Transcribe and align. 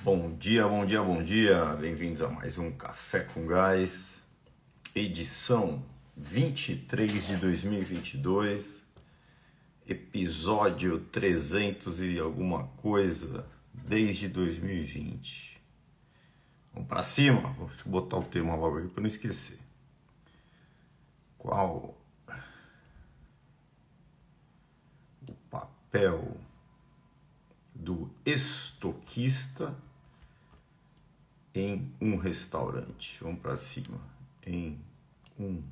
Bom 0.00 0.36
dia, 0.36 0.66
bom 0.68 0.86
dia, 0.86 1.02
bom 1.02 1.20
dia. 1.20 1.74
Bem-vindos 1.74 2.22
a 2.22 2.28
mais 2.28 2.56
um 2.56 2.70
Café 2.70 3.18
com 3.18 3.44
Gás, 3.48 4.14
edição 4.94 5.84
23 6.16 7.26
de 7.26 7.36
2022, 7.36 8.80
episódio 9.88 11.00
300 11.00 12.00
e 12.00 12.18
alguma 12.20 12.68
coisa 12.76 13.44
desde 13.74 14.28
2020. 14.28 15.60
Vamos 16.72 16.88
para 16.88 17.02
cima. 17.02 17.56
Eu 17.58 17.68
botar 17.84 18.18
o 18.18 18.22
tema 18.22 18.54
logo 18.54 18.78
aqui 18.78 18.88
para 18.88 19.00
não 19.00 19.08
esquecer. 19.08 19.58
Qual 21.36 22.00
o 25.26 25.34
papel 25.50 26.36
do 27.74 28.08
estoquista 28.24 29.76
em 31.58 31.92
um 32.00 32.16
restaurante? 32.16 33.18
Vamos 33.20 33.40
para 33.40 33.56
cima. 33.56 33.98
Em 34.46 34.80
um 35.38 35.62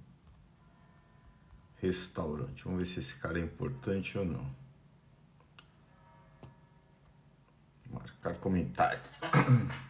restaurante. 1.81 2.65
Vamos 2.65 2.81
ver 2.81 2.87
se 2.87 2.99
esse 2.99 3.17
cara 3.17 3.39
é 3.39 3.43
importante 3.43 4.19
ou 4.19 4.25
não. 4.25 4.47
Marcar 7.91 8.35
comentário. 8.37 9.01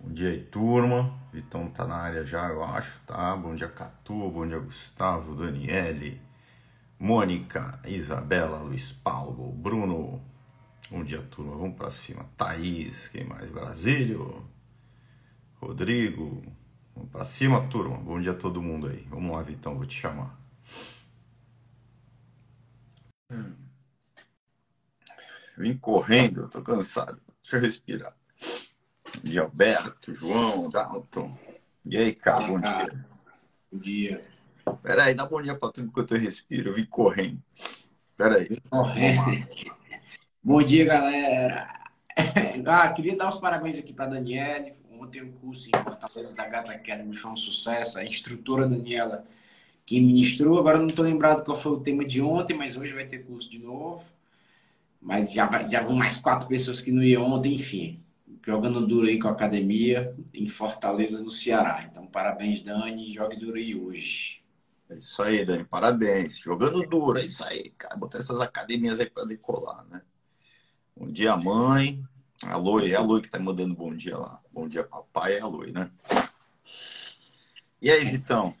Bom 0.00 0.12
dia 0.12 0.30
aí, 0.30 0.42
turma. 0.44 1.18
Vitão 1.32 1.68
tá 1.68 1.86
na 1.86 1.96
área 1.96 2.24
já, 2.24 2.48
eu 2.48 2.62
acho, 2.64 3.00
tá? 3.06 3.36
Bom 3.36 3.54
dia, 3.54 3.68
Catu. 3.68 4.30
Bom 4.30 4.46
dia, 4.46 4.58
Gustavo, 4.58 5.34
Daniele, 5.34 6.20
Mônica, 6.98 7.80
Isabela, 7.86 8.58
Luiz 8.58 8.92
Paulo, 8.92 9.52
Bruno. 9.52 10.31
Bom 10.92 11.02
dia, 11.02 11.22
turma. 11.22 11.56
Vamos 11.56 11.74
para 11.74 11.90
cima. 11.90 12.28
Thaís, 12.36 13.08
quem 13.08 13.24
mais? 13.24 13.50
Brasílio, 13.50 14.46
Rodrigo. 15.54 16.42
Vamos 16.94 17.10
para 17.10 17.24
cima, 17.24 17.66
turma. 17.68 17.96
Bom 17.96 18.20
dia 18.20 18.32
a 18.32 18.34
todo 18.34 18.60
mundo 18.60 18.88
aí. 18.88 19.06
Vamos 19.08 19.34
lá, 19.34 19.42
Vitão, 19.42 19.74
vou 19.74 19.86
te 19.86 19.98
chamar. 19.98 20.38
Vim 25.56 25.78
correndo, 25.78 26.46
tô 26.50 26.60
cansado. 26.60 27.18
Deixa 27.40 27.56
eu 27.56 27.60
respirar 27.62 28.14
de 29.24 29.38
Alberto, 29.38 30.14
João, 30.14 30.68
Dalton. 30.68 31.34
E 31.86 31.96
aí, 31.96 32.12
cara, 32.12 32.46
bom 32.46 32.60
cara. 32.60 32.90
dia. 32.92 33.06
Bom 33.72 33.78
dia. 33.78 34.24
Peraí, 34.82 35.14
dá 35.14 35.24
bom 35.24 35.40
dia 35.40 35.58
pra 35.58 35.70
tudo 35.70 35.86
enquanto 35.86 36.14
eu 36.14 36.20
respiro. 36.20 36.68
Eu 36.68 36.74
vim 36.74 36.84
correndo. 36.84 37.42
Peraí. 38.14 38.60
Correndo. 38.68 39.81
Bom 40.42 40.62
dia, 40.62 40.84
galera. 40.84 41.68
Ah, 42.64 42.92
queria 42.92 43.16
dar 43.16 43.28
os 43.28 43.36
parabéns 43.36 43.78
aqui 43.78 43.92
para 43.92 44.06
Daniele. 44.06 44.74
Ontem 44.90 45.22
o 45.22 45.32
curso 45.32 45.68
em 45.68 45.82
Fortaleza 45.82 46.34
da 46.34 46.46
Gás 46.46 46.70
Academy 46.70 47.16
foi 47.16 47.30
um 47.30 47.36
sucesso. 47.36 47.98
A 47.98 48.04
instrutora 48.04 48.68
Daniela 48.68 49.26
que 49.84 50.00
ministrou. 50.00 50.58
Agora 50.58 50.78
não 50.78 50.86
estou 50.86 51.04
lembrado 51.04 51.44
qual 51.44 51.56
foi 51.56 51.72
o 51.72 51.80
tema 51.80 52.04
de 52.04 52.22
ontem, 52.22 52.54
mas 52.54 52.76
hoje 52.76 52.92
vai 52.92 53.06
ter 53.06 53.24
curso 53.24 53.50
de 53.50 53.58
novo. 53.58 54.04
Mas 55.00 55.32
já, 55.32 55.68
já 55.68 55.82
vão 55.82 55.96
mais 55.96 56.20
quatro 56.20 56.48
pessoas 56.48 56.80
que 56.80 56.92
não 56.92 57.02
iam 57.02 57.24
ontem, 57.24 57.54
enfim 57.54 58.02
jogando 58.44 58.86
duro 58.86 59.06
aí 59.06 59.18
com 59.18 59.28
a 59.28 59.32
academia 59.32 60.14
em 60.34 60.48
Fortaleza, 60.48 61.20
no 61.20 61.30
Ceará. 61.30 61.86
Então, 61.90 62.06
parabéns, 62.06 62.60
Dani. 62.60 63.12
Jogue 63.14 63.36
duro 63.36 63.56
aí 63.56 63.74
hoje. 63.74 64.42
É 64.90 64.94
isso 64.94 65.22
aí, 65.22 65.44
Dani. 65.44 65.64
Parabéns. 65.64 66.38
Jogando 66.38 66.86
duro, 66.86 67.18
é 67.18 67.24
isso 67.24 67.44
aí, 67.44 67.70
cara. 67.70 67.96
Botar 67.96 68.18
essas 68.18 68.40
academias 68.40 68.98
aí 69.00 69.08
para 69.08 69.24
decolar, 69.24 69.84
né? 69.88 70.02
Bom 71.02 71.10
dia, 71.10 71.36
mãe. 71.36 72.00
A 72.44 72.56
Loi, 72.56 72.92
é 72.92 72.94
a 72.94 73.00
Loi 73.00 73.20
que 73.20 73.28
tá 73.28 73.36
mandando 73.36 73.74
bom 73.74 73.92
dia 73.92 74.16
lá. 74.16 74.40
Bom 74.52 74.68
dia, 74.68 74.84
papai, 74.84 75.34
é 75.34 75.40
a 75.40 75.46
Loi, 75.48 75.72
né? 75.72 75.90
E 77.82 77.90
aí, 77.90 78.04
Vitão? 78.04 78.54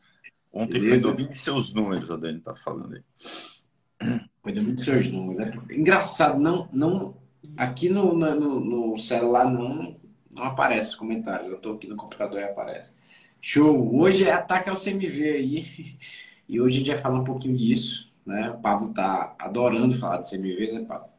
Ontem 0.52 0.72
Beleza. 0.72 1.02
foi 1.02 1.12
domingo 1.12 1.30
de 1.30 1.38
seus 1.38 1.72
números, 1.72 2.10
a 2.10 2.16
Dani 2.16 2.40
tá 2.40 2.52
falando 2.52 2.96
aí. 2.96 4.18
Foi 4.42 4.52
domingo 4.52 4.74
de 4.74 4.82
seus 4.82 5.06
números, 5.06 5.36
né? 5.36 5.52
Engraçado, 5.70 6.40
não, 6.40 6.68
não 6.72 7.16
Aqui 7.56 7.88
no, 7.88 8.12
no, 8.12 8.60
no, 8.60 8.98
celular 8.98 9.48
não, 9.48 9.96
não 10.28 10.42
aparece 10.42 10.88
os 10.88 10.96
comentários. 10.96 11.48
Eu 11.48 11.58
estou 11.58 11.76
aqui 11.76 11.86
no 11.86 11.94
computador 11.94 12.40
e 12.40 12.44
aparece. 12.44 12.90
Show! 13.40 13.96
Hoje 14.00 14.24
é 14.24 14.32
ataque 14.32 14.68
ao 14.68 14.76
CMV 14.76 15.30
aí. 15.30 15.96
E 16.48 16.60
hoje 16.60 16.74
a 16.74 16.78
gente 16.80 16.90
vai 16.90 17.00
falar 17.00 17.20
um 17.20 17.24
pouquinho 17.24 17.56
disso. 17.56 18.12
Né? 18.26 18.50
O 18.50 18.60
Pablo 18.60 18.92
tá 18.92 19.36
adorando 19.38 19.96
falar 19.96 20.18
de 20.18 20.28
CMV, 20.28 20.72
né, 20.72 20.84
Pablo? 20.84 21.11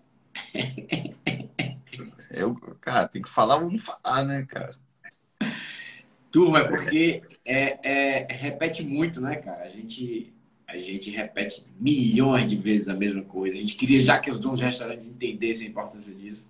Eu, 2.29 2.55
cara, 2.81 3.07
tem 3.07 3.21
que 3.21 3.29
falar, 3.29 3.57
vamos 3.57 3.83
falar, 3.83 4.25
né, 4.25 4.43
cara? 4.43 4.75
Turma, 6.31 6.61
é 6.61 6.63
porque 6.63 7.21
é, 7.45 7.79
é, 7.83 8.33
repete 8.33 8.83
muito, 8.83 9.21
né, 9.21 9.35
cara? 9.35 9.65
A 9.65 9.69
gente 9.69 10.33
a 10.67 10.77
gente 10.77 11.11
repete 11.11 11.63
milhões 11.79 12.49
de 12.49 12.55
vezes 12.55 12.89
a 12.89 12.95
mesma 12.95 13.21
coisa. 13.21 13.55
A 13.55 13.59
gente 13.59 13.75
queria 13.75 14.01
já 14.01 14.17
que 14.17 14.31
os 14.31 14.39
donos 14.39 14.59
restaurantes 14.59 15.07
entendessem 15.07 15.67
a 15.67 15.69
importância 15.69 16.13
disso. 16.15 16.49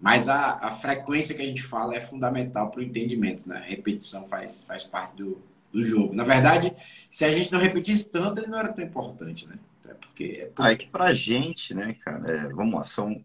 Mas 0.00 0.28
a, 0.28 0.58
a 0.60 0.74
frequência 0.74 1.32
que 1.32 1.42
a 1.42 1.46
gente 1.46 1.62
fala 1.62 1.94
é 1.94 2.00
fundamental 2.00 2.72
para 2.72 2.80
o 2.80 2.82
entendimento, 2.82 3.48
né? 3.48 3.62
Repetição 3.64 4.26
faz, 4.26 4.64
faz 4.64 4.82
parte 4.82 5.14
do, 5.14 5.40
do 5.72 5.84
jogo. 5.84 6.12
Na 6.12 6.24
verdade, 6.24 6.74
se 7.08 7.24
a 7.24 7.30
gente 7.30 7.52
não 7.52 7.60
repetisse 7.60 8.08
tanto, 8.08 8.40
ele 8.40 8.48
não 8.48 8.58
era 8.58 8.72
tão 8.72 8.84
importante, 8.84 9.46
né? 9.46 9.54
É 9.92 9.94
porque, 9.94 10.24
é 10.24 10.46
porque... 10.46 10.62
Ah, 10.62 10.72
é 10.72 10.76
que 10.76 10.86
pra 10.88 11.12
gente, 11.14 11.74
né, 11.74 11.94
cara, 11.94 12.30
é, 12.30 12.48
vamos 12.48 12.74
lá, 12.74 12.82
são... 12.82 13.24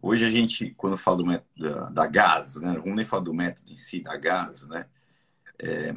Hoje 0.00 0.24
a 0.24 0.30
gente, 0.30 0.72
quando 0.76 0.96
fala 0.96 1.18
do 1.18 1.26
método 1.26 1.74
da, 1.74 1.90
da 1.90 2.06
gás, 2.06 2.56
né, 2.56 2.74
vamos 2.74 2.96
nem 2.96 3.04
falar 3.04 3.22
do 3.22 3.32
método 3.32 3.70
em 3.70 3.76
si, 3.76 4.00
da 4.00 4.16
gás, 4.16 4.66
né, 4.66 4.86
é, 5.62 5.94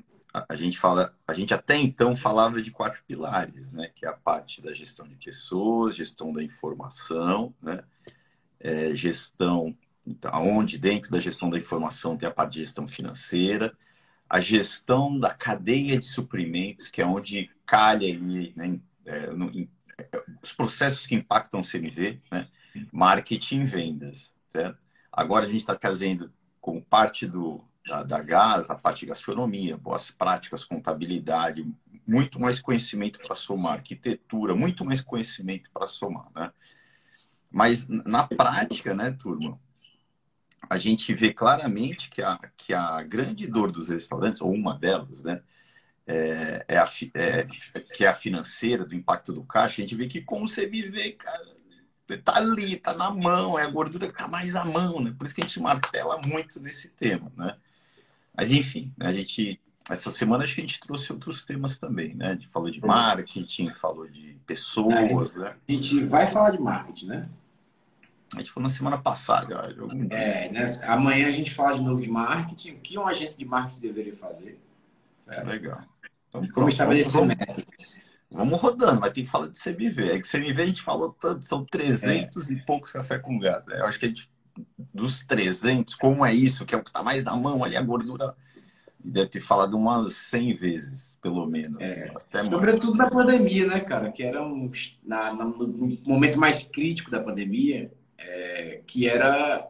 a 0.50 0.56
gente 0.56 0.78
fala, 0.78 1.16
a 1.28 1.34
gente 1.34 1.54
até 1.54 1.78
então 1.78 2.16
falava 2.16 2.62
de 2.62 2.72
quatro 2.72 3.02
pilares, 3.08 3.72
né? 3.72 3.90
Que 3.96 4.06
é 4.06 4.10
a 4.10 4.14
parte 4.14 4.62
da 4.62 4.74
gestão 4.74 5.08
de 5.08 5.16
pessoas, 5.16 5.96
gestão 5.96 6.34
da 6.34 6.44
informação, 6.44 7.54
né? 7.62 7.84
É, 8.60 8.94
gestão, 8.96 9.76
então, 10.06 10.32
onde 10.48 10.78
dentro 10.78 11.12
da 11.12 11.20
gestão 11.20 11.50
da 11.50 11.58
informação 11.58 12.18
tem 12.18 12.28
a 12.28 12.32
parte 12.32 12.54
de 12.54 12.60
gestão 12.62 12.88
financeira, 12.88 13.76
a 14.30 14.40
gestão 14.40 15.20
da 15.20 15.34
cadeia 15.34 16.00
de 16.00 16.06
suprimentos, 16.06 16.88
que 16.88 17.02
é 17.02 17.06
onde 17.06 17.50
calha 17.66 18.08
ali, 18.08 18.54
né? 18.56 18.80
É, 19.06 19.28
no, 19.28 19.50
em, 19.52 19.70
os 20.42 20.54
processos 20.54 21.06
que 21.06 21.16
impactam 21.16 21.62
o 21.62 21.64
CMV, 21.64 22.22
né? 22.32 22.48
Marketing 22.92 23.62
e 23.62 23.66
vendas, 23.66 24.34
certo? 24.48 24.78
Agora 25.12 25.46
a 25.46 25.48
gente 25.48 25.60
está 25.60 25.76
trazendo 25.76 26.32
como 26.60 26.82
parte 26.82 27.26
do, 27.26 27.64
da, 27.88 28.04
da 28.04 28.56
a 28.58 28.76
parte 28.76 29.02
de 29.02 29.06
gastronomia, 29.08 29.78
boas 29.78 30.12
práticas, 30.12 30.64
contabilidade, 30.64 31.66
muito 32.06 32.40
mais 32.40 32.60
conhecimento 32.60 33.20
para 33.20 33.36
somar, 33.36 33.74
arquitetura, 33.74 34.56
muito 34.56 34.84
mais 34.84 35.02
conhecimento 35.02 35.70
para 35.72 35.88
somar, 35.88 36.28
né? 36.36 36.52
Mas 37.50 37.88
na 37.88 38.28
prática, 38.28 38.94
né, 38.94 39.12
turma, 39.12 39.58
a 40.70 40.78
gente 40.78 41.14
vê 41.14 41.34
claramente 41.34 42.10
que 42.10 42.22
a, 42.22 42.38
que 42.58 42.74
a 42.74 43.02
grande 43.02 43.48
dor 43.48 43.72
dos 43.72 43.88
restaurantes, 43.88 44.42
ou 44.42 44.52
uma 44.52 44.78
delas, 44.78 45.24
né, 45.24 45.42
é, 46.08 46.66
é, 46.68 46.78
a, 46.78 46.88
é, 47.16 47.44
que 47.94 48.06
é 48.06 48.08
a 48.08 48.14
financeira, 48.14 48.86
do 48.86 48.96
impacto 48.96 49.34
do 49.34 49.44
caixa, 49.44 49.82
a 49.82 49.86
gente 49.86 49.96
vê 49.96 50.08
que 50.08 50.22
como 50.22 50.48
você 50.48 50.68
viver, 50.68 51.14
cara, 51.14 51.56
tá 52.24 52.38
ali, 52.38 52.78
tá 52.78 52.94
na 52.94 53.10
mão, 53.10 53.58
é 53.58 53.64
a 53.64 53.70
gordura 53.70 54.08
que 54.08 54.14
tá 54.14 54.28
mais 54.28 54.56
à 54.56 54.64
mão, 54.64 55.00
né? 55.02 55.14
Por 55.18 55.26
isso 55.26 55.34
que 55.34 55.42
a 55.42 55.46
gente 55.46 55.60
martela 55.60 56.22
muito 56.22 56.60
nesse 56.60 56.90
tema, 56.90 57.32
né? 57.36 57.58
Mas 58.36 58.52
enfim, 58.52 58.94
né, 58.98 59.08
a 59.08 59.14
gente 59.14 59.60
essa 59.90 60.10
semana 60.10 60.44
acho 60.44 60.56
que 60.56 60.62
a 60.62 60.66
gente 60.66 60.80
trouxe 60.80 61.12
outros 61.12 61.46
temas 61.46 61.78
também, 61.78 62.16
né? 62.16 62.30
A 62.30 62.34
gente 62.34 62.48
falou 62.48 62.70
de 62.70 62.82
marketing, 62.82 63.72
falou 63.72 64.08
de 64.08 64.36
pessoas, 64.46 65.36
né? 65.36 65.56
A 65.68 65.72
gente 65.72 66.04
vai 66.06 66.28
falar 66.28 66.52
de 66.52 66.60
marketing, 66.60 67.06
né? 67.08 67.24
A 68.34 68.40
gente 68.40 68.52
falou 68.52 68.68
na 68.68 68.74
semana 68.74 68.98
passada, 68.98 69.56
É, 70.10 70.50
né? 70.50 70.66
Amanhã 70.84 71.28
a 71.28 71.32
gente 71.32 71.54
fala 71.54 71.76
de 71.76 71.82
novo 71.82 72.02
de 72.02 72.10
marketing, 72.10 72.72
o 72.72 72.80
que 72.80 72.98
uma 72.98 73.12
agência 73.12 73.38
de 73.38 73.46
marketing 73.46 73.80
deveria 73.80 74.16
fazer. 74.16 74.60
Certo? 75.24 75.48
Legal. 75.48 75.84
Então, 76.38 76.54
como 76.54 76.54
pronto, 76.54 76.70
estabelecer 76.70 77.26
metas. 77.26 78.00
Vamos 78.32 78.60
rodando, 78.60 79.00
mas 79.00 79.14
tem 79.14 79.24
que 79.24 79.30
falar 79.30 79.48
de 79.48 79.60
CMV. 79.60 80.12
É 80.12 80.20
que 80.20 80.30
CMV 80.30 80.62
a 80.62 80.66
gente 80.66 80.82
falou 80.82 81.16
tanto, 81.20 81.46
são 81.46 81.64
300 81.64 82.50
é. 82.50 82.54
e 82.54 82.66
poucos 82.66 82.92
café 82.92 83.18
com 83.18 83.40
gado. 83.40 83.70
Né? 83.70 83.80
Eu 83.80 83.86
acho 83.86 84.00
que 84.00 84.06
a 84.06 84.10
gente 84.10 84.30
dos 84.94 85.24
300, 85.26 85.96
como 85.96 86.26
é 86.26 86.34
isso, 86.34 86.66
que 86.66 86.74
é 86.74 86.78
o 86.78 86.84
que 86.84 86.90
está 86.90 87.04
mais 87.04 87.24
na 87.24 87.36
mão 87.36 87.64
ali, 87.64 87.76
a 87.76 87.82
gordura 87.82 88.36
deve 88.98 89.28
ter 89.28 89.40
falado 89.40 89.78
umas 89.78 90.16
100 90.16 90.56
vezes, 90.56 91.20
pelo 91.22 91.46
menos. 91.46 91.80
É, 91.80 92.12
sobretudo 92.50 92.96
na 92.96 93.10
pandemia, 93.10 93.68
né, 93.68 93.80
cara? 93.82 94.12
Que 94.12 94.24
era 94.24 94.44
um, 94.44 94.72
na, 95.04 95.34
no 95.34 95.98
momento 96.06 96.40
mais 96.40 96.64
crítico 96.64 97.12
da 97.12 97.22
pandemia, 97.22 97.92
é, 98.18 98.82
que 98.88 99.08
era 99.08 99.68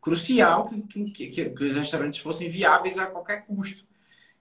crucial 0.00 0.68
que, 0.68 0.82
que, 0.82 1.28
que, 1.28 1.44
que, 1.50 1.64
os 1.64 1.74
restaurantes 1.74 2.18
fossem 2.18 2.50
viáveis 2.50 2.98
a 2.98 3.06
qualquer 3.06 3.46
custo. 3.46 3.86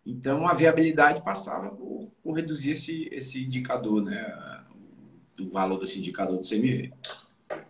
Então, 0.05 0.47
a 0.47 0.53
viabilidade 0.53 1.21
passava 1.21 1.69
por, 1.69 2.11
por 2.21 2.33
reduzir 2.33 2.71
esse, 2.71 3.07
esse 3.11 3.43
indicador, 3.43 4.03
né? 4.03 4.63
O 5.39 5.49
valor 5.49 5.79
desse 5.79 5.99
indicador 5.99 6.37
do 6.37 6.47
CMV. 6.47 6.93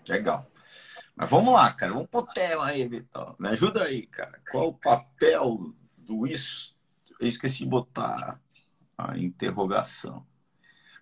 Legal. 0.08 0.46
Mas 1.16 1.30
vamos 1.30 1.54
lá, 1.54 1.72
cara. 1.72 1.94
Vamos 1.94 2.08
pro 2.10 2.26
tema 2.26 2.66
aí, 2.66 2.88
Vitor. 2.88 3.36
Me 3.40 3.50
ajuda 3.50 3.84
aí, 3.84 4.06
cara. 4.08 4.42
Qual 4.52 4.70
o 4.70 4.74
papel 4.74 5.74
do 5.98 6.26
isso? 6.26 6.76
Eu 7.20 7.28
esqueci 7.28 7.60
de 7.60 7.70
botar 7.70 8.42
a 8.98 9.18
interrogação. 9.18 10.26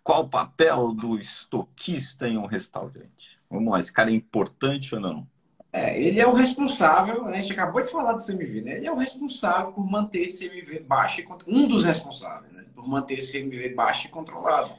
Qual 0.04 0.24
o 0.24 0.30
papel 0.30 0.94
do 0.94 1.18
estoquista 1.18 2.28
em 2.28 2.38
um 2.38 2.46
restaurante? 2.46 3.40
Vamos 3.50 3.72
lá, 3.72 3.80
esse 3.80 3.94
cara 3.94 4.10
é 4.10 4.14
importante 4.14 4.94
ou 4.96 5.02
não? 5.02 5.28
É, 5.74 6.02
ele 6.02 6.20
é 6.20 6.28
o 6.28 6.34
responsável, 6.34 7.26
a 7.26 7.40
gente 7.40 7.54
acabou 7.54 7.82
de 7.82 7.90
falar 7.90 8.14
do 8.14 8.26
CMV, 8.26 8.62
né? 8.62 8.78
Ele 8.78 8.88
é 8.88 8.92
o 8.92 8.98
responsável 8.98 9.72
por 9.72 9.90
manter 9.90 10.24
esse 10.24 10.50
CMV 10.50 10.80
baixo 10.82 11.22
um 11.48 11.66
dos 11.68 11.84
responsáveis, 11.84 12.52
né? 12.52 12.66
Por 12.76 12.88
manter 12.88 13.20
esse 13.20 13.32
CMV 13.32 13.70
baixo 13.70 14.08
e 14.08 14.10
controlado. 14.10 14.74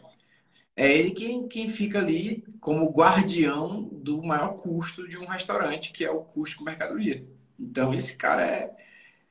É 0.77 0.91
ele 0.93 1.11
quem, 1.11 1.49
quem 1.49 1.69
fica 1.69 1.99
ali 1.99 2.44
como 2.61 2.91
guardião 2.91 3.89
do 3.91 4.23
maior 4.23 4.55
custo 4.56 5.09
de 5.09 5.17
um 5.19 5.27
restaurante, 5.27 5.93
que 5.93 6.05
é 6.05 6.11
o 6.11 6.21
custo 6.21 6.59
com 6.59 6.65
mercadoria. 6.65 7.25
Então, 7.59 7.94
esse 7.94 8.17
cara 8.17 8.44
é, 8.44 8.71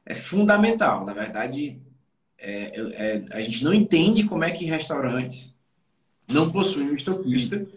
é 0.06 0.16
fundamental. 0.16 1.06
Na 1.06 1.14
verdade, 1.14 1.80
é, 2.38 2.72
é, 2.94 3.26
a 3.32 3.42
gente 3.42 3.64
não 3.64 3.74
entende 3.74 4.24
como 4.24 4.44
é 4.44 4.52
que 4.52 4.66
restaurantes 4.66 5.54
não 6.28 6.52
possuem 6.52 6.90
um 6.90 6.96
estoquista 6.96 7.68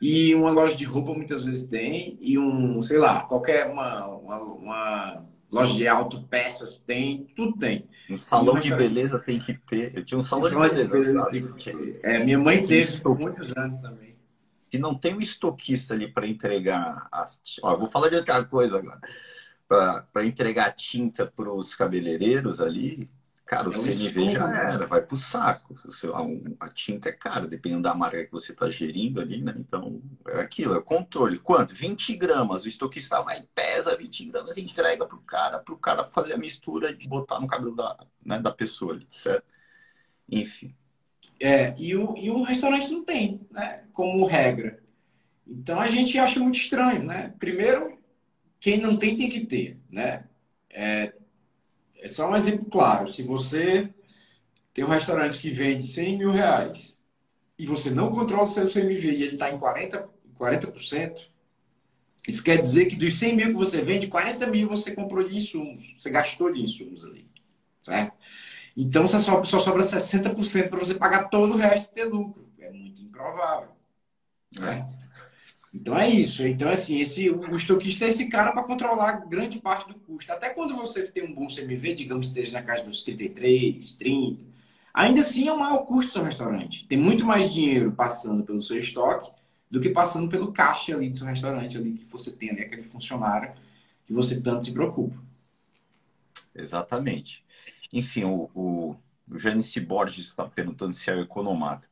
e 0.00 0.34
uma 0.34 0.50
loja 0.50 0.74
de 0.74 0.84
roupa 0.84 1.12
muitas 1.12 1.44
vezes 1.44 1.66
tem 1.66 2.16
e 2.20 2.38
um, 2.38 2.82
sei 2.82 2.98
lá, 2.98 3.22
qualquer 3.22 3.70
uma, 3.70 4.06
uma, 4.06 4.38
uma 4.38 5.26
loja 5.50 5.74
de 5.74 5.86
autopeças 5.86 6.78
tem, 6.78 7.26
tudo 7.36 7.58
tem. 7.58 7.86
Um 8.08 8.16
salão 8.16 8.58
de 8.58 8.74
beleza 8.74 9.18
tem 9.18 9.38
que 9.38 9.54
ter. 9.54 9.96
Eu 9.96 10.04
tinha 10.04 10.18
um 10.18 10.22
salão, 10.22 10.48
de, 10.48 10.56
beleza, 10.56 11.30
de 11.30 11.40
beleza. 11.40 12.00
É, 12.02 12.24
minha 12.24 12.38
mãe 12.38 12.64
teve 12.64 12.98
por 13.00 13.18
muitos 13.18 13.54
anos 13.56 13.78
também. 13.78 14.16
Se 14.70 14.78
não 14.78 14.94
tem 14.94 15.14
um 15.14 15.20
estoquista 15.20 15.94
ali 15.94 16.10
para 16.10 16.26
entregar 16.26 17.06
as. 17.12 17.40
Ó, 17.62 17.76
vou 17.76 17.88
falar 17.88 18.08
de 18.08 18.16
outra 18.16 18.44
coisa 18.44 18.78
agora. 18.78 19.00
Para 19.68 20.24
entregar 20.24 20.72
tinta 20.72 21.26
para 21.26 21.52
os 21.52 21.74
cabeleireiros 21.74 22.60
ali, 22.60 23.08
Cara, 23.50 23.68
o 23.68 23.72
é 23.72 23.76
CNV 23.76 24.30
já 24.30 24.46
né? 24.46 24.74
era, 24.74 24.86
vai 24.86 25.02
pro 25.02 25.16
saco. 25.16 25.74
A, 26.60 26.68
tinta 26.68 27.08
é 27.08 27.12
cara, 27.12 27.48
dependendo 27.48 27.82
da 27.82 27.92
marca 27.92 28.24
que 28.24 28.30
você 28.30 28.52
está 28.52 28.70
gerindo 28.70 29.20
ali, 29.20 29.42
né? 29.42 29.52
Então, 29.58 30.00
é 30.28 30.38
aquilo, 30.38 30.72
é 30.72 30.78
o 30.78 30.82
controle. 30.82 31.36
Quanto? 31.36 31.74
20 31.74 32.14
gramas. 32.14 32.62
O 32.62 32.68
estoquista 32.68 33.20
vai, 33.22 33.42
pesa 33.52 33.96
20 33.96 34.26
gramas, 34.26 34.56
entrega 34.56 35.04
pro 35.04 35.18
cara, 35.22 35.58
pro 35.58 35.76
cara 35.76 36.04
fazer 36.04 36.34
a 36.34 36.38
mistura 36.38 36.96
e 36.96 37.08
botar 37.08 37.40
no 37.40 37.48
cabelo 37.48 37.74
da, 37.74 37.98
né, 38.24 38.38
da 38.38 38.52
pessoa 38.52 38.94
ali, 38.94 39.08
certo? 39.12 39.44
Enfim. 40.30 40.72
É, 41.40 41.74
e 41.76 41.96
o, 41.96 42.16
e 42.16 42.30
o 42.30 42.42
restaurante 42.42 42.88
não 42.88 43.04
tem, 43.04 43.40
né? 43.50 43.82
Como 43.92 44.26
regra. 44.26 44.80
Então 45.44 45.80
a 45.80 45.88
gente 45.88 46.16
acha 46.16 46.38
muito 46.38 46.56
estranho, 46.56 47.02
né? 47.02 47.34
Primeiro, 47.36 47.98
quem 48.60 48.80
não 48.80 48.96
tem 48.96 49.16
tem 49.16 49.28
que 49.28 49.44
ter, 49.44 49.76
né? 49.90 50.22
É, 50.72 51.14
é 52.00 52.08
só 52.08 52.28
um 52.30 52.36
exemplo 52.36 52.66
claro. 52.66 53.06
Se 53.06 53.22
você 53.22 53.88
tem 54.72 54.84
um 54.84 54.88
restaurante 54.88 55.38
que 55.38 55.50
vende 55.50 55.86
100 55.86 56.18
mil 56.18 56.30
reais 56.30 56.96
e 57.58 57.66
você 57.66 57.90
não 57.90 58.10
controla 58.10 58.44
o 58.44 58.48
seu 58.48 58.66
CMV 58.66 59.10
e 59.12 59.22
ele 59.22 59.34
está 59.34 59.50
em 59.50 59.58
40%, 59.58 60.08
40%, 60.38 61.30
isso 62.26 62.42
quer 62.42 62.60
dizer 62.60 62.86
que 62.86 62.96
dos 62.96 63.18
100 63.18 63.36
mil 63.36 63.46
que 63.48 63.54
você 63.54 63.82
vende, 63.82 64.06
40 64.06 64.46
mil 64.46 64.68
você 64.68 64.92
comprou 64.92 65.26
de 65.26 65.36
insumos. 65.36 65.94
Você 65.98 66.10
gastou 66.10 66.52
de 66.52 66.62
insumos 66.62 67.04
ali. 67.04 67.28
Certo? 67.80 68.16
Então 68.76 69.06
só 69.08 69.44
só 69.44 69.58
sobra 69.58 69.82
60% 69.82 70.68
para 70.68 70.78
você 70.78 70.94
pagar 70.94 71.28
todo 71.28 71.54
o 71.54 71.56
resto 71.56 71.90
e 71.90 71.94
ter 71.94 72.04
lucro. 72.04 72.48
É 72.58 72.70
muito 72.70 73.00
improvável. 73.02 73.70
Certo? 74.52 74.94
Então 75.72 75.96
é 75.96 76.08
isso. 76.08 76.44
Então, 76.44 76.68
assim, 76.68 77.00
esse, 77.00 77.30
o 77.30 77.54
estoquista 77.54 78.04
é 78.04 78.08
esse 78.08 78.28
cara 78.28 78.52
para 78.52 78.64
controlar 78.64 79.28
grande 79.28 79.60
parte 79.60 79.88
do 79.88 79.94
custo. 79.94 80.32
Até 80.32 80.50
quando 80.50 80.76
você 80.76 81.04
tem 81.04 81.24
um 81.24 81.32
bom 81.32 81.46
CMV, 81.46 81.94
digamos 81.94 82.28
que 82.28 82.38
esteja 82.38 82.58
na 82.58 82.66
casa 82.66 82.84
dos 82.84 83.04
33, 83.04 83.92
30, 83.94 84.44
ainda 84.92 85.20
assim 85.20 85.46
é 85.46 85.52
o 85.52 85.58
maior 85.58 85.84
custo 85.84 86.10
do 86.10 86.12
seu 86.12 86.24
restaurante. 86.24 86.86
Tem 86.88 86.98
muito 86.98 87.24
mais 87.24 87.52
dinheiro 87.52 87.92
passando 87.92 88.42
pelo 88.42 88.60
seu 88.60 88.78
estoque 88.78 89.30
do 89.70 89.80
que 89.80 89.88
passando 89.90 90.28
pelo 90.28 90.52
caixa 90.52 90.94
ali 90.94 91.08
do 91.08 91.16
seu 91.16 91.26
restaurante, 91.26 91.78
ali 91.78 91.92
que 91.92 92.04
você 92.06 92.32
tem 92.32 92.50
ali, 92.50 92.62
aquele 92.62 92.82
funcionário 92.82 93.52
que 94.04 94.12
você 94.12 94.40
tanto 94.40 94.64
se 94.64 94.72
preocupa. 94.72 95.16
Exatamente. 96.52 97.44
Enfim, 97.92 98.24
o, 98.24 98.50
o, 98.52 98.96
o 99.30 99.38
Janice 99.38 99.78
Borges 99.78 100.26
está 100.26 100.44
perguntando 100.44 100.92
se 100.92 101.08
é 101.08 101.14
o 101.14 101.20
economata 101.20 101.86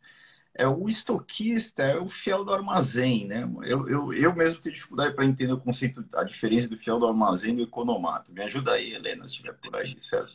é 0.58 0.66
o 0.66 0.88
estoquista, 0.88 1.84
é 1.84 1.96
o 1.96 2.08
fiel 2.08 2.44
do 2.44 2.52
armazém, 2.52 3.28
né? 3.28 3.48
Eu, 3.64 3.88
eu, 3.88 4.12
eu 4.12 4.34
mesmo 4.34 4.60
tenho 4.60 4.74
dificuldade 4.74 5.14
para 5.14 5.24
entender 5.24 5.52
o 5.52 5.60
conceito, 5.60 6.04
a 6.12 6.24
diferença 6.24 6.68
do 6.68 6.76
fiel 6.76 6.98
do 6.98 7.06
armazém 7.06 7.52
e 7.52 7.56
do 7.58 7.62
economata. 7.62 8.32
Me 8.32 8.42
ajuda 8.42 8.72
aí, 8.72 8.92
Helena, 8.92 9.22
se 9.22 9.34
estiver 9.34 9.52
por 9.52 9.76
aí, 9.76 9.96
certo? 10.02 10.32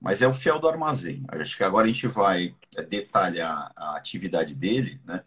Mas 0.00 0.20
é 0.20 0.26
o 0.26 0.34
fiel 0.34 0.58
do 0.58 0.68
armazém. 0.68 1.24
Acho 1.28 1.56
que 1.56 1.62
agora 1.62 1.86
a 1.86 1.92
gente 1.92 2.08
vai 2.08 2.56
é, 2.76 2.82
detalhar 2.82 3.70
a 3.76 3.96
atividade 3.96 4.52
dele, 4.52 5.00
né? 5.04 5.22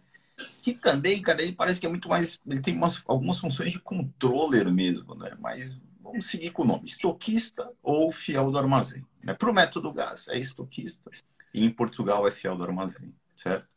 Que 0.61 0.73
também, 0.73 1.21
cara, 1.21 1.41
ele 1.41 1.53
parece 1.53 1.79
que 1.79 1.85
é 1.85 1.89
muito 1.89 2.09
mais. 2.09 2.37
Ele 2.45 2.59
tem 2.59 2.75
umas, 2.75 3.01
algumas 3.07 3.39
funções 3.39 3.71
de 3.71 3.79
controller 3.79 4.69
mesmo, 4.69 5.15
né? 5.15 5.31
Mas 5.39 5.77
vamos 6.01 6.25
seguir 6.25 6.51
com 6.51 6.63
o 6.63 6.65
nome: 6.65 6.83
estoquista 6.85 7.71
ou 7.81 8.11
fiel 8.11 8.51
do 8.51 8.57
armazém. 8.57 9.05
Né? 9.23 9.33
Para 9.33 9.49
o 9.49 9.53
método 9.53 9.93
gás, 9.93 10.27
é 10.27 10.37
estoquista. 10.37 11.09
E 11.53 11.63
em 11.63 11.69
Portugal 11.69 12.27
é 12.27 12.31
fiel 12.31 12.57
do 12.57 12.65
armazém, 12.65 13.15
certo? 13.37 13.74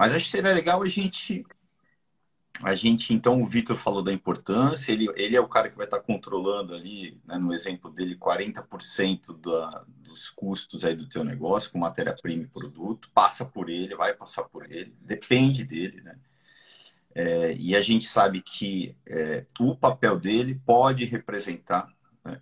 Mas 0.00 0.14
acho 0.14 0.24
que 0.24 0.30
seria 0.30 0.54
legal 0.54 0.82
a 0.82 0.88
gente. 0.88 1.44
A 2.62 2.74
gente, 2.74 3.12
então, 3.12 3.42
o 3.42 3.46
Vitor 3.46 3.76
falou 3.76 4.02
da 4.02 4.10
importância, 4.10 4.92
ele, 4.92 5.06
ele 5.14 5.36
é 5.36 5.40
o 5.40 5.48
cara 5.48 5.68
que 5.68 5.76
vai 5.76 5.84
estar 5.84 6.00
controlando 6.00 6.74
ali, 6.74 7.20
né, 7.26 7.36
no 7.36 7.52
exemplo 7.52 7.90
dele, 7.90 8.16
40% 8.16 9.38
da, 9.38 9.84
dos 9.86 10.30
custos 10.30 10.86
aí 10.86 10.96
do 10.96 11.06
teu 11.06 11.22
negócio, 11.22 11.70
com 11.70 11.78
matéria-prima 11.78 12.44
e 12.44 12.46
produto, 12.46 13.10
passa 13.12 13.44
por 13.44 13.68
ele, 13.68 13.94
vai 13.94 14.14
passar 14.14 14.44
por 14.44 14.70
ele, 14.72 14.94
depende 15.02 15.64
dele, 15.64 16.00
né? 16.00 16.18
É, 17.14 17.54
e 17.54 17.76
a 17.76 17.82
gente 17.82 18.06
sabe 18.06 18.40
que 18.40 18.96
é, 19.06 19.44
o 19.58 19.76
papel 19.76 20.18
dele 20.18 20.58
pode 20.64 21.04
representar, 21.04 21.86
né, 22.24 22.40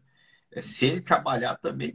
é, 0.53 0.63
se 0.63 0.87
ele 0.87 1.01
trabalhar 1.01 1.57
também 1.57 1.95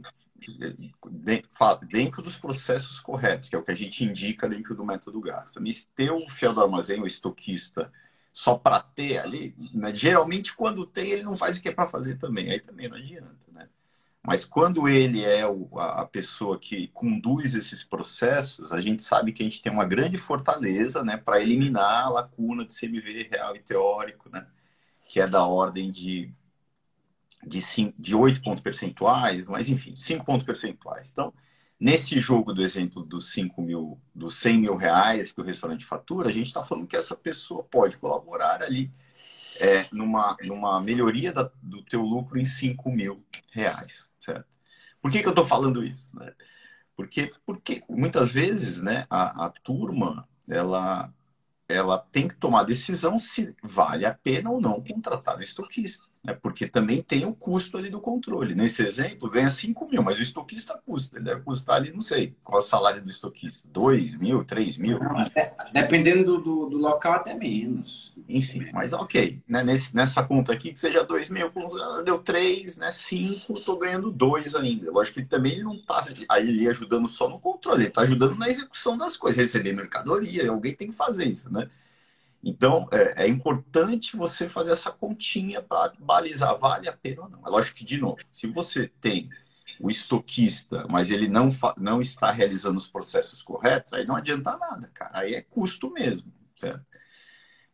dentro 1.88 2.22
dos 2.22 2.36
processos 2.36 3.00
corretos, 3.00 3.48
que 3.48 3.56
é 3.56 3.58
o 3.58 3.62
que 3.62 3.70
a 3.70 3.76
gente 3.76 4.04
indica 4.04 4.48
dentro 4.48 4.74
do 4.74 4.84
método 4.84 5.20
gasta. 5.20 5.60
Ter 5.94 6.10
o 6.10 6.28
fiel 6.28 6.54
do 6.54 6.62
armazém, 6.62 7.00
o 7.00 7.06
estoquista, 7.06 7.92
só 8.32 8.56
para 8.56 8.80
ter 8.80 9.18
ali, 9.18 9.54
né? 9.72 9.94
geralmente 9.94 10.54
quando 10.54 10.84
tem, 10.84 11.10
ele 11.10 11.22
não 11.22 11.36
faz 11.36 11.56
o 11.56 11.62
que 11.62 11.68
é 11.68 11.72
para 11.72 11.86
fazer 11.86 12.16
também, 12.16 12.50
aí 12.50 12.58
também 12.58 12.88
não 12.88 12.96
adianta. 12.96 13.38
Né? 13.52 13.68
Mas 14.20 14.44
quando 14.44 14.88
ele 14.88 15.24
é 15.24 15.46
o, 15.46 15.68
a 15.78 16.04
pessoa 16.04 16.58
que 16.58 16.88
conduz 16.88 17.54
esses 17.54 17.84
processos, 17.84 18.72
a 18.72 18.80
gente 18.80 19.04
sabe 19.04 19.32
que 19.32 19.42
a 19.42 19.46
gente 19.46 19.62
tem 19.62 19.70
uma 19.70 19.84
grande 19.84 20.16
fortaleza 20.16 21.04
né, 21.04 21.16
para 21.16 21.40
eliminar 21.40 22.06
a 22.06 22.10
lacuna 22.10 22.64
de 22.64 22.74
CMV 22.74 23.28
real 23.30 23.54
e 23.54 23.60
teórico, 23.60 24.28
né, 24.28 24.46
que 25.06 25.20
é 25.20 25.28
da 25.28 25.46
ordem 25.46 25.92
de 25.92 26.32
de, 27.46 27.60
de 27.98 28.14
8 28.14 28.42
pontos 28.42 28.62
percentuais, 28.62 29.44
mas 29.46 29.68
enfim, 29.68 29.94
5 29.96 30.24
pontos 30.24 30.44
percentuais. 30.44 31.10
Então, 31.10 31.32
nesse 31.78 32.18
jogo 32.20 32.52
do 32.52 32.62
exemplo 32.62 33.04
dos 33.04 33.32
5 33.32 33.60
mil, 33.62 34.00
dos 34.14 34.36
100 34.36 34.58
mil 34.58 34.76
reais 34.76 35.32
que 35.32 35.40
o 35.40 35.44
restaurante 35.44 35.84
fatura, 35.84 36.28
a 36.28 36.32
gente 36.32 36.46
está 36.46 36.62
falando 36.62 36.86
que 36.86 36.96
essa 36.96 37.16
pessoa 37.16 37.62
pode 37.64 37.98
colaborar 37.98 38.62
ali 38.62 38.90
é, 39.60 39.86
numa, 39.92 40.36
numa 40.42 40.80
melhoria 40.80 41.32
da, 41.32 41.50
do 41.62 41.82
teu 41.82 42.02
lucro 42.02 42.38
em 42.38 42.44
5 42.44 42.90
mil 42.90 43.24
reais, 43.50 44.08
certo? 44.18 44.48
Por 45.00 45.10
que, 45.10 45.20
que 45.20 45.26
eu 45.26 45.30
estou 45.30 45.44
falando 45.44 45.84
isso? 45.84 46.08
Né? 46.14 46.32
Porque, 46.96 47.32
porque 47.44 47.82
muitas 47.88 48.30
vezes 48.30 48.80
né, 48.80 49.06
a, 49.10 49.46
a 49.46 49.50
turma 49.50 50.28
ela, 50.48 51.12
ela 51.68 51.98
tem 51.98 52.28
que 52.28 52.36
tomar 52.36 52.64
decisão 52.64 53.18
se 53.18 53.54
vale 53.62 54.06
a 54.06 54.14
pena 54.14 54.50
ou 54.50 54.60
não 54.60 54.82
contratar 54.82 55.38
o 55.38 55.42
estoquista 55.42 56.06
né? 56.24 56.34
porque 56.40 56.66
também 56.66 57.02
tem 57.02 57.26
o 57.26 57.34
custo 57.34 57.76
ali 57.76 57.90
do 57.90 58.00
controle. 58.00 58.54
Nesse 58.54 58.82
exemplo, 58.82 59.30
ganha 59.30 59.50
5 59.50 59.88
mil, 59.90 60.02
mas 60.02 60.18
o 60.18 60.22
estoquista 60.22 60.80
custa. 60.84 61.16
Ele 61.16 61.26
deve 61.26 61.42
custar 61.42 61.76
ali, 61.76 61.92
não 61.92 62.00
sei, 62.00 62.34
qual 62.42 62.58
é 62.58 62.64
o 62.64 62.66
salário 62.66 63.02
do 63.02 63.10
estoquista? 63.10 63.68
2 63.70 64.16
mil, 64.16 64.42
3 64.44 64.78
mil? 64.78 64.98
Não, 64.98 65.18
até, 65.18 65.54
dependendo 65.72 66.38
do, 66.40 66.66
do, 66.66 66.78
local, 66.78 67.12
até 67.12 67.34
menos. 67.34 68.14
Enfim, 68.26 68.70
mas 68.72 68.94
ok. 68.94 69.42
Né? 69.46 69.62
Nesse, 69.62 69.94
nessa 69.94 70.22
conta 70.22 70.52
aqui, 70.52 70.72
que 70.72 70.78
seja 70.78 71.04
2 71.04 71.28
mil, 71.28 71.52
deu 72.04 72.18
3, 72.18 72.78
né? 72.78 72.90
5, 72.90 73.52
estou 73.52 73.78
ganhando 73.78 74.10
2 74.10 74.54
ainda. 74.54 74.90
Lógico 74.90 75.20
que 75.20 75.26
também 75.26 75.52
ele 75.52 75.64
não 75.64 75.74
está 75.74 76.02
ali 76.28 76.66
ajudando 76.66 77.06
só 77.06 77.28
no 77.28 77.38
controle, 77.38 77.82
ele 77.82 77.88
está 77.88 78.00
ajudando 78.00 78.34
na 78.36 78.48
execução 78.48 78.96
das 78.96 79.16
coisas, 79.16 79.38
receber 79.38 79.74
mercadoria, 79.74 80.50
alguém 80.50 80.74
tem 80.74 80.88
que 80.88 80.96
fazer 80.96 81.26
isso, 81.26 81.52
né? 81.52 81.68
Então, 82.44 82.86
é, 82.92 83.24
é, 83.24 83.28
importante 83.28 84.16
você 84.16 84.48
fazer 84.48 84.72
essa 84.72 84.90
continha 84.90 85.62
para 85.62 85.94
balizar 85.98 86.58
vale 86.58 86.88
a 86.88 86.92
pena 86.92 87.22
ou 87.22 87.28
não. 87.30 87.42
É 87.46 87.48
lógico 87.48 87.78
que, 87.78 87.84
de 87.84 87.98
novo, 87.98 88.18
se 88.30 88.46
você 88.46 88.88
tem 89.00 89.30
o 89.80 89.90
estoquista, 89.90 90.86
mas 90.90 91.10
ele 91.10 91.26
não, 91.26 91.50
não 91.78 92.02
está 92.02 92.30
realizando 92.30 92.76
os 92.76 92.86
processos 92.86 93.42
corretos, 93.42 93.94
aí 93.94 94.04
não 94.04 94.14
adianta 94.14 94.58
nada, 94.58 94.90
cara. 94.92 95.18
Aí 95.18 95.34
é 95.34 95.40
custo 95.40 95.90
mesmo, 95.90 96.30
certo? 96.54 96.84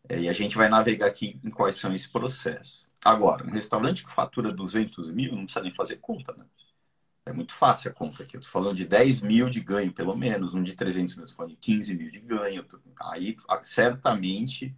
É, 0.08 0.20
e 0.20 0.28
a 0.28 0.32
gente 0.32 0.56
vai 0.56 0.68
navegar 0.68 1.06
aqui 1.06 1.40
em 1.44 1.50
quais 1.50 1.74
são 1.74 1.92
esses 1.92 2.06
processos. 2.06 2.86
Agora, 3.04 3.44
um 3.44 3.50
restaurante 3.50 4.04
que 4.04 4.12
fatura 4.12 4.52
200 4.52 5.10
mil 5.10 5.32
não 5.34 5.44
precisa 5.44 5.62
nem 5.62 5.74
fazer 5.74 5.96
conta, 5.96 6.32
né? 6.36 6.44
É 7.26 7.32
muito 7.32 7.52
fácil 7.52 7.90
a 7.90 7.94
conta 7.94 8.22
aqui. 8.22 8.36
Eu 8.36 8.40
tô 8.40 8.48
falando 8.48 8.76
de 8.76 8.84
10 8.84 9.22
mil 9.22 9.48
de 9.48 9.60
ganho, 9.60 9.92
pelo 9.92 10.16
menos. 10.16 10.54
Um 10.54 10.62
de 10.62 10.74
300 10.74 11.16
mil, 11.16 11.26
tô 11.26 11.34
falando 11.34 11.52
de 11.52 11.58
15 11.58 11.94
mil 11.94 12.10
de 12.10 12.20
ganho. 12.20 12.64
Aí, 13.00 13.36
certamente, 13.62 14.74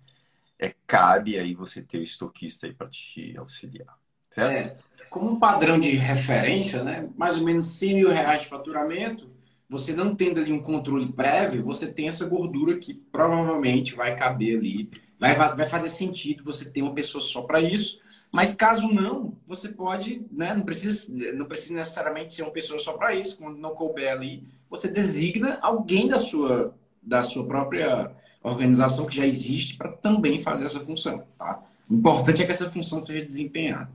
é, 0.59 0.75
cabe 0.87 1.39
aí 1.39 1.55
você 1.55 1.81
ter 1.83 1.99
o 1.99 2.03
estoquista 2.03 2.67
aí 2.67 2.75
para 2.75 2.89
te 2.89 3.37
auxiliar. 3.37 3.97
Certo? 4.31 4.53
É, 4.53 4.77
como 5.09 5.31
um 5.31 5.39
padrão 5.39 5.79
de 5.79 5.91
referência, 5.91 6.83
né? 6.83 7.09
Mais 7.17 7.39
ou 7.39 7.45
menos 7.45 7.67
100 7.67 7.95
mil 7.95 8.11
reais 8.11 8.43
de 8.43 8.49
faturamento, 8.49 9.31
você 9.69 9.95
não 9.95 10.15
tendo 10.15 10.39
ali 10.39 10.53
um 10.53 10.61
controle 10.61 11.11
prévio, 11.13 11.65
você 11.65 11.87
tem 11.87 12.09
essa 12.09 12.27
gordura 12.27 12.77
que 12.79 12.93
provavelmente 12.93 13.95
vai 13.95 14.17
caber 14.17 14.59
ali. 14.59 14.91
Vai, 15.19 15.35
vai 15.35 15.67
fazer 15.67 15.89
sentido 15.89 16.45
você 16.45 16.65
ter 16.65 16.83
uma 16.83 16.95
pessoa 16.95 17.23
só 17.23 17.43
para 17.43 17.61
isso. 17.61 18.02
Mas 18.33 18.55
caso 18.55 18.89
não, 18.89 19.37
você 19.47 19.69
pode, 19.69 20.25
né? 20.33 20.55
Não 20.55 20.63
precisa, 20.63 21.07
não 21.35 21.45
precisa 21.45 21.75
necessariamente 21.75 22.33
ser 22.33 22.43
uma 22.43 22.51
pessoa 22.51 22.81
só 22.81 22.95
para 22.95 23.15
isso. 23.15 23.37
Quando 23.37 23.59
não 23.59 23.75
couber 23.75 24.11
ali, 24.11 24.49
você 24.71 24.89
designa 24.89 25.59
alguém 25.61 26.09
da 26.09 26.19
sua, 26.19 26.75
da 27.03 27.23
sua 27.23 27.47
própria 27.47 28.11
organização 28.43 29.05
que 29.05 29.15
já 29.15 29.27
existe 29.27 29.77
para 29.77 29.93
também 29.93 30.43
fazer 30.43 30.65
essa 30.65 30.81
função. 30.81 31.27
Tá? 31.39 31.63
O 31.89 31.95
importante 31.95 32.43
é 32.43 32.47
que 32.47 32.53
essa 32.53 32.71
função 32.71 33.03
seja 33.03 33.25
desempenhada. 33.25 33.91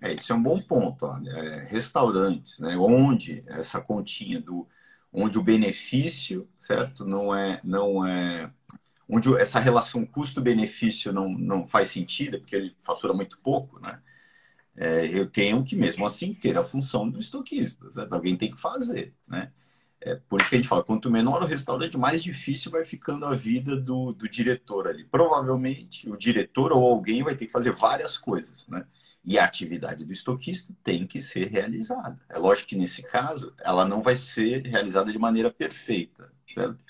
É, 0.00 0.12
esse 0.12 0.30
é 0.30 0.34
um 0.34 0.42
bom 0.42 0.60
ponto. 0.60 1.04
É, 1.26 1.66
restaurantes, 1.68 2.60
né, 2.60 2.76
onde 2.76 3.42
essa 3.48 3.80
continha 3.80 4.40
do, 4.40 4.66
onde 5.12 5.38
o 5.38 5.42
benefício, 5.42 6.46
certo, 6.56 7.04
não 7.04 7.34
é, 7.34 7.60
não 7.64 8.06
é, 8.06 8.48
onde 9.08 9.34
essa 9.36 9.60
relação 9.60 10.04
custo-benefício 10.04 11.12
não, 11.12 11.28
não 11.30 11.66
faz 11.66 11.88
sentido, 11.88 12.38
porque 12.38 12.56
ele 12.56 12.76
fatura 12.80 13.12
muito 13.12 13.38
pouco, 13.38 13.78
né? 13.80 14.00
É, 14.76 15.06
eu 15.06 15.26
tenho 15.26 15.64
que 15.64 15.74
mesmo 15.74 16.04
assim 16.04 16.34
ter 16.34 16.58
a 16.58 16.62
função 16.62 17.08
do 17.08 17.18
estoquista, 17.18 17.90
certo? 17.90 18.12
alguém 18.12 18.36
tem 18.36 18.50
que 18.50 18.60
fazer, 18.60 19.14
né? 19.26 19.50
É 20.00 20.14
por 20.14 20.40
isso 20.40 20.50
que 20.50 20.56
a 20.56 20.58
gente 20.58 20.68
fala, 20.68 20.84
quanto 20.84 21.10
menor 21.10 21.42
o 21.42 21.46
restaurante, 21.46 21.96
mais 21.96 22.22
difícil 22.22 22.70
vai 22.70 22.84
ficando 22.84 23.24
a 23.24 23.34
vida 23.34 23.76
do, 23.76 24.12
do 24.12 24.28
diretor 24.28 24.86
ali. 24.86 25.04
Provavelmente 25.04 26.08
o 26.08 26.16
diretor 26.16 26.70
ou 26.72 26.84
alguém 26.84 27.22
vai 27.22 27.34
ter 27.34 27.46
que 27.46 27.52
fazer 27.52 27.72
várias 27.72 28.18
coisas, 28.18 28.66
né? 28.68 28.86
E 29.24 29.38
a 29.38 29.44
atividade 29.44 30.04
do 30.04 30.12
estoquista 30.12 30.72
tem 30.84 31.06
que 31.06 31.20
ser 31.20 31.48
realizada. 31.48 32.20
É 32.28 32.38
lógico 32.38 32.68
que 32.68 32.76
nesse 32.76 33.02
caso 33.02 33.52
ela 33.58 33.84
não 33.84 34.00
vai 34.00 34.14
ser 34.14 34.64
realizada 34.64 35.10
de 35.10 35.18
maneira 35.18 35.50
perfeita. 35.50 36.30
Certo? 36.54 36.84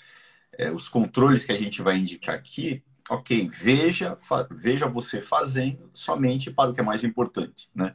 É, 0.58 0.70
os 0.70 0.88
controles 0.88 1.44
que 1.44 1.52
a 1.52 1.60
gente 1.60 1.82
vai 1.82 1.98
indicar 1.98 2.34
aqui, 2.34 2.82
ok, 3.10 3.48
veja, 3.48 4.16
veja 4.50 4.88
você 4.88 5.20
fazendo 5.20 5.90
somente 5.92 6.50
para 6.50 6.70
o 6.70 6.74
que 6.74 6.80
é 6.80 6.84
mais 6.84 7.04
importante, 7.04 7.70
né? 7.74 7.94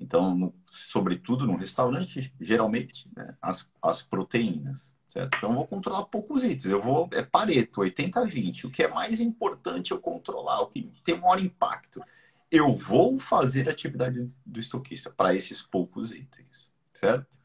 Então, 0.00 0.34
no, 0.36 0.54
sobretudo 0.70 1.46
no 1.46 1.56
restaurante, 1.56 2.32
geralmente, 2.40 3.08
né, 3.16 3.34
as, 3.40 3.70
as 3.82 4.02
proteínas, 4.02 4.92
certo? 5.08 5.36
Então, 5.36 5.50
eu 5.50 5.56
vou 5.56 5.66
controlar 5.66 6.04
poucos 6.04 6.44
itens. 6.44 6.66
Eu 6.66 6.82
vou, 6.82 7.08
é 7.12 7.22
Pareto, 7.22 7.80
80-20. 7.80 8.64
O 8.64 8.70
que 8.70 8.82
é 8.82 8.88
mais 8.88 9.20
importante 9.20 9.92
eu 9.92 9.98
controlar, 9.98 10.60
o 10.60 10.66
que 10.66 10.90
tem 11.02 11.18
maior 11.18 11.40
impacto. 11.40 12.02
Eu 12.50 12.72
vou 12.72 13.18
fazer 13.18 13.68
a 13.68 13.72
atividade 13.72 14.30
do 14.44 14.60
estoquista 14.60 15.10
para 15.10 15.34
esses 15.34 15.62
poucos 15.62 16.12
itens, 16.12 16.70
certo? 16.92 17.36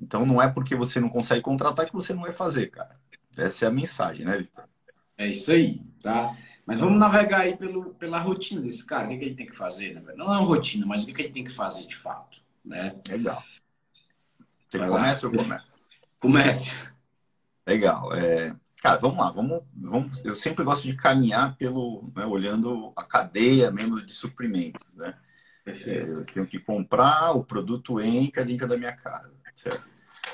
Então, 0.00 0.26
não 0.26 0.40
é 0.40 0.48
porque 0.48 0.74
você 0.74 0.98
não 0.98 1.08
consegue 1.08 1.42
contratar 1.42 1.86
que 1.86 1.92
você 1.92 2.12
não 2.12 2.22
vai 2.22 2.32
fazer, 2.32 2.66
cara. 2.68 2.98
Essa 3.40 3.64
é 3.64 3.68
a 3.68 3.72
mensagem, 3.72 4.24
né, 4.24 4.38
Vitor? 4.38 4.64
É 5.16 5.28
isso 5.28 5.52
aí, 5.52 5.80
tá? 6.02 6.34
Mas 6.66 6.78
vamos 6.78 6.98
navegar 6.98 7.40
aí 7.40 7.56
pelo, 7.56 7.94
pela 7.94 8.20
rotina 8.20 8.60
desse 8.60 8.84
cara. 8.84 9.04
O 9.04 9.08
que, 9.08 9.14
é 9.14 9.18
que 9.18 9.24
ele 9.24 9.34
tem 9.34 9.46
que 9.46 9.56
fazer? 9.56 9.94
Né? 9.94 10.12
Não 10.16 10.26
é 10.26 10.38
uma 10.38 10.46
rotina, 10.46 10.86
mas 10.86 11.02
o 11.02 11.06
que, 11.06 11.12
é 11.12 11.14
que 11.14 11.22
ele 11.22 11.32
tem 11.32 11.44
que 11.44 11.52
fazer 11.52 11.86
de 11.86 11.96
fato. 11.96 12.38
Né? 12.64 12.98
Legal. 13.08 13.42
Você 14.68 14.78
Vai 14.78 14.88
começa 14.88 15.26
lá. 15.26 15.32
ou 15.32 15.38
começa? 15.38 15.64
Comece. 16.20 16.72
Legal. 17.66 18.14
É, 18.14 18.54
cara, 18.82 18.98
vamos 18.98 19.18
lá. 19.18 19.30
Vamos, 19.30 19.62
vamos, 19.74 20.24
eu 20.24 20.34
sempre 20.34 20.64
gosto 20.64 20.86
de 20.86 20.96
caminhar 20.96 21.56
pelo, 21.56 22.10
né, 22.14 22.24
olhando 22.24 22.92
a 22.94 23.02
cadeia 23.04 23.70
mesmo 23.70 24.00
de 24.00 24.14
suprimentos, 24.14 24.94
né? 24.94 25.18
Perfeito. 25.64 26.10
Eu 26.10 26.24
tenho 26.26 26.46
que 26.46 26.58
comprar, 26.58 27.32
o 27.32 27.44
produto 27.44 28.00
entra 28.00 28.44
dentro 28.44 28.68
da 28.68 28.76
minha 28.76 28.92
casa, 28.92 29.32
certo? 29.54 29.84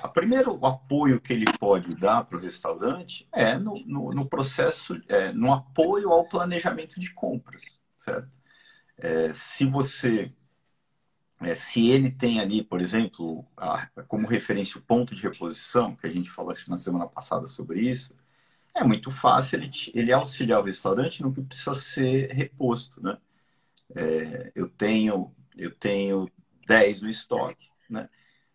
O 0.03 0.09
primeiro 0.09 0.65
apoio 0.65 1.21
que 1.21 1.33
ele 1.33 1.47
pode 1.59 1.91
dar 1.97 2.25
para 2.25 2.39
o 2.39 2.41
restaurante 2.41 3.29
é 3.33 3.59
no, 3.59 3.81
no, 3.87 4.13
no 4.13 4.27
processo, 4.29 5.01
é, 5.09 5.33
no 5.33 5.53
apoio 5.53 6.11
ao 6.11 6.29
planejamento 6.29 7.01
de 7.01 7.13
compras, 7.13 7.79
certo? 7.95 8.29
É, 8.99 9.33
se 9.35 9.65
você, 9.67 10.33
é, 11.41 11.55
se 11.55 11.89
ele 11.91 12.11
tem 12.11 12.41
ali, 12.41 12.63
por 12.63 12.81
exemplo, 12.81 13.45
a, 13.57 13.87
como 14.09 14.27
referência 14.27 14.79
o 14.79 14.83
ponto 14.83 15.15
de 15.15 15.23
reposição, 15.23 15.95
que 15.95 16.07
a 16.07 16.13
gente 16.13 16.31
falou 16.31 16.55
na 16.69 16.79
semana 16.79 17.07
passada 17.07 17.47
sobre 17.47 17.81
isso, 17.81 18.15
é 18.75 18.85
muito 18.85 19.11
fácil 19.11 19.59
ele, 19.59 19.71
ele 19.95 20.13
auxiliar 20.13 20.61
o 20.61 20.65
restaurante 20.65 21.23
no 21.23 21.33
que 21.33 21.43
precisa 21.43 21.75
ser 21.75 22.33
reposto, 22.33 23.03
né? 23.03 23.19
É, 23.95 24.53
eu 24.55 24.69
tenho 24.69 25.35
eu 25.57 25.71
tenho 25.75 26.31
10 26.67 27.03
no 27.03 27.09
estoque, 27.09 27.71
né? 27.89 28.09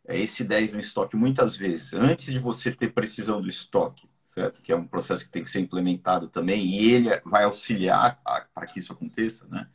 É 0.08 0.20
esse 0.20 0.43
10 0.43 0.74
no 0.74 0.79
estoque, 0.79 1.15
muitas 1.15 1.55
vezes, 1.55 1.93
antes 1.93 2.25
de 2.25 2.39
você 2.39 2.72
ter 2.72 2.93
precisão 2.93 3.41
do 3.41 3.50
estoque, 3.50 4.10
certo? 4.27 4.62
Que 4.62 4.72
é 4.72 4.75
um 4.75 4.88
processo 4.88 5.25
que 5.25 5.31
tem 5.31 5.43
que 5.43 5.50
ser 5.50 5.60
implementado 5.60 6.27
também, 6.27 6.65
e 6.65 6.91
ele 6.91 7.10
vai 7.25 7.43
auxiliar 7.43 8.22
para 8.53 8.65
que 8.67 8.79
isso 8.79 8.93
aconteça, 8.93 9.48
né? 9.48 9.67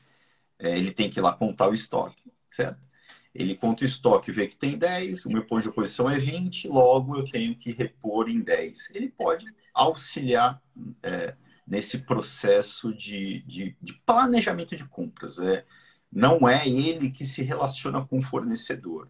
É, 0.58 0.76
ele 0.78 0.90
tem 0.90 1.10
que 1.10 1.18
ir 1.20 1.22
lá 1.22 1.32
contar 1.32 1.68
o 1.68 1.74
estoque, 1.74 2.22
certo? 2.50 2.86
Ele 3.34 3.54
conta 3.54 3.82
o 3.82 3.86
estoque, 3.86 4.32
vê 4.32 4.46
que 4.46 4.56
tem 4.56 4.78
10, 4.78 5.26
o 5.26 5.30
meu 5.30 5.44
ponto 5.44 5.62
de 5.62 5.68
oposição 5.68 6.08
é 6.08 6.18
20, 6.18 6.68
logo 6.68 7.18
eu 7.18 7.28
tenho 7.28 7.54
que 7.54 7.72
repor 7.72 8.30
em 8.30 8.40
10. 8.40 8.90
Ele 8.94 9.10
pode 9.10 9.46
auxiliar 9.74 10.60
é, 11.02 11.34
nesse 11.66 11.98
processo 11.98 12.94
de, 12.94 13.42
de, 13.42 13.76
de, 13.80 13.92
planejamento 14.06 14.74
de 14.74 14.86
compras. 14.86 15.38
É, 15.38 15.66
não 16.10 16.48
é 16.48 16.66
ele 16.66 17.10
que 17.10 17.26
se 17.26 17.42
relaciona 17.42 18.04
com 18.06 18.18
o 18.18 18.22
fornecedor. 18.22 19.08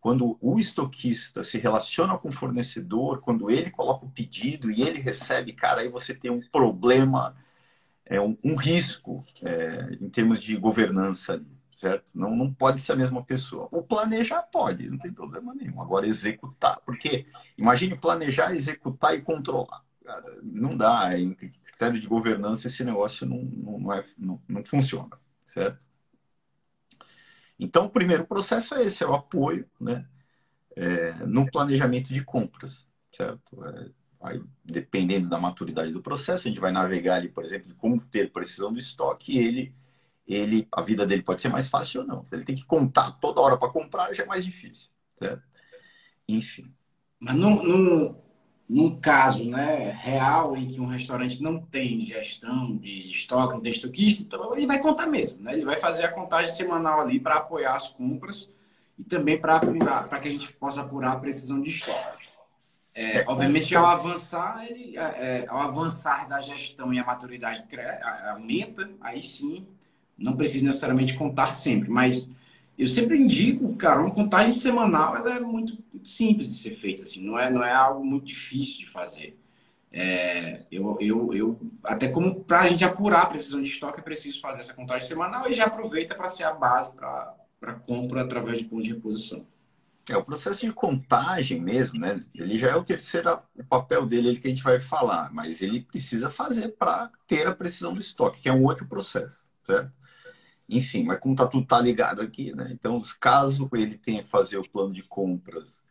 Quando 0.00 0.38
o 0.40 0.58
estoquista 0.58 1.42
se 1.42 1.58
relaciona 1.58 2.16
com 2.16 2.28
o 2.28 2.32
fornecedor, 2.32 3.20
quando 3.20 3.50
ele 3.50 3.70
coloca 3.70 4.06
o 4.06 4.10
pedido 4.10 4.70
e 4.70 4.82
ele 4.82 5.00
recebe, 5.00 5.52
cara, 5.52 5.80
aí 5.80 5.88
você 5.88 6.14
tem 6.14 6.30
um 6.30 6.40
problema, 6.50 7.36
é 8.04 8.20
um, 8.20 8.36
um 8.44 8.54
risco 8.54 9.24
é, 9.42 9.96
em 10.00 10.08
termos 10.08 10.40
de 10.40 10.56
governança, 10.56 11.44
certo? 11.72 12.12
Não, 12.14 12.34
não 12.34 12.52
pode 12.52 12.80
ser 12.80 12.92
a 12.92 12.96
mesma 12.96 13.24
pessoa. 13.24 13.68
O 13.72 13.82
planejar 13.82 14.42
pode, 14.42 14.88
não 14.88 14.98
tem 14.98 15.12
problema 15.12 15.54
nenhum. 15.54 15.80
Agora, 15.80 16.06
executar, 16.06 16.80
porque 16.84 17.26
imagine 17.56 17.96
planejar, 17.96 18.54
executar 18.54 19.14
e 19.14 19.20
controlar. 19.20 19.84
Cara, 20.04 20.38
não 20.42 20.76
dá, 20.76 21.18
em 21.18 21.34
critério 21.34 22.00
de 22.00 22.06
governança 22.06 22.66
esse 22.66 22.82
negócio 22.82 23.26
não, 23.26 23.42
não, 23.42 23.78
não, 23.78 23.92
é, 23.92 24.04
não, 24.16 24.42
não 24.48 24.64
funciona, 24.64 25.18
certo? 25.44 25.86
Então, 27.58 27.86
o 27.86 27.90
primeiro 27.90 28.26
processo 28.26 28.74
é 28.74 28.84
esse, 28.84 29.02
é 29.02 29.06
o 29.06 29.14
apoio 29.14 29.68
né, 29.80 30.06
é, 30.76 31.12
no 31.26 31.50
planejamento 31.50 32.12
de 32.12 32.24
compras, 32.24 32.86
certo? 33.12 33.64
É, 33.64 33.90
aí, 34.20 34.42
dependendo 34.64 35.28
da 35.28 35.40
maturidade 35.40 35.92
do 35.92 36.02
processo, 36.02 36.46
a 36.46 36.50
gente 36.50 36.60
vai 36.60 36.70
navegar 36.70 37.16
ali, 37.16 37.28
por 37.28 37.44
exemplo, 37.44 37.68
de 37.68 37.74
como 37.74 38.00
ter 38.00 38.30
precisão 38.32 38.72
do 38.72 38.78
estoque 38.78 39.32
e 39.32 39.38
ele, 39.38 39.74
ele, 40.26 40.68
a 40.70 40.82
vida 40.82 41.06
dele 41.06 41.22
pode 41.22 41.42
ser 41.42 41.48
mais 41.48 41.68
fácil 41.68 42.02
ou 42.02 42.06
não. 42.06 42.24
Ele 42.30 42.44
tem 42.44 42.54
que 42.54 42.64
contar 42.64 43.12
toda 43.12 43.40
hora 43.40 43.56
para 43.56 43.72
comprar, 43.72 44.14
já 44.14 44.22
é 44.22 44.26
mais 44.26 44.44
difícil, 44.44 44.88
certo? 45.16 45.42
Enfim. 46.28 46.72
Mas 47.18 47.34
não, 47.36 47.62
não, 47.62 48.22
num 48.68 48.94
caso 49.00 49.44
né, 49.44 49.96
real 49.98 50.54
em 50.54 50.68
que 50.68 50.80
um 50.80 50.86
restaurante 50.86 51.42
não 51.42 51.58
tem 51.58 52.04
gestão 52.04 52.76
de 52.76 53.10
estoque, 53.10 53.54
não 53.54 53.60
tem 53.60 53.72
estoquista, 53.72 54.22
então 54.22 54.54
ele 54.54 54.66
vai 54.66 54.78
contar 54.78 55.06
mesmo. 55.06 55.42
Né? 55.42 55.54
Ele 55.54 55.64
vai 55.64 55.78
fazer 55.78 56.04
a 56.04 56.12
contagem 56.12 56.52
semanal 56.52 57.00
ali 57.00 57.18
para 57.18 57.36
apoiar 57.36 57.74
as 57.74 57.88
compras 57.88 58.52
e 58.98 59.04
também 59.04 59.38
para 59.38 59.56
apurar, 59.56 60.08
para 60.08 60.20
que 60.20 60.28
a 60.28 60.30
gente 60.30 60.52
possa 60.52 60.82
apurar 60.82 61.12
a 61.12 61.18
precisão 61.18 61.62
de 61.62 61.70
estoque. 61.70 62.28
É, 62.94 63.24
obviamente, 63.28 63.74
ao 63.76 63.86
avançar, 63.86 64.66
ele, 64.68 64.98
é, 64.98 65.00
é 65.00 65.46
ao 65.48 65.60
avançar 65.60 66.28
da 66.28 66.40
gestão 66.40 66.92
e 66.92 66.98
a 66.98 67.04
maturidade 67.04 67.64
aumenta, 68.28 68.90
aí 69.00 69.22
sim, 69.22 69.66
não 70.18 70.36
precisa 70.36 70.66
necessariamente 70.66 71.14
contar 71.16 71.54
sempre, 71.54 71.88
mas 71.88 72.28
eu 72.78 72.86
sempre 72.86 73.18
indico, 73.18 73.74
cara, 73.76 74.00
uma 74.00 74.10
contagem 74.10 74.54
semanal 74.54 75.16
ela 75.16 75.36
é 75.36 75.40
muito, 75.40 75.76
simples 76.04 76.48
de 76.48 76.54
ser 76.54 76.76
feita, 76.76 77.02
assim, 77.02 77.24
não 77.24 77.38
é, 77.38 77.50
não 77.50 77.62
é 77.62 77.72
algo 77.72 78.04
muito 78.04 78.26
difícil 78.26 78.78
de 78.78 78.86
fazer. 78.86 79.38
É, 79.90 80.64
eu, 80.70 80.96
eu, 81.00 81.34
eu, 81.34 81.60
até 81.82 82.08
como 82.08 82.44
para 82.44 82.60
a 82.60 82.68
gente 82.68 82.84
apurar 82.84 83.22
a 83.22 83.26
precisão 83.26 83.62
de 83.62 83.68
estoque, 83.68 83.98
é 84.00 84.02
preciso 84.02 84.40
fazer 84.40 84.60
essa 84.60 84.74
contagem 84.74 85.08
semanal 85.08 85.48
e 85.48 85.54
já 85.54 85.64
aproveita 85.64 86.14
para 86.14 86.28
ser 86.28 86.44
a 86.44 86.52
base 86.52 86.94
para 86.94 87.74
compra 87.86 88.22
através 88.22 88.58
de 88.58 88.64
ponto 88.64 88.82
de 88.82 88.92
reposição. 88.92 89.44
É, 90.08 90.16
o 90.16 90.24
processo 90.24 90.64
de 90.64 90.72
contagem 90.72 91.60
mesmo, 91.60 91.98
né? 91.98 92.18
Ele 92.34 92.56
já 92.56 92.68
é 92.70 92.76
o 92.76 92.84
terceiro 92.84 93.40
o 93.54 93.64
papel 93.64 94.06
dele 94.06 94.28
ele 94.28 94.40
que 94.40 94.46
a 94.46 94.50
gente 94.50 94.62
vai 94.62 94.78
falar, 94.78 95.32
mas 95.34 95.60
ele 95.60 95.80
precisa 95.80 96.30
fazer 96.30 96.68
para 96.68 97.10
ter 97.26 97.46
a 97.46 97.54
precisão 97.54 97.92
do 97.92 98.00
estoque, 98.00 98.40
que 98.40 98.48
é 98.48 98.52
um 98.52 98.62
outro 98.62 98.86
processo, 98.86 99.46
certo? 99.64 99.92
Enfim, 100.68 101.04
mas 101.04 101.18
como 101.20 101.34
tá 101.34 101.46
tudo 101.46 101.66
tá 101.66 101.80
ligado 101.80 102.20
aqui, 102.20 102.54
né? 102.54 102.68
Então, 102.72 103.00
caso 103.20 103.68
ele 103.74 103.96
tenha 103.96 104.22
que 104.22 104.28
fazer 104.28 104.58
o 104.58 104.68
plano 104.68 104.92
de 104.92 105.02
compras 105.02 105.82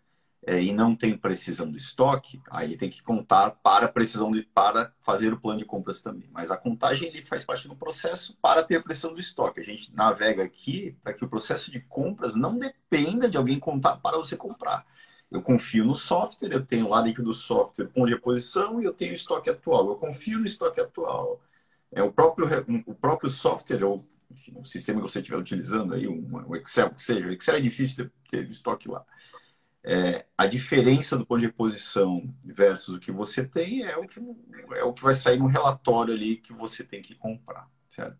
é, 0.45 0.61
e 0.63 0.71
não 0.71 0.95
tem 0.95 1.17
precisão 1.17 1.69
do 1.69 1.77
estoque, 1.77 2.41
aí 2.49 2.77
tem 2.77 2.89
que 2.89 3.01
contar 3.03 3.51
para 3.51 3.87
precisão 3.87 4.31
de, 4.31 4.43
para 4.43 4.93
fazer 5.01 5.33
o 5.33 5.39
plano 5.39 5.59
de 5.59 5.65
compras 5.65 6.01
também. 6.01 6.29
Mas 6.31 6.51
a 6.51 6.57
contagem 6.57 7.07
ele 7.09 7.21
faz 7.23 7.43
parte 7.43 7.67
do 7.67 7.75
processo 7.75 8.37
para 8.41 8.63
ter 8.63 8.77
a 8.77 8.81
precisão 8.81 9.13
do 9.13 9.19
estoque. 9.19 9.59
A 9.59 9.63
gente 9.63 9.93
navega 9.93 10.43
aqui 10.43 10.95
para 11.03 11.13
que 11.13 11.25
o 11.25 11.29
processo 11.29 11.71
de 11.71 11.81
compras 11.81 12.35
não 12.35 12.57
dependa 12.57 13.29
de 13.29 13.37
alguém 13.37 13.59
contar 13.59 13.97
para 13.97 14.17
você 14.17 14.37
comprar. 14.37 14.85
Eu 15.29 15.41
confio 15.41 15.83
no 15.83 15.95
software, 15.95 16.53
eu 16.53 16.65
tenho 16.65 16.87
lá 16.87 17.01
dentro 17.01 17.23
do 17.23 17.33
software 17.33 17.87
ponto 17.87 18.07
de 18.07 18.13
reposição 18.13 18.81
e 18.81 18.85
eu 18.85 18.93
tenho 18.93 19.11
o 19.11 19.15
estoque 19.15 19.49
atual. 19.49 19.89
Eu 19.89 19.95
confio 19.95 20.39
no 20.39 20.45
estoque 20.45 20.79
atual. 20.79 21.41
É 21.91 22.01
o 22.01 22.11
próprio, 22.11 22.47
o 22.85 22.95
próprio 22.95 23.29
software, 23.29 23.83
ou 23.83 24.05
enfim, 24.29 24.53
o 24.55 24.65
sistema 24.65 25.01
que 25.01 25.09
você 25.09 25.19
estiver 25.19 25.37
utilizando 25.37 25.93
aí, 25.93 26.07
um, 26.07 26.55
Excel, 26.55 26.91
que 26.91 27.01
seja. 27.01 27.27
O 27.27 27.31
Excel 27.31 27.55
é 27.55 27.61
difícil 27.61 28.05
de 28.05 28.11
ter 28.29 28.49
estoque 28.49 28.89
lá. 28.89 29.05
É, 29.83 30.25
a 30.37 30.45
diferença 30.45 31.17
do 31.17 31.25
ponto 31.25 31.39
de 31.39 31.45
reposição 31.45 32.33
versus 32.43 32.95
o 32.95 32.99
que 32.99 33.11
você 33.11 33.45
tem 33.45 33.83
é 33.83 33.95
o 33.95 34.05
que, 34.05 34.19
é 34.75 34.83
o 34.83 34.91
que 34.91 35.01
vai 35.01 35.13
sair 35.13 35.39
no 35.39 35.47
relatório 35.47 36.13
ali 36.13 36.35
que 36.35 36.51
você 36.51 36.83
tem 36.83 37.01
que 37.01 37.15
comprar, 37.15 37.69
certo? 37.87 38.19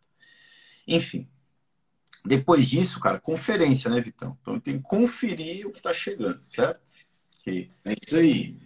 Enfim, 0.88 1.28
depois 2.26 2.70
disso, 2.70 3.02
cara, 3.02 3.20
conferência, 3.20 3.90
né, 3.90 4.00
Vitão? 4.00 4.38
Então 4.42 4.60
tem 4.60 4.78
que 4.78 4.84
conferir 4.84 5.68
o 5.68 5.72
que 5.72 5.80
está 5.80 5.94
chegando, 5.94 6.42
certo? 6.50 6.80
Que... 7.44 7.70
É 7.84 7.94
isso 8.02 8.16
aí. 8.16 8.58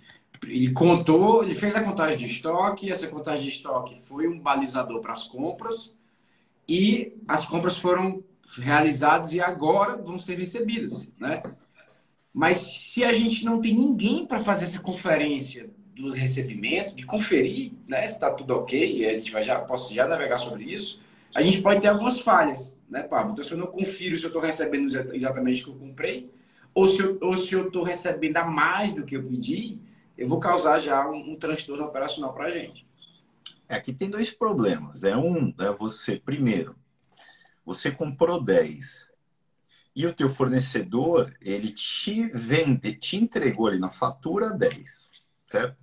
Ele 0.43 0.71
contou, 0.71 1.43
ele 1.43 1.55
fez 1.55 1.75
a 1.75 1.83
contagem 1.83 2.19
de 2.19 2.25
estoque, 2.25 2.91
essa 2.91 3.07
contagem 3.07 3.45
de 3.45 3.55
estoque 3.55 3.99
foi 4.05 4.27
um 4.27 4.39
balizador 4.39 5.01
para 5.01 5.13
as 5.13 5.23
compras 5.23 5.95
e 6.67 7.13
as 7.27 7.45
compras 7.45 7.77
foram 7.77 8.23
realizadas 8.57 9.33
e 9.33 9.39
agora 9.39 9.97
vão 9.97 10.17
ser 10.17 10.37
recebidas, 10.37 11.07
né? 11.17 11.41
Mas 12.33 12.57
se 12.57 13.03
a 13.03 13.11
gente 13.13 13.43
não 13.43 13.59
tem 13.59 13.73
ninguém 13.73 14.25
para 14.25 14.39
fazer 14.39 14.65
essa 14.65 14.79
conferência 14.79 15.69
do 15.95 16.11
recebimento, 16.11 16.95
de 16.95 17.05
conferir, 17.05 17.73
né, 17.87 18.07
se 18.07 18.13
está 18.13 18.31
tudo 18.31 18.55
ok, 18.55 19.05
a 19.05 19.13
gente 19.13 19.31
vai 19.31 19.43
já 19.43 19.59
posso 19.59 19.93
já 19.93 20.07
navegar 20.07 20.37
sobre 20.37 20.63
isso, 20.63 20.99
a 21.35 21.41
gente 21.41 21.61
pode 21.61 21.81
ter 21.81 21.89
algumas 21.89 22.19
falhas, 22.19 22.75
né, 22.89 23.03
Pablo? 23.03 23.33
Então, 23.33 23.43
se 23.43 23.51
eu 23.51 23.57
não 23.57 23.67
confiro 23.67 24.17
se 24.17 24.23
eu 24.23 24.29
estou 24.29 24.41
recebendo 24.41 24.87
exatamente 25.13 25.61
o 25.61 25.65
que 25.65 25.71
eu 25.71 25.75
comprei, 25.75 26.31
ou 26.73 26.87
se 26.87 27.01
eu 27.01 27.17
ou 27.21 27.35
se 27.35 27.53
eu 27.53 27.67
estou 27.67 27.83
recebendo 27.83 28.37
a 28.37 28.45
mais 28.45 28.93
do 28.93 29.03
que 29.03 29.15
eu 29.15 29.23
pedi, 29.23 29.77
eu 30.17 30.27
vou 30.27 30.39
causar 30.39 30.79
já 30.79 31.09
um, 31.09 31.31
um 31.31 31.35
transtorno 31.35 31.83
operacional 31.83 32.33
para 32.33 32.45
a 32.45 32.51
gente. 32.51 32.85
É, 33.71 33.75
aqui 33.75 33.93
tem 33.93 34.09
dois 34.09 34.29
problemas. 34.29 35.03
Né? 35.03 35.15
Um, 35.15 35.55
é 35.57 35.71
você, 35.71 36.17
primeiro, 36.17 36.75
você 37.65 37.89
comprou 37.89 38.43
10 38.43 39.07
e 39.95 40.05
o 40.05 40.13
teu 40.13 40.29
fornecedor, 40.29 41.33
ele 41.39 41.71
te 41.71 42.27
vende, 42.33 42.93
te 42.95 43.15
entregou 43.15 43.67
ali 43.67 43.79
na 43.79 43.89
fatura 43.89 44.49
10, 44.51 45.07
certo? 45.47 45.77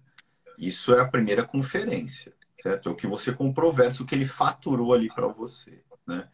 Isso 0.58 0.92
é 0.92 1.00
a 1.00 1.08
primeira 1.08 1.44
conferência, 1.44 2.34
certo? 2.60 2.90
É 2.90 2.92
o 2.92 2.94
que 2.94 3.06
você 3.06 3.32
comprou 3.32 3.72
versus 3.72 4.00
o 4.00 4.06
que 4.06 4.14
ele 4.14 4.26
faturou 4.26 4.92
ali 4.92 5.08
para 5.08 5.28
você, 5.28 5.82
né? 6.06 6.28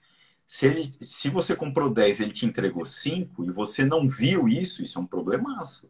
Se, 0.47 0.67
ele, 0.67 0.93
se 1.01 1.31
você 1.31 1.55
comprou 1.55 1.89
10 1.89 2.21
ele 2.21 2.33
te 2.33 2.47
entregou 2.47 2.85
5 2.85 3.45
e 3.45 3.51
você 3.51 3.85
não 3.85 4.09
viu 4.09 4.49
isso, 4.49 4.83
isso 4.83 4.99
é 4.99 5.03
um 5.03 5.07
problemaço. 5.07 5.89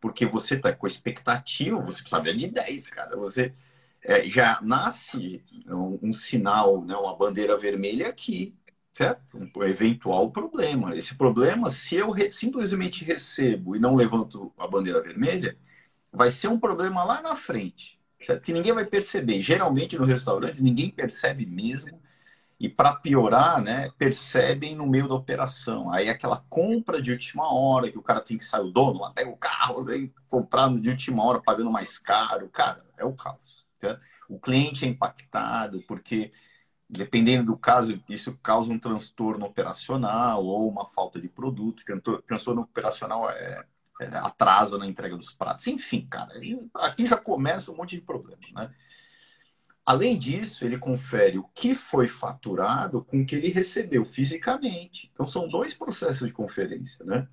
Porque 0.00 0.24
você 0.24 0.54
está 0.54 0.72
com 0.72 0.86
expectativa, 0.86 1.80
você 1.80 2.02
precisa 2.02 2.22
de 2.22 2.46
10, 2.48 2.86
cara. 2.88 3.16
Você, 3.16 3.54
é, 4.02 4.24
já 4.24 4.60
nasce 4.62 5.42
um, 5.66 5.98
um, 6.02 6.12
sinal, 6.12 6.84
né, 6.84 6.94
uma 6.96 7.16
bandeira 7.16 7.56
vermelha 7.58 8.08
aqui, 8.08 8.54
certo? 8.94 9.38
Um 9.38 9.64
eventual 9.64 10.30
problema. 10.30 10.94
Esse 10.96 11.14
problema, 11.16 11.70
se 11.70 11.96
eu 11.96 12.10
re 12.10 12.30
simplesmente 12.32 13.04
recebo 13.04 13.76
e 13.76 13.78
não 13.78 13.94
levanto 13.96 14.52
a 14.58 14.66
bandeira 14.66 15.02
vermelha, 15.02 15.56
vai 16.12 16.30
ser 16.30 16.48
um 16.48 16.58
problema 16.60 17.04
lá 17.04 17.20
na 17.22 17.34
frente, 17.36 18.00
certo? 18.24 18.42
Que 18.42 18.52
ninguém 18.52 18.72
vai 18.72 18.84
perceber. 18.86 19.42
Geralmente 19.42 19.98
no 19.98 20.04
restaurante 20.04 20.62
ninguém 20.62 20.90
percebe 20.90 21.46
mesmo. 21.46 22.00
E 22.60 22.68
para 22.68 22.94
piorar, 22.96 23.62
né, 23.62 23.90
percebem 23.98 24.74
no 24.74 24.86
meio 24.86 25.08
da 25.08 25.14
operação. 25.14 25.92
Aí 25.92 26.08
aquela 26.08 26.44
compra 26.48 27.00
de 27.00 27.12
última 27.12 27.52
hora, 27.52 27.90
que 27.90 27.98
o 27.98 28.02
cara 28.02 28.20
tem 28.20 28.36
que 28.36 28.44
sair, 28.44 28.62
o 28.62 28.70
dono 28.72 29.00
lá 29.00 29.12
pega 29.12 29.30
o 29.30 29.36
carro, 29.36 29.84
vem 29.84 30.12
comprar 30.28 30.68
de 30.76 30.90
última 30.90 31.24
hora, 31.24 31.40
pagando 31.40 31.70
mais 31.70 31.98
caro. 31.98 32.48
Cara, 32.48 32.84
é 32.96 33.04
o 33.04 33.12
caos. 33.12 33.57
Certo? 33.78 34.00
O 34.28 34.38
cliente 34.38 34.84
é 34.84 34.88
impactado 34.88 35.82
porque, 35.86 36.32
dependendo 36.88 37.52
do 37.52 37.56
caso, 37.56 38.02
isso 38.08 38.36
causa 38.42 38.72
um 38.72 38.78
transtorno 38.78 39.46
operacional 39.46 40.44
ou 40.44 40.68
uma 40.68 40.84
falta 40.84 41.20
de 41.20 41.28
produto. 41.28 41.82
Transtorno 42.26 42.62
operacional 42.62 43.30
é, 43.30 43.64
é 44.00 44.06
atraso 44.16 44.78
na 44.78 44.86
entrega 44.86 45.16
dos 45.16 45.32
pratos. 45.32 45.66
Enfim, 45.66 46.06
cara, 46.10 46.32
aqui 46.74 47.06
já 47.06 47.16
começa 47.16 47.70
um 47.70 47.76
monte 47.76 47.96
de 47.96 48.02
problema, 48.02 48.40
né? 48.54 48.74
Além 49.88 50.18
disso, 50.18 50.66
ele 50.66 50.76
confere 50.76 51.38
o 51.38 51.48
que 51.54 51.74
foi 51.74 52.06
faturado 52.06 53.02
com 53.02 53.22
o 53.22 53.24
que 53.24 53.34
ele 53.34 53.48
recebeu 53.48 54.04
fisicamente. 54.04 55.10
Então, 55.14 55.26
são 55.26 55.48
dois 55.48 55.72
processos 55.72 56.26
de 56.26 56.32
conferência, 56.34 57.02
né? 57.06 57.26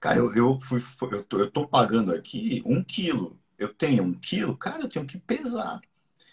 Cara, 0.00 0.16
eu, 0.16 0.34
eu, 0.34 0.58
fui, 0.58 0.80
eu, 1.12 1.22
tô, 1.22 1.38
eu 1.38 1.50
tô 1.50 1.68
pagando 1.68 2.10
aqui 2.14 2.62
um 2.64 2.82
quilo 2.82 3.38
eu 3.60 3.68
tenho 3.68 4.02
um 4.02 4.14
quilo, 4.14 4.56
cara, 4.56 4.84
eu 4.84 4.88
tenho 4.88 5.04
que 5.04 5.18
pesar. 5.18 5.80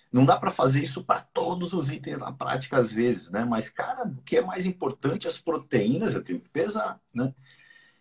Não 0.09 0.25
dá 0.25 0.37
para 0.37 0.49
fazer 0.49 0.81
isso 0.81 1.03
para 1.03 1.19
todos 1.19 1.73
os 1.73 1.91
itens 1.91 2.19
na 2.19 2.31
prática 2.31 2.77
às 2.77 2.93
vezes, 2.93 3.29
né? 3.29 3.43
Mas, 3.43 3.69
cara, 3.69 4.07
o 4.07 4.21
que 4.23 4.37
é 4.37 4.41
mais 4.41 4.65
importante, 4.65 5.27
as 5.27 5.37
proteínas, 5.37 6.13
eu 6.13 6.23
tenho 6.23 6.39
que 6.39 6.47
pesar, 6.47 6.99
né? 7.13 7.35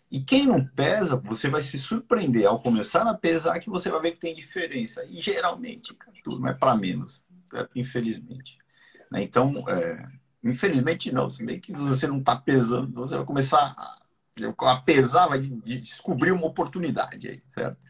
E 0.09 0.21
quem 0.21 0.47
não 0.47 0.65
pesa, 0.65 1.17
você 1.17 1.51
vai 1.51 1.61
se 1.61 1.77
surpreender 1.77 2.47
ao 2.47 2.62
começar 2.62 3.03
a 3.03 3.15
pesar 3.15 3.59
que 3.59 3.69
você 3.69 3.91
vai 3.91 4.01
ver 4.01 4.12
que 4.12 4.21
tem 4.21 4.37
diferença. 4.37 5.05
E 5.07 5.21
geralmente, 5.21 5.93
cara, 5.95 6.17
tudo 6.23 6.39
não 6.39 6.49
é 6.49 6.55
para 6.55 6.77
menos, 6.77 7.25
certo? 7.51 7.77
infelizmente. 7.77 8.57
Né? 9.11 9.25
Então, 9.25 9.69
é... 9.69 10.09
infelizmente 10.45 11.11
não, 11.11 11.29
se 11.29 11.45
bem 11.45 11.59
que 11.59 11.73
você 11.73 12.07
não 12.07 12.19
está 12.19 12.37
pesando, 12.37 12.95
você 12.95 13.17
vai 13.17 13.27
começar 13.27 13.75
a, 13.77 14.71
a 14.71 14.77
pesar, 14.83 15.27
vai 15.27 15.41
descobrir 15.41 16.31
uma 16.31 16.47
oportunidade 16.47 17.29
aí, 17.29 17.43
certo? 17.53 17.86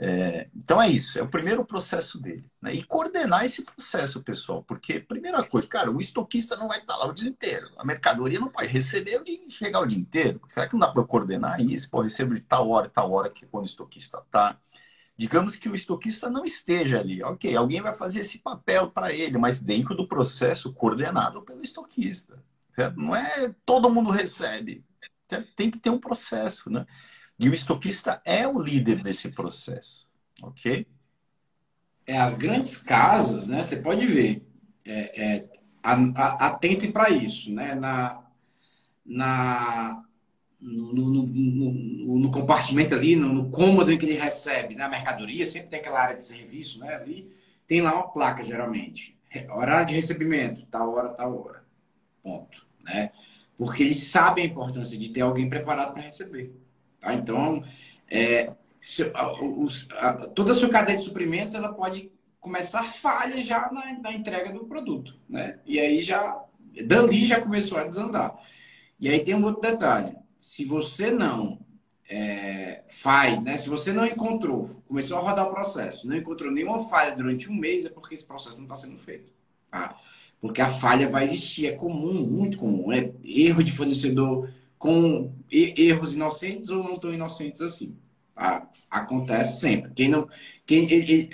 É, 0.00 0.48
então 0.54 0.80
é 0.80 0.88
isso, 0.88 1.18
é 1.18 1.22
o 1.22 1.28
primeiro 1.28 1.64
processo 1.64 2.20
dele. 2.20 2.48
Né? 2.62 2.74
E 2.74 2.84
coordenar 2.84 3.44
esse 3.44 3.64
processo, 3.64 4.22
pessoal, 4.22 4.62
porque, 4.62 5.00
primeira 5.00 5.42
coisa, 5.42 5.66
cara, 5.66 5.90
o 5.90 6.00
estoquista 6.00 6.56
não 6.56 6.68
vai 6.68 6.78
estar 6.78 6.96
lá 6.96 7.06
o 7.06 7.12
dia 7.12 7.28
inteiro. 7.28 7.68
A 7.76 7.84
mercadoria 7.84 8.38
não 8.38 8.48
pode 8.48 8.68
receber 8.68 9.20
e 9.26 9.50
chegar 9.50 9.80
o 9.80 9.86
dia 9.86 9.98
inteiro. 9.98 10.40
Será 10.46 10.68
que 10.68 10.74
não 10.74 10.80
dá 10.80 10.92
para 10.92 11.02
coordenar 11.02 11.60
isso? 11.60 11.90
Pô, 11.90 12.00
recebo 12.00 12.34
de 12.34 12.40
tal 12.40 12.70
hora, 12.70 12.88
tal 12.88 13.10
hora 13.10 13.28
que 13.28 13.44
quando 13.46 13.64
o 13.64 13.66
estoquista 13.66 14.18
está. 14.18 14.56
Digamos 15.16 15.56
que 15.56 15.68
o 15.68 15.74
estoquista 15.74 16.30
não 16.30 16.44
esteja 16.44 17.00
ali. 17.00 17.20
Ok, 17.24 17.54
alguém 17.56 17.80
vai 17.80 17.92
fazer 17.92 18.20
esse 18.20 18.38
papel 18.38 18.88
para 18.92 19.12
ele, 19.12 19.36
mas 19.36 19.58
dentro 19.58 19.96
do 19.96 20.06
processo 20.06 20.72
coordenado 20.72 21.42
pelo 21.42 21.60
estoquista. 21.60 22.40
Certo? 22.72 22.96
Não 23.00 23.16
é 23.16 23.52
todo 23.66 23.90
mundo 23.90 24.12
recebe. 24.12 24.84
Certo? 25.28 25.48
Tem 25.56 25.72
que 25.72 25.78
ter 25.80 25.90
um 25.90 25.98
processo, 25.98 26.70
né? 26.70 26.86
E 27.38 27.48
o 27.48 27.54
estoquista 27.54 28.20
é 28.24 28.46
o 28.48 28.60
líder 28.60 29.02
desse 29.02 29.30
processo, 29.30 30.06
ok? 30.42 30.86
É, 32.06 32.18
as 32.18 32.36
grandes 32.36 32.78
casas, 32.78 33.46
né? 33.46 33.62
Você 33.62 33.76
pode 33.76 34.04
ver, 34.06 34.42
é, 34.84 35.36
é, 35.36 35.48
atentem 35.82 36.90
para 36.90 37.10
isso, 37.10 37.52
né? 37.52 37.74
Na, 37.74 38.24
na, 39.04 40.02
no, 40.60 40.92
no, 40.92 41.26
no, 41.26 42.18
no 42.18 42.30
compartimento 42.32 42.94
ali, 42.94 43.14
no, 43.14 43.50
cômodo 43.50 43.92
em 43.92 43.98
que 43.98 44.06
ele 44.06 44.18
recebe, 44.18 44.74
na 44.74 44.88
mercadoria, 44.88 45.46
sempre 45.46 45.68
tem 45.68 45.78
aquela 45.78 46.00
área 46.00 46.16
de 46.16 46.24
serviço, 46.24 46.80
né? 46.80 46.94
Ali 46.94 47.30
tem 47.66 47.80
lá 47.80 47.94
uma 47.94 48.08
placa, 48.08 48.42
geralmente. 48.42 49.16
Horário 49.50 49.86
de 49.86 49.94
recebimento, 49.94 50.66
tal 50.70 50.90
hora, 50.90 51.10
tal 51.10 51.38
hora. 51.38 51.64
Ponto. 52.22 52.66
Né? 52.82 53.12
Porque 53.56 53.82
eles 53.82 54.04
sabem 54.04 54.44
a 54.44 54.46
importância 54.46 54.96
de 54.96 55.10
ter 55.10 55.20
alguém 55.20 55.48
preparado 55.48 55.92
para 55.92 56.02
receber. 56.02 56.52
Tá? 57.00 57.14
Então, 57.14 57.64
é, 58.10 58.52
se, 58.80 59.10
a, 59.14 59.32
a, 60.00 60.12
toda 60.28 60.52
a 60.52 60.54
sua 60.54 60.68
cadeia 60.68 60.98
de 60.98 61.04
suprimentos 61.04 61.54
ela 61.54 61.72
pode 61.72 62.10
começar 62.40 62.92
falha 62.94 63.42
já 63.42 63.70
na, 63.72 63.98
na, 64.00 64.12
entrega 64.12 64.52
do 64.52 64.64
produto, 64.64 65.16
né? 65.28 65.58
E 65.66 65.78
aí 65.78 66.00
já, 66.00 66.42
dali 66.86 67.24
já 67.24 67.40
começou 67.40 67.78
a 67.78 67.84
desandar. 67.84 68.36
E 68.98 69.08
aí 69.08 69.20
tem 69.20 69.34
um 69.34 69.44
outro 69.44 69.60
detalhe. 69.60 70.16
Se 70.38 70.64
você 70.64 71.10
não 71.10 71.58
é, 72.08 72.84
faz, 72.88 73.42
né? 73.42 73.56
Se 73.56 73.68
você 73.68 73.92
não 73.92 74.06
encontrou, 74.06 74.82
começou 74.86 75.18
a 75.18 75.20
rodar 75.20 75.46
o 75.46 75.52
processo, 75.52 76.08
não 76.08 76.16
encontrou 76.16 76.50
nenhuma 76.50 76.88
falha 76.88 77.14
durante 77.14 77.50
um 77.50 77.54
mês, 77.54 77.84
é 77.84 77.90
porque 77.90 78.14
esse 78.14 78.26
processo 78.26 78.58
não 78.58 78.64
está 78.64 78.76
sendo 78.76 78.96
feito. 78.96 79.32
Tá? 79.70 79.96
Porque 80.40 80.62
a 80.62 80.70
falha 80.70 81.08
vai 81.08 81.24
existir, 81.24 81.66
é 81.66 81.72
comum, 81.72 82.14
muito 82.24 82.58
comum. 82.58 82.92
É 82.92 83.10
erro 83.24 83.62
de 83.62 83.72
fornecedor, 83.72 84.48
com 84.78 85.34
erros 85.50 86.14
inocentes 86.14 86.70
ou 86.70 86.82
não 86.82 86.98
tão 86.98 87.12
inocentes 87.12 87.60
assim. 87.60 87.96
Acontece 88.88 89.60
sempre. 89.60 89.92
Quem 89.94 90.08
não, 90.08 90.28
quem, 90.64 90.90
ele, 90.90 91.12
ele, 91.12 91.30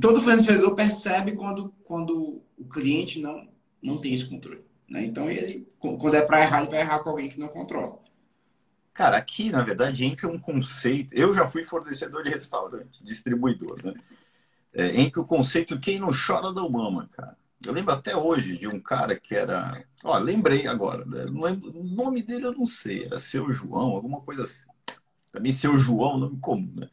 todo 0.00 0.20
fornecedor 0.20 0.74
percebe 0.74 1.32
quando, 1.32 1.74
quando 1.84 2.40
o 2.56 2.64
cliente 2.64 3.20
não, 3.20 3.48
não 3.82 3.98
tem 3.98 4.14
esse 4.14 4.26
controle. 4.26 4.62
Né? 4.88 5.04
Então, 5.04 5.28
ele, 5.28 5.66
quando 5.78 6.14
é 6.14 6.22
para 6.22 6.42
errar, 6.42 6.62
ele 6.62 6.70
vai 6.70 6.80
errar 6.80 7.00
com 7.00 7.10
alguém 7.10 7.28
que 7.28 7.40
não 7.40 7.48
controla. 7.48 7.98
Cara, 8.94 9.16
aqui, 9.16 9.50
na 9.50 9.64
verdade, 9.64 10.04
entra 10.04 10.28
um 10.28 10.38
conceito. 10.38 11.12
Eu 11.12 11.32
já 11.32 11.46
fui 11.46 11.64
fornecedor 11.64 12.22
de 12.22 12.30
restaurante, 12.30 13.02
distribuidor, 13.02 13.78
né? 13.82 13.94
É, 14.74 15.00
entra 15.00 15.20
o 15.20 15.26
conceito 15.26 15.78
quem 15.80 15.98
não 15.98 16.10
chora 16.10 16.52
da 16.52 16.66
mama, 16.68 17.08
cara. 17.12 17.36
Eu 17.64 17.72
lembro 17.72 17.92
até 17.92 18.16
hoje 18.16 18.56
de 18.56 18.66
um 18.66 18.80
cara 18.80 19.18
que 19.18 19.34
era. 19.34 19.84
Ó, 20.02 20.16
lembrei 20.18 20.66
agora. 20.66 21.04
Né? 21.04 21.24
Lembro... 21.24 21.78
o 21.78 21.84
nome 21.84 22.22
dele 22.22 22.46
eu 22.46 22.52
não 22.52 22.66
sei. 22.66 23.04
Era 23.04 23.20
seu 23.20 23.52
João, 23.52 23.90
alguma 23.90 24.20
coisa 24.20 24.44
assim. 24.44 24.64
Também 25.30 25.52
seu 25.52 25.76
João, 25.76 26.18
nome 26.18 26.38
comum, 26.38 26.72
né? 26.74 26.90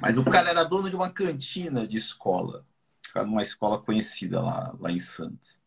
Mas 0.00 0.18
o 0.18 0.24
cara 0.24 0.50
era 0.50 0.64
dono 0.64 0.90
de 0.90 0.96
uma 0.96 1.10
cantina 1.10 1.86
de 1.86 1.96
escola. 1.96 2.66
Numa 3.14 3.42
escola 3.42 3.80
conhecida 3.80 4.40
lá, 4.40 4.74
lá 4.78 4.90
em 4.90 5.00
Santos. 5.00 5.58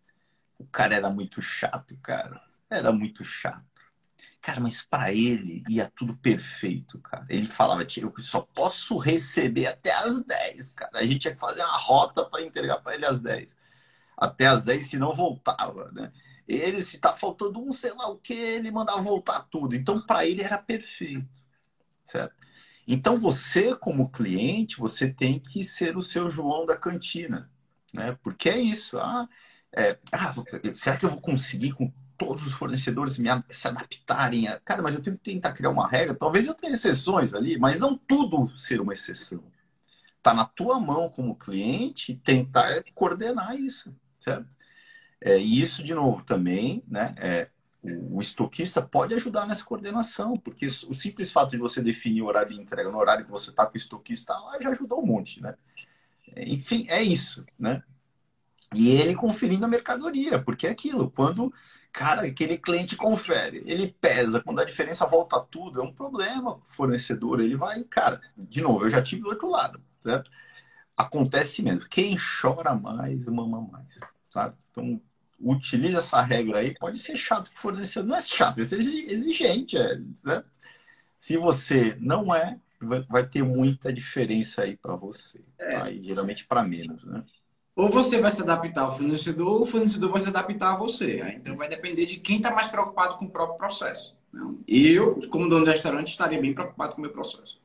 O 0.59 0.65
cara 0.65 0.95
era 0.95 1.09
muito 1.09 1.41
chato, 1.41 1.97
cara. 2.01 2.41
Era 2.69 2.91
muito 2.91 3.23
chato. 3.23 3.65
Cara, 4.41 4.59
mas 4.59 4.81
para 4.81 5.11
ele 5.11 5.63
ia 5.67 5.91
tudo 5.95 6.15
perfeito, 6.15 6.99
cara. 6.99 7.25
Ele 7.29 7.47
falava, 7.47 7.81
eu 7.83 8.13
só 8.23 8.41
posso 8.41 8.97
receber 8.97 9.67
até 9.67 9.91
as 9.91 10.23
10, 10.23 10.69
cara. 10.71 10.99
A 10.99 11.03
gente 11.03 11.19
tinha 11.19 11.33
que 11.33 11.39
fazer 11.39 11.61
uma 11.61 11.77
rota 11.77 12.23
para 12.23 12.41
entregar 12.41 12.77
para 12.77 12.95
ele 12.95 13.05
às 13.05 13.19
10. 13.19 13.55
Até 14.17 14.47
às 14.47 14.63
10, 14.63 14.89
se 14.89 14.97
não 14.97 15.13
voltava, 15.13 15.91
né? 15.91 16.11
Ele, 16.47 16.81
se 16.81 16.97
tá 16.99 17.13
faltando 17.13 17.59
um, 17.59 17.71
sei 17.71 17.93
lá 17.93 18.09
o 18.09 18.17
que, 18.17 18.33
ele 18.33 18.71
mandava 18.71 19.01
voltar 19.01 19.43
tudo. 19.43 19.75
Então, 19.75 20.01
para 20.05 20.25
ele 20.25 20.41
era 20.41 20.57
perfeito, 20.57 21.27
certo? 22.05 22.33
Então, 22.87 23.17
você, 23.17 23.75
como 23.75 24.09
cliente, 24.09 24.79
você 24.79 25.09
tem 25.09 25.39
que 25.39 25.61
ser 25.63 25.97
o 25.97 26.01
seu 26.01 26.29
João 26.29 26.65
da 26.65 26.77
cantina, 26.77 27.51
né? 27.93 28.17
Porque 28.23 28.49
é 28.49 28.57
isso. 28.57 28.97
Ah, 28.97 29.27
é, 29.75 29.99
ah, 30.11 30.33
será 30.73 30.95
que 30.95 31.05
eu 31.05 31.09
vou 31.09 31.19
conseguir 31.19 31.73
com 31.73 31.91
todos 32.17 32.47
os 32.47 32.53
fornecedores 32.53 33.17
me, 33.17 33.29
se 33.49 33.67
adaptarem? 33.67 34.47
A... 34.47 34.59
Cara, 34.61 34.81
mas 34.81 34.95
eu 34.95 35.03
tenho 35.03 35.17
que 35.17 35.31
tentar 35.31 35.51
criar 35.51 35.69
uma 35.69 35.87
regra. 35.87 36.15
Talvez 36.15 36.47
eu 36.47 36.53
tenha 36.53 36.73
exceções 36.73 37.33
ali, 37.33 37.59
mas 37.59 37.79
não 37.79 37.97
tudo 37.97 38.57
ser 38.57 38.79
uma 38.79 38.93
exceção. 38.93 39.43
Está 40.17 40.33
na 40.33 40.45
tua 40.45 40.79
mão 40.79 41.09
como 41.09 41.35
cliente 41.35 42.15
tentar 42.15 42.83
coordenar 42.93 43.55
isso, 43.55 43.93
certo? 44.19 44.55
É, 45.21 45.37
e 45.39 45.59
isso, 45.59 45.83
de 45.83 45.93
novo, 45.93 46.23
também, 46.23 46.83
né? 46.87 47.15
É, 47.17 47.49
o, 47.81 48.17
o 48.17 48.21
estoquista 48.21 48.81
pode 48.81 49.13
ajudar 49.15 49.47
nessa 49.47 49.63
coordenação, 49.63 50.37
porque 50.37 50.65
o 50.65 50.93
simples 50.93 51.31
fato 51.31 51.51
de 51.51 51.57
você 51.57 51.81
definir 51.81 52.21
o 52.21 52.25
horário 52.27 52.53
de 52.53 52.61
entrega 52.61 52.89
no 52.89 52.97
horário 52.97 53.25
que 53.25 53.31
você 53.31 53.49
está 53.49 53.65
com 53.65 53.73
o 53.73 53.77
estoquista 53.77 54.33
lá 54.33 54.61
já 54.61 54.69
ajudou 54.71 55.01
um 55.01 55.05
monte, 55.05 55.41
né? 55.41 55.55
Enfim, 56.35 56.85
é 56.89 57.01
isso, 57.01 57.45
né? 57.57 57.81
E 58.75 58.89
ele 58.89 59.15
conferindo 59.15 59.65
a 59.65 59.69
mercadoria, 59.69 60.39
porque 60.39 60.67
é 60.67 60.71
aquilo, 60.71 61.09
quando, 61.09 61.53
cara, 61.91 62.23
aquele 62.23 62.57
cliente 62.57 62.97
confere, 62.97 63.63
ele 63.65 63.95
pesa, 64.01 64.41
quando 64.41 64.59
a 64.59 64.65
diferença 64.65 65.05
volta 65.05 65.39
tudo, 65.39 65.81
é 65.81 65.83
um 65.83 65.93
problema 65.93 66.55
o 66.55 66.61
fornecedor, 66.67 67.39
ele 67.39 67.55
vai, 67.55 67.83
cara, 67.85 68.21
de 68.37 68.61
novo, 68.61 68.85
eu 68.85 68.89
já 68.89 69.01
tive 69.01 69.21
do 69.21 69.29
outro 69.29 69.49
lado, 69.49 69.81
certo? 70.03 70.29
Acontece 70.97 71.61
mesmo, 71.61 71.87
quem 71.87 72.17
chora 72.17 72.73
mais, 72.73 73.27
mama 73.27 73.61
mais, 73.61 73.99
sabe? 74.31 74.55
Então, 74.71 74.99
utiliza 75.39 75.99
essa 75.99 76.21
regra 76.21 76.59
aí, 76.59 76.73
pode 76.73 76.97
ser 76.97 77.15
chato 77.15 77.51
que 77.51 77.59
fornecedor, 77.59 78.09
não 78.09 78.15
é 78.15 78.21
chato, 78.21 78.57
é 78.57 78.61
exigente, 78.63 79.77
é, 79.77 79.97
né? 80.25 80.43
Se 81.19 81.37
você 81.37 81.95
não 81.99 82.33
é, 82.33 82.59
vai 83.07 83.27
ter 83.27 83.43
muita 83.43 83.93
diferença 83.93 84.63
aí 84.63 84.75
para 84.75 84.95
você, 84.95 85.39
tá? 85.57 85.91
E 85.91 86.03
geralmente 86.03 86.45
para 86.45 86.63
menos, 86.63 87.05
né? 87.05 87.23
Ou 87.75 87.89
você 87.89 88.19
vai 88.19 88.31
se 88.31 88.41
adaptar 88.41 88.81
ao 88.81 88.97
fornecedor, 88.97 89.47
ou 89.47 89.61
o 89.61 89.65
fornecedor 89.65 90.09
vai 90.09 90.19
se 90.19 90.27
adaptar 90.27 90.73
a 90.73 90.77
você. 90.77 91.21
Então 91.35 91.55
vai 91.55 91.69
depender 91.69 92.07
de 92.07 92.17
quem 92.17 92.37
está 92.37 92.49
mais 92.49 92.69
preocupado 92.69 93.17
com 93.17 93.25
o 93.25 93.29
próprio 93.29 93.57
processo. 93.59 94.17
Eu, 94.67 95.19
como 95.29 95.47
dono 95.47 95.63
do 95.63 95.71
restaurante, 95.71 96.09
estaria 96.09 96.41
bem 96.41 96.55
preocupado 96.55 96.95
com 96.95 96.99
o 96.99 97.01
meu 97.03 97.11
processo. 97.11 97.59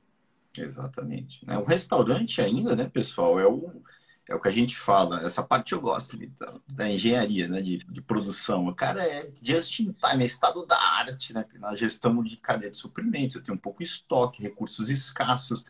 Exatamente. 0.57 1.45
Né? 1.47 1.57
O 1.59 1.65
restaurante 1.65 2.41
ainda, 2.41 2.77
né, 2.77 2.89
pessoal, 2.89 3.41
é 3.41 3.47
o, 3.47 3.83
é 4.29 4.35
o 4.35 4.41
que 4.41 4.49
a 4.49 4.53
gente 4.53 4.77
fala. 4.77 5.21
Essa 5.23 5.43
parte 5.43 5.73
eu 5.73 5.81
gosto, 5.81 6.17
Vitor, 6.17 6.61
da 6.69 6.89
engenharia, 6.89 7.49
né, 7.49 7.63
de, 7.63 7.79
de 7.79 8.03
produção. 8.03 8.67
O 8.67 8.75
cara 8.75 9.03
é 9.03 9.31
just 9.43 9.81
in 9.81 9.93
time, 9.93 10.23
é 10.23 10.27
estado 10.27 10.67
da 10.67 10.81
arte, 10.81 11.33
né, 11.33 11.45
na 11.55 11.75
gestão 11.75 12.23
de 12.23 12.37
cadeia 12.37 12.71
de 12.71 12.77
suprimentos. 12.77 13.37
Eu 13.37 13.43
tenho 13.43 13.57
um 13.57 13.61
pouco 13.61 13.83
estoque, 13.83 14.43
recursos 14.43 14.91
escassos 14.91 15.65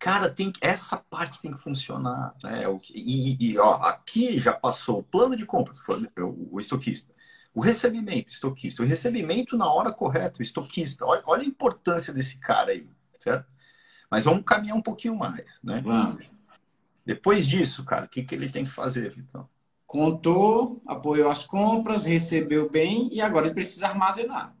cara, 0.00 0.30
tem 0.30 0.50
essa 0.62 0.96
parte 0.96 1.42
tem 1.42 1.52
que 1.52 1.60
funcionar. 1.60 2.34
Né? 2.42 2.62
E, 2.92 3.52
e 3.52 3.58
ó, 3.58 3.74
aqui 3.74 4.40
já 4.40 4.52
passou 4.52 4.98
o 5.00 5.02
plano 5.02 5.36
de 5.36 5.44
compra, 5.46 5.74
o, 6.18 6.56
o 6.56 6.58
estoquista. 6.58 7.14
O 7.54 7.60
recebimento, 7.60 8.30
estoquista. 8.30 8.82
O 8.82 8.86
recebimento 8.86 9.56
na 9.56 9.70
hora 9.70 9.92
correta, 9.92 10.38
o 10.38 10.42
estoquista. 10.42 11.04
Olha, 11.04 11.22
olha 11.26 11.42
a 11.42 11.46
importância 11.46 12.12
desse 12.14 12.38
cara 12.40 12.72
aí, 12.72 12.88
certo? 13.20 13.46
Mas 14.10 14.24
vamos 14.24 14.44
caminhar 14.44 14.76
um 14.76 14.82
pouquinho 14.82 15.14
mais, 15.16 15.58
né? 15.62 15.80
Vamos. 15.84 16.24
Depois 17.06 17.46
disso, 17.46 17.84
cara, 17.84 18.06
o 18.06 18.08
que, 18.08 18.22
que 18.22 18.34
ele 18.34 18.48
tem 18.48 18.64
que 18.64 18.70
fazer, 18.70 19.10
Vitão? 19.10 19.48
Contou, 19.86 20.80
apoiou 20.86 21.30
as 21.30 21.44
compras, 21.44 22.04
recebeu 22.04 22.70
bem 22.70 23.08
e 23.12 23.20
agora 23.20 23.46
ele 23.46 23.54
precisa 23.54 23.88
armazenar, 23.88 24.54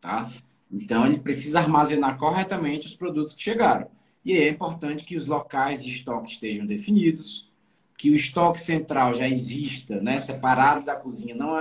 tá? 0.00 0.28
Então 0.70 1.06
ele 1.06 1.18
precisa 1.18 1.60
armazenar 1.60 2.18
corretamente 2.18 2.86
os 2.86 2.94
produtos 2.94 3.34
que 3.34 3.42
chegaram. 3.42 3.88
E 4.24 4.32
é 4.36 4.48
importante 4.48 5.04
que 5.04 5.16
os 5.16 5.26
locais 5.26 5.84
de 5.84 5.90
estoque 5.90 6.32
estejam 6.32 6.66
definidos, 6.66 7.50
que 7.96 8.10
o 8.10 8.16
estoque 8.16 8.60
central 8.60 9.14
já 9.14 9.28
exista, 9.28 10.00
né, 10.00 10.18
separado 10.18 10.84
da 10.84 10.96
cozinha. 10.96 11.34
Não, 11.34 11.56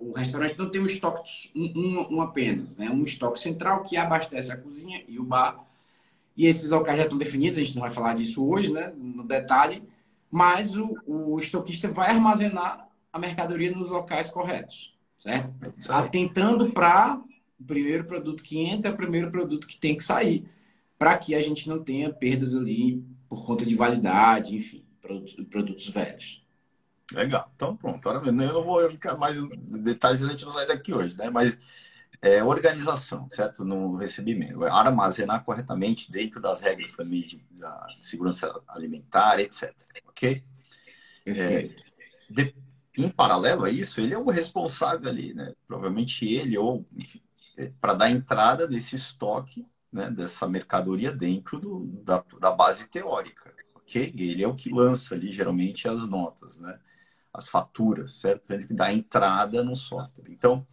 o 0.00 0.12
restaurante 0.12 0.58
não 0.58 0.70
tem 0.70 0.80
um 0.80 0.86
estoque 0.86 1.50
um, 1.54 2.16
um, 2.16 2.20
apenas, 2.20 2.76
né, 2.76 2.90
um 2.90 3.04
estoque 3.04 3.38
central 3.38 3.82
que 3.82 3.96
abastece 3.96 4.50
a 4.50 4.56
cozinha 4.56 5.04
e 5.06 5.18
o 5.18 5.24
bar. 5.24 5.64
E 6.36 6.46
esses 6.46 6.68
locais 6.68 6.98
já 6.98 7.04
estão 7.04 7.18
definidos, 7.18 7.58
a 7.58 7.62
gente 7.62 7.74
não 7.74 7.82
vai 7.82 7.90
falar 7.90 8.14
disso 8.14 8.46
hoje, 8.46 8.72
né, 8.72 8.92
no 8.96 9.24
detalhe, 9.24 9.82
mas 10.30 10.76
o, 10.76 10.96
o 11.06 11.38
estoquista 11.38 11.88
vai 11.88 12.10
armazenar 12.10 12.88
a 13.12 13.18
mercadoria 13.18 13.70
nos 13.70 13.88
locais 13.88 14.28
corretos, 14.28 14.94
certo? 15.18 15.50
É 15.62 15.92
Atentando 15.92 16.70
para 16.72 17.20
o 17.58 17.64
primeiro 17.64 18.04
produto 18.04 18.42
que 18.42 18.58
entra, 18.58 18.92
o 18.92 18.96
primeiro 18.96 19.30
produto 19.30 19.66
que 19.66 19.78
tem 19.78 19.96
que 19.96 20.04
sair 20.04 20.46
para 20.98 21.16
que 21.16 21.34
a 21.34 21.40
gente 21.40 21.68
não 21.68 21.82
tenha 21.82 22.12
perdas 22.12 22.54
ali 22.54 23.02
por 23.28 23.44
conta 23.46 23.64
de 23.64 23.74
validade, 23.74 24.56
enfim, 24.56 24.84
produtos, 25.00 25.34
produtos 25.48 25.88
velhos. 25.88 26.44
Legal. 27.12 27.50
Então, 27.54 27.76
pronto. 27.76 28.08
Agora, 28.08 28.26
eu 28.26 28.32
não 28.32 28.62
vou 28.62 28.90
ficar 28.90 29.16
mais 29.16 29.40
detalhes, 29.82 30.22
a 30.22 30.28
gente 30.28 30.44
não 30.44 30.52
sai 30.52 30.66
daqui 30.66 30.92
hoje, 30.92 31.16
né? 31.16 31.30
Mas 31.30 31.58
é, 32.20 32.42
organização, 32.42 33.28
certo? 33.30 33.64
No 33.64 33.96
recebimento. 33.96 34.64
Armazenar 34.64 35.44
corretamente 35.44 36.10
dentro 36.10 36.40
das 36.40 36.60
regras 36.60 36.94
também 36.94 37.22
de, 37.22 37.44
da 37.52 37.86
segurança 38.00 38.52
alimentar, 38.68 39.38
etc. 39.40 39.74
Ok? 40.08 40.44
É, 41.26 41.70
de, 42.30 42.54
em 42.96 43.08
paralelo 43.08 43.64
a 43.64 43.70
isso, 43.70 44.00
ele 44.00 44.14
é 44.14 44.18
o 44.18 44.30
responsável 44.30 45.08
ali, 45.08 45.34
né? 45.34 45.54
Provavelmente 45.66 46.26
ele 46.26 46.56
ou, 46.56 46.86
enfim, 46.96 47.20
é, 47.56 47.72
para 47.80 47.94
dar 47.94 48.10
entrada 48.10 48.66
desse 48.66 48.96
estoque 48.96 49.66
né, 49.92 50.10
dessa 50.10 50.46
mercadoria 50.46 51.12
dentro 51.12 51.58
do, 51.58 51.86
da, 52.02 52.24
da 52.40 52.50
base 52.50 52.88
teórica, 52.88 53.54
ok? 53.74 54.12
Ele 54.16 54.42
é 54.42 54.48
o 54.48 54.54
que 54.54 54.72
lança 54.72 55.14
ali, 55.14 55.32
geralmente, 55.32 55.88
as 55.88 56.06
notas, 56.06 56.58
né? 56.58 56.78
As 57.32 57.48
faturas, 57.48 58.12
certo? 58.12 58.52
Ele 58.52 58.66
que 58.66 58.74
dá 58.74 58.92
entrada 58.92 59.62
no 59.62 59.76
software. 59.76 60.30
Então, 60.30 60.66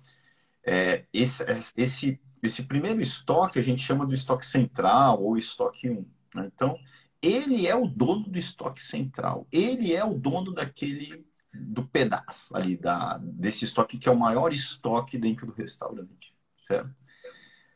é, 0.66 1.06
esse, 1.14 1.44
esse, 1.76 2.20
esse 2.42 2.64
primeiro 2.64 3.02
estoque 3.02 3.60
a 3.60 3.64
gente 3.64 3.84
chama 3.84 4.06
do 4.06 4.14
estoque 4.14 4.46
central 4.46 5.22
ou 5.22 5.38
estoque 5.38 5.90
1. 5.90 6.06
Né? 6.36 6.52
Então, 6.54 6.78
ele 7.22 7.68
é 7.68 7.76
o 7.76 7.88
dono 7.88 8.30
do 8.30 8.38
estoque 8.38 8.84
central. 8.84 9.48
Ele 9.52 9.94
é 9.94 10.04
o 10.04 10.14
dono 10.14 10.54
daquele 10.54 11.26
do 11.54 11.88
pedaço 11.88 12.56
ali 12.56 12.76
da 12.76 13.20
desse 13.20 13.64
estoque 13.64 14.00
que 14.00 14.10
é 14.10 14.12
o 14.12 14.20
maior 14.20 14.52
estoque 14.52 15.20
dentro 15.20 15.46
do 15.46 15.54
restaurante, 15.54 16.34
certo? 16.68 16.90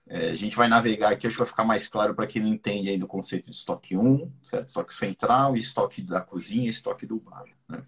É, 0.10 0.32
a 0.32 0.36
gente 0.36 0.56
vai 0.56 0.68
navegar 0.68 1.12
aqui, 1.12 1.28
acho 1.28 1.36
que 1.36 1.42
vai 1.42 1.48
ficar 1.48 1.66
mais 1.66 1.88
claro 1.88 2.16
para 2.16 2.26
quem 2.26 2.42
não 2.42 2.50
entende 2.50 2.90
aí 2.90 2.98
do 2.98 3.06
conceito 3.06 3.46
de 3.46 3.52
estoque 3.52 3.96
1, 3.96 4.32
certo? 4.42 4.70
Estoque 4.70 4.94
central 4.94 5.56
estoque 5.56 6.02
da 6.02 6.22
cozinha 6.22 6.70
estoque 6.70 7.06
do 7.06 7.20
bar. 7.20 7.46
Né? 7.68 7.84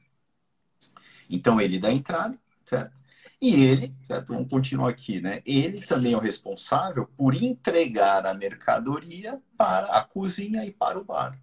Então, 1.30 1.62
ele 1.62 1.80
dá 1.80 1.92
entrada, 1.92 2.38
certo? 2.66 3.00
E 3.42 3.64
ele, 3.64 3.96
certo? 4.04 4.34
Vamos 4.34 4.50
continuar 4.50 4.90
aqui, 4.90 5.22
né? 5.22 5.42
Ele 5.46 5.82
também 5.82 6.14
é 6.14 6.18
o 6.18 6.20
responsável 6.20 7.08
por 7.18 7.34
entregar 7.36 8.26
a 8.26 8.34
mercadoria 8.34 9.42
para 9.58 9.88
a 9.88 10.04
cozinha 10.04 10.66
e 10.66 10.72
para 10.72 11.00
o 11.00 11.06
bar, 11.06 11.40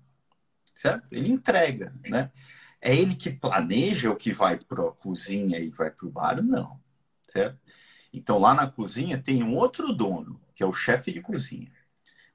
certo? 0.74 1.12
Ele 1.12 1.30
entrega, 1.30 1.94
né? 2.04 2.30
É 2.80 2.94
ele 2.94 3.14
que 3.16 3.30
planeja 3.30 4.10
o 4.10 4.16
que 4.16 4.32
vai 4.32 4.58
para 4.58 4.88
a 4.88 4.92
cozinha 4.92 5.58
e 5.58 5.70
vai 5.70 5.90
para 5.90 6.06
o 6.06 6.10
bar? 6.10 6.42
Não, 6.42 6.78
certo? 7.28 7.58
Então, 8.12 8.38
lá 8.38 8.54
na 8.54 8.70
cozinha 8.70 9.18
tem 9.22 9.42
um 9.42 9.54
outro 9.54 9.92
dono, 9.92 10.40
que 10.54 10.62
é 10.62 10.66
o 10.66 10.72
chefe 10.72 11.12
de 11.12 11.20
cozinha. 11.22 11.72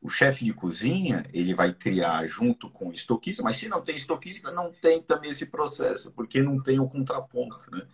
O 0.02 0.10
chefe 0.10 0.46
de 0.46 0.54
cozinha, 0.54 1.26
ele 1.34 1.54
vai 1.54 1.74
criar 1.74 2.26
junto 2.28 2.70
com 2.70 2.90
o 2.90 2.94
estoquista, 2.94 3.44
mas 3.44 3.58
se 3.58 3.70
não 3.70 3.82
tem 3.82 3.96
estoquista, 3.96 4.52
não 4.52 4.72
tem 4.72 5.02
também 5.02 5.30
esse 5.32 5.46
processo, 5.48 6.12
porque 6.14 6.42
não 6.42 6.62
tem 6.62 6.80
o 6.80 6.90
contraponto, 6.90 7.70
né? 7.72 7.88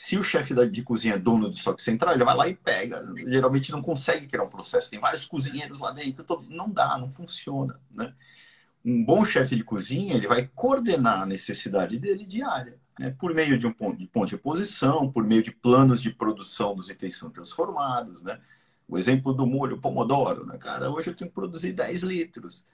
Se 0.00 0.16
o 0.16 0.22
chefe 0.22 0.54
de 0.68 0.84
cozinha 0.84 1.14
é 1.14 1.18
dono 1.18 1.48
do 1.48 1.56
estoque 1.56 1.82
central, 1.82 2.14
ele 2.14 2.22
vai 2.22 2.36
lá 2.36 2.48
e 2.48 2.54
pega. 2.54 3.04
Geralmente 3.26 3.72
não 3.72 3.82
consegue 3.82 4.28
criar 4.28 4.44
um 4.44 4.48
processo. 4.48 4.88
Tem 4.88 5.00
vários 5.00 5.26
cozinheiros 5.26 5.80
lá 5.80 5.90
dentro. 5.90 6.24
Não 6.48 6.70
dá, 6.70 6.96
não 6.96 7.10
funciona. 7.10 7.80
Né? 7.92 8.14
Um 8.84 9.04
bom 9.04 9.24
chefe 9.24 9.56
de 9.56 9.64
cozinha, 9.64 10.14
ele 10.14 10.28
vai 10.28 10.48
coordenar 10.54 11.22
a 11.22 11.26
necessidade 11.26 11.98
dele 11.98 12.24
diária. 12.24 12.78
Né? 12.96 13.12
Por 13.18 13.34
meio 13.34 13.58
de 13.58 13.66
um 13.66 13.72
ponto 13.72 13.98
de, 13.98 14.06
ponto 14.06 14.28
de 14.28 14.38
posição, 14.38 15.10
por 15.10 15.26
meio 15.26 15.42
de 15.42 15.50
planos 15.50 16.00
de 16.00 16.10
produção 16.12 16.76
dos 16.76 16.88
itens 16.88 17.16
são 17.16 17.28
transformados. 17.28 18.22
Né? 18.22 18.38
O 18.86 18.98
exemplo 18.98 19.34
do 19.34 19.48
molho 19.48 19.80
pomodoro. 19.80 20.46
Né? 20.46 20.56
Cara, 20.58 20.92
hoje 20.92 21.10
eu 21.10 21.14
tenho 21.16 21.28
que 21.28 21.34
produzir 21.34 21.72
10 21.72 22.04
litros. 22.04 22.64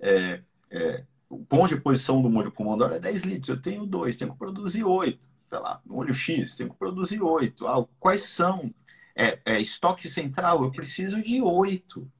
É, 0.00 0.42
é, 0.68 1.04
o 1.28 1.38
pão 1.44 1.68
de 1.68 1.76
posição 1.76 2.20
do 2.20 2.28
molho 2.28 2.50
pomodoro 2.50 2.92
é 2.92 2.98
10 2.98 3.22
litros. 3.22 3.50
Eu 3.50 3.62
tenho 3.62 3.86
dois, 3.86 4.16
tenho 4.16 4.32
que 4.32 4.36
produzir 4.36 4.82
8 4.82 5.30
sei 5.52 5.60
lá, 5.60 5.82
no 5.84 5.96
olho 5.96 6.14
X, 6.14 6.56
tenho 6.56 6.70
que 6.70 6.76
produzir 6.76 7.20
oito. 7.20 7.66
Ah, 7.66 7.84
quais 8.00 8.22
são? 8.22 8.72
É, 9.14 9.38
é, 9.44 9.60
estoque 9.60 10.08
central, 10.08 10.62
eu 10.62 10.72
preciso 10.72 11.20
de 11.20 11.42
oito. 11.42 12.10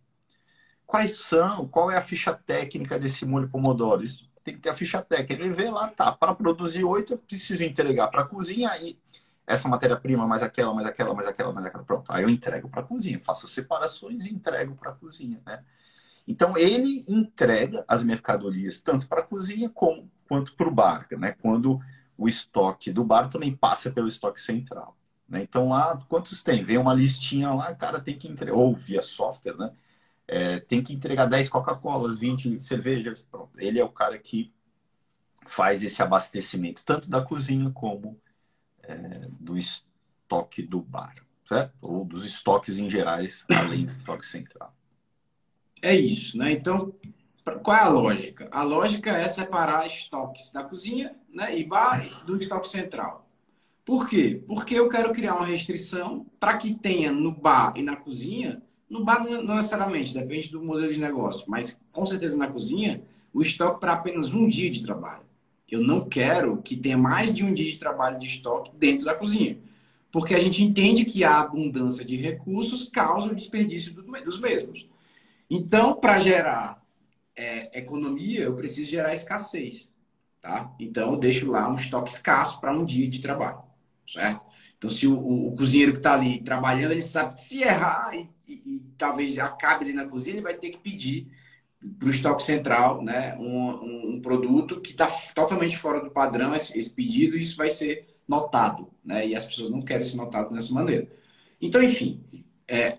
Quais 0.86 1.16
são? 1.16 1.66
Qual 1.66 1.90
é 1.90 1.96
a 1.96 2.02
ficha 2.02 2.34
técnica 2.34 2.98
desse 2.98 3.24
molho 3.24 3.48
pomodoro? 3.48 4.04
Isso 4.04 4.28
tem 4.44 4.54
que 4.54 4.60
ter 4.60 4.68
a 4.68 4.74
ficha 4.74 5.00
técnica. 5.00 5.32
Ele 5.32 5.54
vê 5.54 5.70
lá, 5.70 5.88
tá, 5.88 6.12
para 6.12 6.34
produzir 6.34 6.84
oito, 6.84 7.14
eu 7.14 7.18
preciso 7.18 7.64
entregar 7.64 8.08
para 8.08 8.20
a 8.20 8.26
cozinha, 8.26 8.70
aí 8.70 8.98
essa 9.46 9.66
matéria-prima, 9.66 10.26
mais 10.26 10.42
aquela, 10.42 10.74
mais 10.74 10.86
aquela, 10.86 11.14
mais 11.14 11.26
aquela, 11.26 11.52
mais 11.54 11.64
aquela. 11.64 11.84
Pronto, 11.84 12.12
aí 12.12 12.24
eu 12.24 12.28
entrego 12.28 12.68
para 12.68 12.82
a 12.82 12.84
cozinha, 12.84 13.18
faço 13.18 13.48
separações 13.48 14.26
e 14.26 14.34
entrego 14.34 14.74
para 14.74 14.90
a 14.90 14.94
cozinha, 14.94 15.40
né? 15.46 15.64
Então, 16.28 16.56
ele 16.58 17.02
entrega 17.08 17.82
as 17.88 18.02
mercadorias 18.02 18.82
tanto 18.82 19.08
para 19.08 19.20
a 19.22 19.24
cozinha 19.24 19.70
como, 19.70 20.10
quanto 20.28 20.54
para 20.54 20.68
o 20.68 20.70
bar, 20.70 21.06
né? 21.12 21.32
Quando 21.40 21.80
o 22.22 22.28
estoque 22.28 22.92
do 22.92 23.02
bar 23.02 23.28
também 23.28 23.52
passa 23.52 23.90
pelo 23.90 24.06
estoque 24.06 24.40
central. 24.40 24.96
Né? 25.28 25.42
Então 25.42 25.70
lá, 25.70 25.96
quantos 26.08 26.40
tem? 26.40 26.62
Vem 26.62 26.78
uma 26.78 26.94
listinha 26.94 27.52
lá, 27.52 27.74
cara 27.74 28.00
tem 28.00 28.16
que 28.16 28.28
entregar, 28.28 28.56
ou 28.56 28.76
via 28.76 29.02
software, 29.02 29.56
né? 29.56 29.72
É, 30.28 30.60
tem 30.60 30.80
que 30.80 30.94
entregar 30.94 31.26
10 31.26 31.48
Coca-Colas, 31.48 32.16
20 32.16 32.60
cervejas. 32.60 33.22
Pronto. 33.22 33.50
Ele 33.58 33.80
é 33.80 33.84
o 33.84 33.88
cara 33.88 34.16
que 34.16 34.52
faz 35.46 35.82
esse 35.82 36.00
abastecimento, 36.00 36.84
tanto 36.84 37.10
da 37.10 37.20
cozinha 37.20 37.68
como 37.72 38.16
é, 38.84 39.26
do 39.40 39.58
estoque 39.58 40.62
do 40.62 40.80
bar, 40.80 41.16
certo? 41.44 41.74
Ou 41.82 42.04
dos 42.04 42.24
estoques 42.24 42.78
em 42.78 42.88
gerais, 42.88 43.44
além 43.50 43.86
do 43.86 43.92
estoque 43.92 44.24
central. 44.24 44.72
É 45.82 45.92
isso, 45.92 46.38
né? 46.38 46.52
Então, 46.52 46.94
qual 47.62 47.76
é 47.76 47.80
a 47.80 47.88
lógica? 47.88 48.48
A 48.50 48.62
lógica 48.62 49.10
é 49.10 49.28
separar 49.28 49.86
estoques 49.86 50.50
da 50.50 50.62
cozinha 50.62 51.14
né, 51.32 51.58
e 51.58 51.64
bar 51.64 52.04
do 52.24 52.36
estoque 52.36 52.68
central. 52.68 53.28
Por 53.84 54.08
quê? 54.08 54.42
Porque 54.46 54.74
eu 54.74 54.88
quero 54.88 55.12
criar 55.12 55.34
uma 55.34 55.46
restrição 55.46 56.24
para 56.38 56.56
que 56.56 56.72
tenha 56.72 57.10
no 57.10 57.32
bar 57.32 57.72
e 57.76 57.82
na 57.82 57.96
cozinha, 57.96 58.62
no 58.88 59.04
bar 59.04 59.24
não 59.24 59.56
necessariamente, 59.56 60.14
depende 60.14 60.50
do 60.50 60.62
modelo 60.62 60.92
de 60.92 61.00
negócio, 61.00 61.44
mas 61.48 61.80
com 61.90 62.06
certeza 62.06 62.36
na 62.36 62.46
cozinha, 62.46 63.02
o 63.34 63.42
estoque 63.42 63.80
para 63.80 63.94
apenas 63.94 64.32
um 64.32 64.48
dia 64.48 64.70
de 64.70 64.82
trabalho. 64.82 65.24
Eu 65.68 65.80
não 65.80 66.06
quero 66.06 66.58
que 66.58 66.76
tenha 66.76 66.98
mais 66.98 67.34
de 67.34 67.42
um 67.42 67.52
dia 67.52 67.72
de 67.72 67.78
trabalho 67.78 68.20
de 68.20 68.26
estoque 68.26 68.70
dentro 68.76 69.06
da 69.06 69.14
cozinha. 69.14 69.58
Porque 70.12 70.34
a 70.34 70.38
gente 70.38 70.62
entende 70.62 71.06
que 71.06 71.24
a 71.24 71.40
abundância 71.40 72.04
de 72.04 72.16
recursos 72.16 72.86
causa 72.88 73.28
o 73.28 73.34
desperdício 73.34 73.94
dos 73.94 74.38
mesmos. 74.38 74.86
Então, 75.48 75.94
para 75.94 76.18
gerar 76.18 76.81
é, 77.36 77.78
economia, 77.78 78.44
eu 78.44 78.54
preciso 78.54 78.90
gerar 78.90 79.14
escassez. 79.14 79.92
Tá? 80.40 80.74
Então, 80.78 81.12
eu 81.12 81.16
deixo 81.16 81.50
lá 81.50 81.70
um 81.70 81.76
estoque 81.76 82.10
escasso 82.10 82.60
para 82.60 82.72
um 82.72 82.84
dia 82.84 83.08
de 83.08 83.20
trabalho. 83.20 83.62
Certo? 84.06 84.42
Então, 84.76 84.90
se 84.90 85.06
o, 85.06 85.16
o, 85.16 85.48
o 85.48 85.56
cozinheiro 85.56 85.92
que 85.92 85.98
está 85.98 86.14
ali 86.14 86.42
trabalhando, 86.42 86.90
ele 86.90 87.02
sabe 87.02 87.34
que 87.34 87.40
se 87.40 87.62
errar 87.62 88.12
e, 88.14 88.28
e, 88.48 88.52
e, 88.52 88.82
talvez 88.98 89.38
acabe 89.38 89.84
ali 89.84 89.92
na 89.92 90.08
cozinha, 90.08 90.34
ele 90.34 90.42
vai 90.42 90.54
ter 90.54 90.70
que 90.70 90.78
pedir 90.78 91.28
para 91.98 92.08
o 92.08 92.10
estoque 92.10 92.42
central 92.42 93.02
né, 93.02 93.36
um, 93.38 93.70
um, 93.70 94.14
um 94.14 94.20
produto 94.20 94.80
que 94.80 94.90
está 94.90 95.06
totalmente 95.34 95.76
fora 95.76 96.00
do 96.00 96.10
padrão, 96.10 96.54
esse, 96.54 96.76
esse 96.76 96.90
pedido, 96.90 97.36
e 97.36 97.40
isso 97.40 97.56
vai 97.56 97.70
ser 97.70 98.08
notado. 98.26 98.88
Né? 99.04 99.28
E 99.28 99.36
as 99.36 99.44
pessoas 99.44 99.70
não 99.70 99.82
querem 99.82 100.04
ser 100.04 100.16
notadas 100.16 100.52
dessa 100.52 100.74
maneira. 100.74 101.08
Então, 101.60 101.80
enfim, 101.80 102.20
é, 102.66 102.98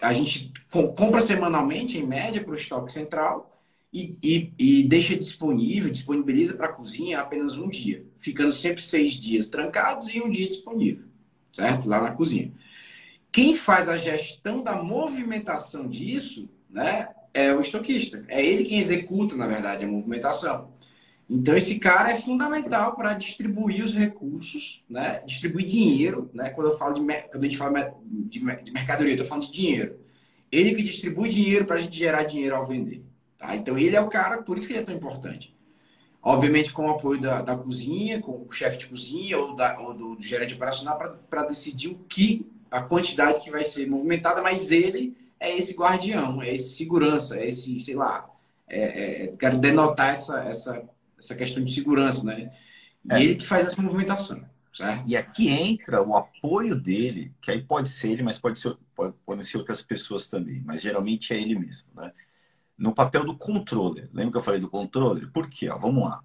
a 0.00 0.12
gente 0.12 0.52
compra 0.70 1.20
semanalmente, 1.20 1.98
em 1.98 2.06
média, 2.06 2.42
para 2.42 2.52
o 2.52 2.56
estoque 2.56 2.92
central 2.92 3.60
e, 3.92 4.16
e, 4.22 4.52
e 4.58 4.82
deixa 4.84 5.16
disponível, 5.16 5.90
disponibiliza 5.90 6.54
para 6.54 6.66
a 6.66 6.72
cozinha 6.72 7.20
apenas 7.20 7.56
um 7.58 7.68
dia, 7.68 8.06
ficando 8.18 8.52
sempre 8.52 8.82
seis 8.82 9.14
dias 9.14 9.48
trancados 9.48 10.08
e 10.14 10.20
um 10.20 10.30
dia 10.30 10.46
disponível, 10.48 11.04
certo? 11.52 11.88
Lá 11.88 12.00
na 12.00 12.12
cozinha. 12.12 12.52
Quem 13.30 13.56
faz 13.56 13.88
a 13.88 13.96
gestão 13.96 14.62
da 14.62 14.82
movimentação 14.82 15.88
disso, 15.88 16.48
né, 16.68 17.08
é 17.34 17.54
o 17.54 17.60
estoquista. 17.60 18.24
É 18.28 18.44
ele 18.44 18.64
quem 18.64 18.78
executa, 18.78 19.34
na 19.34 19.46
verdade, 19.46 19.84
a 19.84 19.88
movimentação. 19.88 20.71
Então, 21.34 21.56
esse 21.56 21.78
cara 21.78 22.10
é 22.10 22.20
fundamental 22.20 22.94
para 22.94 23.14
distribuir 23.14 23.82
os 23.82 23.94
recursos, 23.94 24.84
né? 24.86 25.22
distribuir 25.24 25.64
dinheiro. 25.64 26.30
Né? 26.34 26.50
Quando, 26.50 26.68
eu 26.68 26.76
falo 26.76 26.92
de, 26.92 27.00
quando 27.00 27.42
a 27.42 27.46
gente 27.46 27.56
fala 27.56 27.94
de, 28.04 28.38
de 28.38 28.70
mercadoria, 28.70 29.12
eu 29.12 29.14
estou 29.14 29.26
falando 29.26 29.46
de 29.46 29.50
dinheiro. 29.52 29.98
Ele 30.50 30.74
que 30.74 30.82
distribui 30.82 31.30
dinheiro 31.30 31.64
para 31.64 31.76
a 31.76 31.78
gente 31.78 31.96
gerar 31.96 32.24
dinheiro 32.24 32.54
ao 32.54 32.66
vender. 32.66 33.02
Tá? 33.38 33.56
Então, 33.56 33.78
ele 33.78 33.96
é 33.96 34.00
o 34.02 34.10
cara, 34.10 34.42
por 34.42 34.58
isso 34.58 34.66
que 34.66 34.74
ele 34.74 34.80
é 34.80 34.84
tão 34.84 34.94
importante. 34.94 35.56
Obviamente, 36.22 36.70
com 36.70 36.86
o 36.86 36.90
apoio 36.90 37.18
da, 37.18 37.40
da 37.40 37.56
cozinha, 37.56 38.20
com 38.20 38.46
o 38.46 38.52
chefe 38.52 38.80
de 38.80 38.86
cozinha 38.86 39.38
ou, 39.38 39.56
da, 39.56 39.80
ou 39.80 39.94
do, 39.94 40.16
do 40.16 40.22
gerente 40.22 40.52
operacional, 40.52 40.98
para 41.30 41.44
decidir 41.44 41.88
o 41.88 41.98
que, 42.10 42.46
a 42.70 42.82
quantidade 42.82 43.40
que 43.40 43.50
vai 43.50 43.64
ser 43.64 43.88
movimentada, 43.88 44.42
mas 44.42 44.70
ele 44.70 45.16
é 45.40 45.56
esse 45.56 45.74
guardião, 45.74 46.42
é 46.42 46.52
esse 46.52 46.76
segurança, 46.76 47.38
é 47.38 47.48
esse, 47.48 47.80
sei 47.80 47.94
lá, 47.94 48.28
é, 48.68 49.24
é, 49.24 49.26
quero 49.38 49.58
denotar 49.58 50.10
essa, 50.10 50.44
essa 50.44 50.86
essa 51.22 51.34
questão 51.34 51.62
de 51.62 51.72
segurança, 51.72 52.24
né? 52.24 52.52
E 53.04 53.14
é. 53.14 53.22
ele 53.22 53.34
que 53.36 53.46
faz 53.46 53.66
essa 53.66 53.82
movimentação. 53.82 54.44
Certo? 54.72 55.06
E 55.06 55.16
aqui 55.16 55.48
entra 55.48 56.02
o 56.02 56.16
apoio 56.16 56.74
dele, 56.74 57.34
que 57.42 57.50
aí 57.50 57.62
pode 57.62 57.90
ser 57.90 58.12
ele, 58.12 58.22
mas 58.22 58.40
pode 58.40 58.58
ser, 58.58 58.74
pode, 58.94 59.14
podem 59.24 59.44
ser 59.44 59.58
outras 59.58 59.82
pessoas 59.82 60.30
também, 60.30 60.62
mas 60.64 60.80
geralmente 60.80 61.34
é 61.34 61.40
ele 61.40 61.58
mesmo, 61.58 61.88
né? 61.94 62.10
No 62.78 62.94
papel 62.94 63.22
do 63.22 63.36
controller. 63.36 64.08
Lembra 64.12 64.32
que 64.32 64.38
eu 64.38 64.42
falei 64.42 64.58
do 64.58 64.70
controller? 64.70 65.30
Por 65.30 65.46
quê? 65.46 65.68
Ó, 65.68 65.76
vamos 65.76 66.04
lá. 66.04 66.24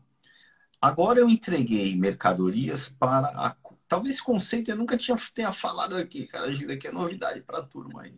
Agora 0.82 1.20
eu 1.20 1.30
entreguei 1.30 1.96
mercadorias 1.96 2.88
para 2.88 3.28
a. 3.28 3.56
Talvez 3.88 4.16
esse 4.16 4.24
conceito 4.24 4.72
eu 4.72 4.78
nunca 4.78 4.98
tinha, 4.98 5.18
tenha 5.34 5.52
falado 5.52 5.98
aqui, 5.98 6.26
cara. 6.26 6.50
Isso 6.50 6.66
daqui 6.66 6.88
é 6.88 6.92
novidade 6.92 7.42
para 7.42 7.60
a 7.60 7.64
turma 7.64 8.04
aí. 8.04 8.16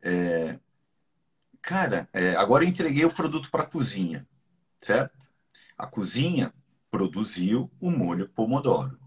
É... 0.00 0.58
Cara, 1.60 2.08
é... 2.12 2.34
agora 2.36 2.64
eu 2.64 2.68
entreguei 2.68 3.04
o 3.04 3.12
produto 3.12 3.50
para 3.50 3.64
a 3.64 3.66
cozinha, 3.66 4.26
certo? 4.80 5.30
A 5.76 5.86
cozinha 5.86 6.52
produziu 6.90 7.70
o 7.80 7.90
molho 7.90 8.28
pomodoro, 8.28 8.98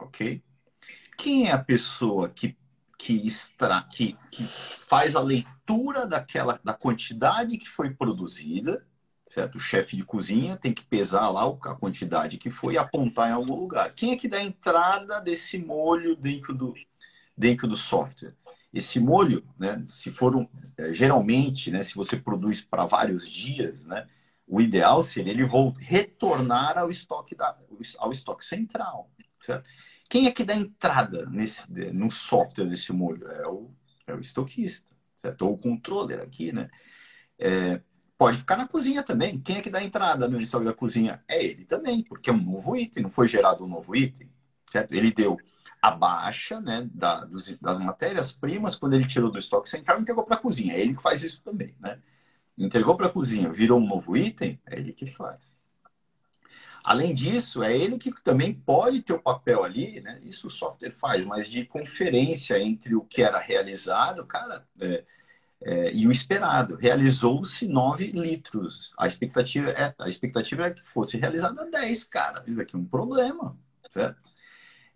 ok? 0.00 0.42
Quem 1.16 1.48
é 1.48 1.52
a 1.52 1.62
pessoa 1.62 2.28
que 2.28 2.56
que, 2.98 3.26
extra, 3.26 3.82
que, 3.82 4.16
que 4.30 4.44
faz 4.88 5.14
a 5.16 5.20
leitura 5.20 6.06
daquela 6.06 6.58
da 6.64 6.72
quantidade 6.72 7.58
que 7.58 7.68
foi 7.68 7.90
produzida, 7.90 8.86
certo? 9.30 9.56
O 9.56 9.60
chefe 9.60 9.96
de 9.96 10.04
cozinha 10.04 10.56
tem 10.56 10.72
que 10.72 10.84
pesar 10.84 11.28
lá 11.30 11.42
a 11.46 11.74
quantidade 11.74 12.38
que 12.38 12.50
foi 12.50 12.74
e 12.74 12.78
apontar 12.78 13.28
em 13.28 13.32
algum 13.32 13.54
lugar. 13.54 13.92
Quem 13.94 14.12
é 14.12 14.16
que 14.16 14.28
dá 14.28 14.38
a 14.38 14.44
entrada 14.44 15.20
desse 15.20 15.58
molho 15.58 16.16
dentro 16.16 16.54
do 16.54 16.74
dentro 17.36 17.68
do 17.68 17.76
software? 17.76 18.34
Esse 18.72 18.98
molho, 18.98 19.44
né, 19.58 19.84
se 19.88 20.10
for 20.10 20.34
um, 20.34 20.48
é, 20.76 20.92
geralmente, 20.92 21.70
né, 21.70 21.82
se 21.82 21.94
você 21.94 22.16
produz 22.16 22.62
para 22.62 22.84
vários 22.84 23.28
dias, 23.28 23.84
né, 23.84 24.06
o 24.46 24.60
ideal 24.60 25.02
seria 25.02 25.32
ele 25.32 25.44
retornar 25.78 26.78
ao 26.78 26.90
estoque, 26.90 27.34
da, 27.34 27.56
ao 27.98 28.12
estoque 28.12 28.44
central. 28.44 29.10
Certo? 29.40 29.68
Quem 30.08 30.26
é 30.26 30.32
que 30.32 30.44
dá 30.44 30.54
entrada 30.54 31.26
nesse, 31.26 31.68
no 31.92 32.10
software 32.10 32.66
desse 32.66 32.92
molho? 32.92 33.26
É 33.26 33.46
o, 33.46 33.70
é 34.06 34.14
o 34.14 34.20
estoquista, 34.20 34.90
certo? 35.14 35.42
Ou 35.42 35.54
o 35.54 35.58
controller 35.58 36.20
aqui, 36.20 36.52
né? 36.52 36.68
É, 37.38 37.80
pode 38.16 38.38
ficar 38.38 38.56
na 38.56 38.68
cozinha 38.68 39.02
também. 39.02 39.40
Quem 39.40 39.56
é 39.56 39.60
que 39.60 39.70
dá 39.70 39.82
entrada 39.82 40.28
no 40.28 40.40
estoque 40.40 40.64
da 40.64 40.72
cozinha? 40.72 41.22
É 41.28 41.44
ele 41.44 41.64
também, 41.64 42.04
porque 42.04 42.30
é 42.30 42.32
um 42.32 42.42
novo 42.42 42.76
item, 42.76 43.02
não 43.02 43.10
foi 43.10 43.26
gerado 43.26 43.64
um 43.64 43.68
novo 43.68 43.96
item, 43.96 44.30
certo? 44.70 44.92
Ele 44.92 45.12
deu 45.12 45.36
a 45.82 45.90
baixa 45.90 46.60
né, 46.60 46.88
da, 46.92 47.24
dos, 47.24 47.56
das 47.58 47.78
matérias-primas 47.78 48.76
quando 48.76 48.94
ele 48.94 49.06
tirou 49.06 49.30
do 49.30 49.38
estoque 49.38 49.68
central 49.68 49.98
e 49.98 50.02
entregou 50.02 50.24
para 50.24 50.36
a 50.36 50.40
cozinha. 50.40 50.74
É 50.74 50.80
ele 50.80 50.94
que 50.94 51.02
faz 51.02 51.22
isso 51.22 51.42
também, 51.42 51.74
né? 51.80 52.00
Entregou 52.56 52.96
para 52.96 53.06
a 53.06 53.10
cozinha, 53.10 53.50
virou 53.50 53.78
um 53.80 53.86
novo 53.86 54.16
item, 54.16 54.60
é 54.66 54.78
ele 54.78 54.92
que 54.92 55.06
faz. 55.06 55.40
Além 56.82 57.12
disso, 57.12 57.64
é 57.64 57.76
ele 57.76 57.98
que 57.98 58.12
também 58.22 58.54
pode 58.54 59.02
ter 59.02 59.12
o 59.12 59.18
papel 59.20 59.64
ali, 59.64 60.00
né? 60.00 60.20
Isso 60.22 60.46
o 60.46 60.50
software 60.50 60.92
faz, 60.92 61.24
mas 61.24 61.50
de 61.50 61.64
conferência 61.64 62.60
entre 62.60 62.94
o 62.94 63.02
que 63.02 63.22
era 63.22 63.40
realizado, 63.40 64.24
cara, 64.24 64.64
é, 64.80 65.04
é, 65.62 65.92
e 65.92 66.06
o 66.06 66.12
esperado. 66.12 66.76
Realizou-se 66.76 67.66
9 67.66 68.12
litros. 68.12 68.94
A 68.96 69.08
expectativa, 69.08 69.70
é, 69.70 69.94
a 69.98 70.08
expectativa 70.08 70.66
é 70.66 70.70
que 70.70 70.82
fosse 70.84 71.16
realizada 71.16 71.68
10, 71.68 72.04
cara. 72.04 72.44
Isso 72.46 72.60
aqui 72.60 72.76
é 72.76 72.78
um 72.78 72.84
problema, 72.84 73.58
certo? 73.90 74.20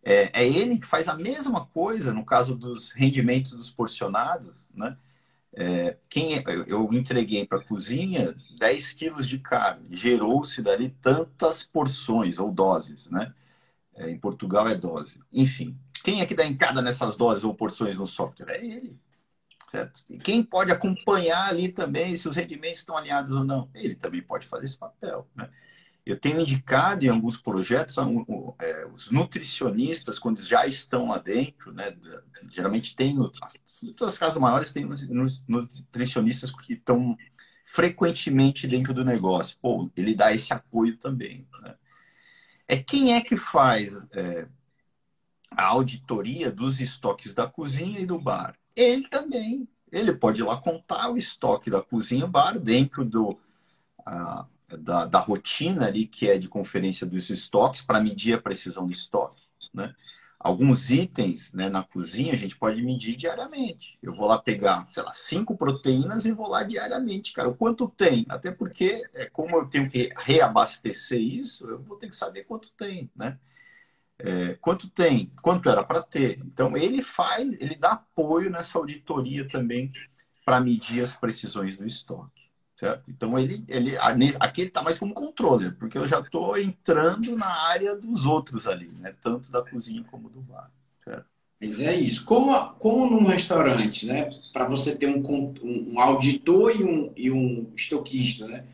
É, 0.02 0.30
é, 0.32 0.48
ele 0.48 0.78
que 0.78 0.86
faz 0.86 1.08
a 1.08 1.14
mesma 1.14 1.66
coisa 1.66 2.12
no 2.12 2.24
caso 2.24 2.54
dos 2.54 2.92
rendimentos 2.92 3.52
dos 3.52 3.70
porcionados, 3.70 4.66
né? 4.74 4.96
É, 5.52 5.96
quem 6.08 6.36
é, 6.36 6.44
eu 6.66 6.88
entreguei 6.92 7.44
para 7.44 7.58
a 7.58 7.64
cozinha 7.64 8.36
10 8.58 8.92
quilos 8.92 9.28
de 9.28 9.38
carne, 9.38 9.88
gerou-se 9.90 10.62
dali 10.62 10.90
tantas 11.02 11.64
porções 11.64 12.38
ou 12.38 12.52
doses, 12.52 13.10
né? 13.10 13.34
É, 13.94 14.08
em 14.08 14.18
Portugal 14.18 14.68
é 14.68 14.74
dose. 14.74 15.20
Enfim, 15.32 15.76
quem 16.04 16.20
é 16.20 16.26
que 16.26 16.34
dá 16.34 16.46
entrada 16.46 16.80
nessas 16.80 17.16
doses 17.16 17.44
ou 17.44 17.54
porções 17.54 17.98
no 17.98 18.06
software? 18.06 18.50
É 18.50 18.64
ele. 18.64 18.98
Certo? 19.70 20.02
E 20.08 20.18
quem 20.18 20.42
pode 20.42 20.72
acompanhar 20.72 21.48
ali 21.48 21.68
também 21.68 22.16
se 22.16 22.28
os 22.28 22.34
rendimentos 22.34 22.80
estão 22.80 22.96
alinhados 22.96 23.30
ou 23.30 23.44
não? 23.44 23.68
Ele 23.74 23.94
também 23.94 24.20
pode 24.20 24.46
fazer 24.46 24.64
esse 24.64 24.76
papel. 24.76 25.28
Né? 25.34 25.48
Eu 26.04 26.18
tenho 26.18 26.40
indicado 26.40 27.04
em 27.04 27.08
alguns 27.08 27.36
projetos 27.36 27.96
é, 28.58 28.86
os 28.86 29.10
nutricionistas, 29.10 30.18
quando 30.18 30.42
já 30.42 30.66
estão 30.66 31.08
lá 31.08 31.18
dentro, 31.18 31.72
né, 31.72 31.96
geralmente 32.50 32.96
tem, 32.96 33.16
todas 33.96 34.14
as 34.14 34.18
casas 34.18 34.38
maiores 34.38 34.72
têm 34.72 34.88
nutricionistas 35.46 36.50
que 36.50 36.74
estão 36.74 37.16
frequentemente 37.64 38.66
dentro 38.66 38.92
do 38.92 39.04
negócio. 39.04 39.56
Pô, 39.60 39.90
ele 39.96 40.14
dá 40.14 40.32
esse 40.32 40.52
apoio 40.52 40.96
também. 40.96 41.46
Né? 41.62 41.74
É 42.66 42.76
quem 42.76 43.14
é 43.14 43.20
que 43.20 43.36
faz 43.36 44.06
é, 44.12 44.48
a 45.50 45.66
auditoria 45.66 46.50
dos 46.50 46.80
estoques 46.80 47.34
da 47.34 47.46
cozinha 47.46 48.00
e 48.00 48.06
do 48.06 48.18
bar? 48.18 48.56
Ele 48.74 49.06
também. 49.08 49.68
Ele 49.92 50.12
pode 50.12 50.40
ir 50.40 50.44
lá 50.44 50.56
contar 50.56 51.10
o 51.10 51.16
estoque 51.16 51.70
da 51.70 51.82
cozinha 51.82 52.24
e 52.24 52.28
bar 52.28 52.58
dentro 52.58 53.04
do, 53.04 53.38
da, 54.78 55.06
da 55.06 55.18
rotina 55.18 55.86
ali, 55.86 56.06
que 56.06 56.28
é 56.28 56.38
de 56.38 56.48
conferência 56.48 57.06
dos 57.06 57.30
estoques, 57.30 57.82
para 57.82 58.00
medir 58.00 58.34
a 58.34 58.40
precisão 58.40 58.86
do 58.86 58.92
estoque. 58.92 59.42
Né? 59.72 59.94
Alguns 60.38 60.90
itens 60.90 61.52
né, 61.52 61.68
na 61.68 61.82
cozinha 61.82 62.32
a 62.32 62.36
gente 62.36 62.56
pode 62.56 62.80
medir 62.82 63.14
diariamente. 63.14 63.98
Eu 64.02 64.14
vou 64.14 64.26
lá 64.26 64.38
pegar, 64.38 64.86
sei 64.90 65.02
lá, 65.02 65.12
cinco 65.12 65.54
proteínas 65.54 66.24
e 66.24 66.32
vou 66.32 66.48
lá 66.48 66.62
diariamente, 66.62 67.34
cara. 67.34 67.50
O 67.50 67.54
quanto 67.54 67.86
tem? 67.88 68.24
Até 68.26 68.50
porque, 68.50 69.06
é, 69.14 69.26
como 69.26 69.54
eu 69.56 69.66
tenho 69.66 69.88
que 69.88 70.08
reabastecer 70.16 71.20
isso, 71.20 71.68
eu 71.68 71.82
vou 71.82 71.98
ter 71.98 72.08
que 72.08 72.16
saber 72.16 72.44
quanto 72.44 72.72
tem, 72.72 73.10
né? 73.14 73.38
É, 74.18 74.54
quanto 74.54 74.88
tem? 74.88 75.32
Quanto 75.42 75.68
era 75.68 75.82
para 75.84 76.02
ter? 76.02 76.38
Então, 76.38 76.76
ele 76.76 77.02
faz, 77.02 77.60
ele 77.60 77.74
dá 77.74 77.92
apoio 77.92 78.50
nessa 78.50 78.78
auditoria 78.78 79.48
também 79.48 79.92
para 80.44 80.60
medir 80.60 81.02
as 81.02 81.14
precisões 81.14 81.76
do 81.76 81.86
estoque. 81.86 82.39
Certo? 82.80 83.10
Então 83.10 83.38
ele, 83.38 83.62
ele 83.68 83.94
aqui 84.40 84.62
ele 84.62 84.68
está 84.68 84.82
mais 84.82 84.98
como 84.98 85.12
controller, 85.12 85.76
porque 85.78 85.98
eu 85.98 86.06
já 86.06 86.18
estou 86.18 86.56
entrando 86.56 87.36
na 87.36 87.68
área 87.68 87.94
dos 87.94 88.24
outros 88.24 88.66
ali, 88.66 88.88
né? 88.98 89.14
Tanto 89.20 89.52
da 89.52 89.60
cozinha 89.60 90.02
como 90.10 90.30
do 90.30 90.40
bar. 90.40 90.72
Certo? 91.04 91.26
Mas 91.60 91.78
é 91.78 91.94
isso. 91.94 92.24
Como, 92.24 92.58
como 92.78 93.10
num 93.10 93.26
restaurante, 93.26 94.06
né? 94.06 94.30
Para 94.50 94.64
você 94.64 94.96
ter 94.96 95.10
um, 95.10 95.22
um, 95.62 96.00
auditor 96.00 96.74
e 96.74 96.82
um, 96.82 97.12
e 97.14 97.30
um 97.30 97.70
estoquista, 97.76 98.48
né? 98.48 98.64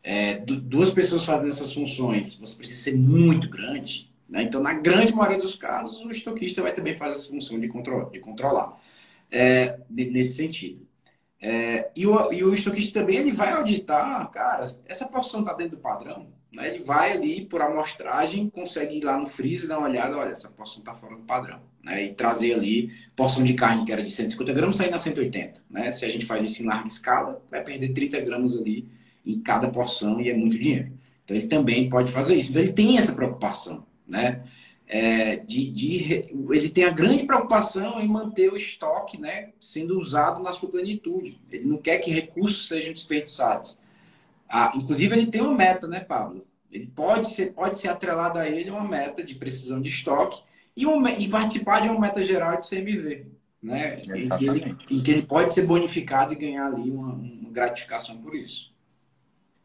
É, 0.00 0.36
duas 0.38 0.90
pessoas 0.90 1.24
fazendo 1.24 1.48
essas 1.48 1.72
funções, 1.72 2.36
você 2.36 2.56
precisa 2.56 2.80
ser 2.80 2.96
muito 2.96 3.50
grande. 3.50 4.08
Né? 4.28 4.44
Então, 4.44 4.62
na 4.62 4.74
grande 4.74 5.12
maioria 5.12 5.42
dos 5.42 5.56
casos, 5.56 6.04
o 6.04 6.10
estoquista 6.12 6.62
vai 6.62 6.72
também 6.72 6.96
fazer 6.96 7.14
essa 7.14 7.28
função 7.28 7.58
de, 7.58 7.66
control, 7.66 8.08
de 8.10 8.20
controlar. 8.20 8.80
É, 9.28 9.80
nesse 9.90 10.34
sentido. 10.34 10.88
É, 11.40 11.90
e, 11.96 12.06
o, 12.06 12.32
e 12.32 12.44
o 12.44 12.52
estoquista 12.52 13.00
também 13.00 13.16
ele 13.16 13.32
vai 13.32 13.52
auditar, 13.52 14.30
cara, 14.30 14.64
essa 14.86 15.06
porção 15.06 15.40
está 15.40 15.54
dentro 15.54 15.76
do 15.76 15.82
padrão. 15.82 16.28
Né? 16.52 16.74
Ele 16.74 16.84
vai 16.84 17.12
ali 17.12 17.46
por 17.46 17.62
amostragem, 17.62 18.50
consegue 18.50 18.98
ir 18.98 19.04
lá 19.04 19.16
no 19.16 19.26
freezer, 19.26 19.68
dar 19.68 19.78
uma 19.78 19.88
olhada, 19.88 20.16
olha, 20.16 20.30
essa 20.30 20.48
porção 20.48 20.80
está 20.80 20.94
fora 20.94 21.16
do 21.16 21.22
padrão. 21.22 21.60
Né? 21.82 22.06
E 22.06 22.14
trazer 22.14 22.54
ali 22.54 22.92
porção 23.16 23.42
de 23.42 23.54
carne 23.54 23.86
que 23.86 23.92
era 23.92 24.02
de 24.02 24.10
150 24.10 24.52
gramas, 24.52 24.76
sair 24.76 24.90
na 24.90 24.98
180. 24.98 25.62
Né? 25.70 25.90
Se 25.90 26.04
a 26.04 26.08
gente 26.10 26.26
faz 26.26 26.44
isso 26.44 26.62
em 26.62 26.66
larga 26.66 26.86
escala, 26.86 27.42
vai 27.50 27.62
perder 27.62 27.92
30 27.92 28.20
gramas 28.20 28.56
ali 28.56 28.86
em 29.24 29.40
cada 29.40 29.68
porção 29.70 30.20
e 30.20 30.28
é 30.28 30.34
muito 30.34 30.58
dinheiro. 30.58 30.92
Então 31.24 31.36
ele 31.36 31.46
também 31.46 31.88
pode 31.88 32.10
fazer 32.12 32.34
isso. 32.34 32.50
Então 32.50 32.62
ele 32.62 32.72
tem 32.72 32.98
essa 32.98 33.14
preocupação. 33.14 33.86
Né? 34.06 34.42
É, 34.92 35.36
de, 35.36 35.70
de, 35.70 36.26
ele 36.50 36.68
tem 36.68 36.82
a 36.84 36.90
grande 36.90 37.24
preocupação 37.24 38.00
em 38.00 38.08
manter 38.08 38.52
o 38.52 38.56
estoque 38.56 39.20
né, 39.20 39.50
sendo 39.60 39.96
usado 39.96 40.42
na 40.42 40.52
sua 40.52 40.68
plenitude. 40.68 41.40
Ele 41.48 41.64
não 41.64 41.78
quer 41.78 41.98
que 41.98 42.10
recursos 42.10 42.66
sejam 42.66 42.92
desperdiçados. 42.92 43.78
Ah, 44.48 44.72
inclusive, 44.74 45.14
ele 45.14 45.30
tem 45.30 45.42
uma 45.42 45.54
meta, 45.54 45.86
né, 45.86 46.00
Pablo? 46.00 46.44
Ele 46.72 46.88
pode 46.88 47.30
ser, 47.30 47.52
pode 47.52 47.78
ser 47.78 47.86
atrelado 47.86 48.36
a 48.36 48.48
ele 48.48 48.68
uma 48.68 48.86
meta 48.86 49.22
de 49.22 49.36
precisão 49.36 49.80
de 49.80 49.88
estoque 49.88 50.42
e, 50.76 50.84
uma, 50.84 51.12
e 51.12 51.28
participar 51.28 51.82
de 51.82 51.88
uma 51.88 52.00
meta 52.00 52.24
geral 52.24 52.60
de 52.60 52.68
CMV. 52.68 53.26
Né? 53.62 53.94
Em 53.94 54.28
que, 54.28 54.48
ele, 54.48 54.76
em 54.90 55.02
que 55.02 55.10
ele 55.10 55.22
pode 55.22 55.54
ser 55.54 55.66
bonificado 55.66 56.32
e 56.32 56.36
ganhar 56.36 56.66
ali 56.66 56.90
uma, 56.90 57.12
uma 57.12 57.50
gratificação 57.50 58.16
por 58.16 58.34
isso. 58.34 58.69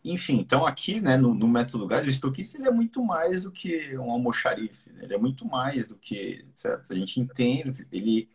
Enfim, 0.07 0.35
então 0.35 0.67
aqui, 0.67 1.01
né, 1.01 1.17
no, 1.17 1.33
no 1.33 1.47
método 1.47 1.87
GAS, 1.87 2.05
o 2.05 2.09
estoquista 2.09 2.59
ele 2.59 2.67
é 2.67 2.71
muito 2.71 3.03
mais 3.03 3.41
do 3.41 3.51
que 3.51 3.97
um 3.97 4.11
almoxarife, 4.11 4.91
né? 4.91 5.03
ele 5.03 5.15
é 5.15 5.17
muito 5.17 5.47
mais 5.47 5.87
do 5.87 5.95
que, 5.95 6.45
certo? 6.57 6.93
A 6.93 6.95
gente 6.95 7.19
entende, 7.19 7.87
ele, 7.91 8.29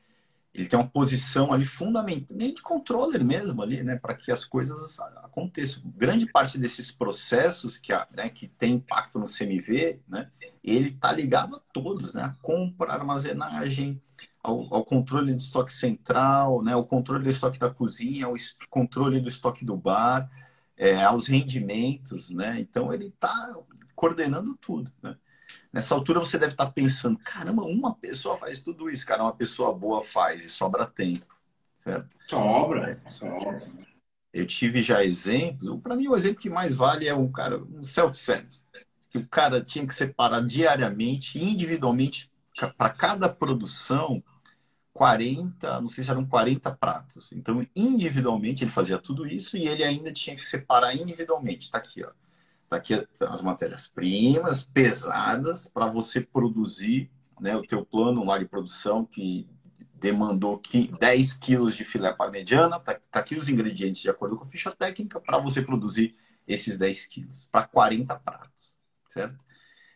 ele 0.53 0.67
tem 0.67 0.77
uma 0.77 0.89
posição 0.89 1.53
ali 1.53 1.65
fundamental, 1.65 2.37
nem 2.37 2.53
de 2.53 2.61
controller 2.61 3.25
mesmo 3.25 3.63
ali, 3.63 3.85
né, 3.85 3.95
para 3.95 4.17
que 4.17 4.33
as 4.33 4.45
coisas 4.45 4.99
aconteçam. 5.23 5.85
Grande 5.97 6.27
parte 6.27 6.59
desses 6.59 6.91
processos 6.91 7.79
que, 7.79 7.93
né, 8.17 8.29
que 8.31 8.49
tem 8.49 8.75
impacto 8.75 9.21
no 9.21 9.27
CMV, 9.27 10.01
né, 10.09 10.29
ele 10.65 10.89
está 10.89 11.13
ligado 11.13 11.55
a 11.55 11.61
todos, 11.73 12.15
né, 12.15 12.23
a 12.25 12.35
compra, 12.43 12.91
a 12.91 12.97
armazenagem, 12.97 14.03
ao, 14.43 14.75
ao, 14.75 14.85
controle 14.85 15.33
do 15.33 15.39
estoque 15.39 15.73
central, 15.73 16.65
né, 16.65 16.73
ao 16.73 16.85
controle 16.85 17.23
do 17.23 17.31
estoque 17.31 17.61
da 17.61 17.71
cozinha, 17.71 18.27
ao 18.27 18.35
controle 18.69 19.21
do 19.21 19.29
estoque 19.29 19.65
do 19.65 19.77
bar, 19.77 20.29
é, 20.81 21.05
aos 21.05 21.27
rendimentos, 21.27 22.31
né? 22.31 22.59
Então 22.59 22.93
ele 22.93 23.09
está 23.09 23.55
coordenando 23.95 24.57
tudo, 24.57 24.91
né? 25.03 25.15
Nessa 25.71 25.95
altura 25.95 26.21
você 26.21 26.39
deve 26.39 26.53
estar 26.53 26.67
tá 26.67 26.73
pensando, 26.73 27.19
caramba, 27.19 27.63
uma 27.65 27.95
pessoa 27.95 28.35
faz 28.35 28.63
tudo 28.63 28.89
isso, 28.89 29.05
cara, 29.05 29.23
uma 29.23 29.35
pessoa 29.35 29.75
boa 29.75 30.03
faz 30.03 30.43
e 30.43 30.49
sobra 30.49 30.87
tempo, 30.87 31.39
certo? 31.77 32.17
Sobra, 32.27 32.93
é. 32.93 33.09
sobra. 33.09 33.69
Eu 34.33 34.47
tive 34.47 34.83
já 34.83 35.05
exemplos, 35.05 35.79
para 35.83 35.97
mim 35.97 36.09
o 36.09 36.17
exemplo 36.17 36.41
que 36.41 36.49
mais 36.49 36.75
vale 36.75 37.07
é 37.07 37.15
um 37.15 37.31
cara, 37.31 37.59
um 37.63 37.85
self-service, 37.85 38.65
que 39.11 39.19
o 39.19 39.29
cara 39.29 39.61
tinha 39.63 39.87
que 39.87 39.93
separar 39.93 40.41
diariamente, 40.41 41.39
individualmente, 41.39 42.31
para 42.79 42.91
cada 42.91 43.29
produção, 43.29 44.23
40, 44.93 45.81
não 45.81 45.89
sei 45.89 46.05
se 46.05 46.11
eram 46.11 46.27
40 46.27 46.71
pratos. 46.73 47.33
Então, 47.33 47.67
individualmente, 47.75 48.65
ele 48.65 48.71
fazia 48.71 48.99
tudo 48.99 49.27
isso 49.27 49.57
e 49.57 49.67
ele 49.67 49.85
ainda 49.85 50.13
tinha 50.13 50.37
que 50.37 50.45
separar 50.45 50.95
individualmente. 50.95 51.65
Está 51.65 51.79
aqui, 51.79 52.05
ó. 52.05 52.11
Está 52.65 52.77
aqui 52.77 53.07
as 53.21 53.43
matérias-primas 53.43 54.63
pesadas 54.65 55.69
para 55.69 55.87
você 55.87 56.21
produzir 56.21 57.11
né, 57.41 57.57
o 57.57 57.67
teu 57.67 57.85
plano 57.85 58.25
lá 58.25 58.39
de 58.39 58.45
produção 58.45 59.05
que 59.05 59.49
demandou 59.95 60.61
10 60.99 61.35
quilos 61.35 61.77
de 61.77 61.85
filé 61.85 62.13
parmegiana. 62.13 62.77
Está 62.77 62.95
tá 62.95 63.21
aqui 63.21 63.35
os 63.35 63.49
ingredientes 63.49 64.03
de 64.03 64.11
acordo 64.11 64.37
com 64.37 64.45
a 64.45 64.47
ficha 64.49 64.71
técnica 64.71 65.21
para 65.21 65.39
você 65.39 65.63
produzir 65.63 66.17
esses 66.47 66.79
10 66.79 67.07
quilos 67.07 67.49
para 67.51 67.67
40 67.67 68.15
pratos, 68.17 68.75
certo? 69.09 69.45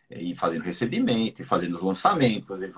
E 0.09 0.35
fazendo 0.35 0.63
recebimento, 0.63 1.41
e 1.41 1.45
fazendo 1.45 1.75
os 1.75 1.81
lançamentos, 1.81 2.61
e 2.61 2.71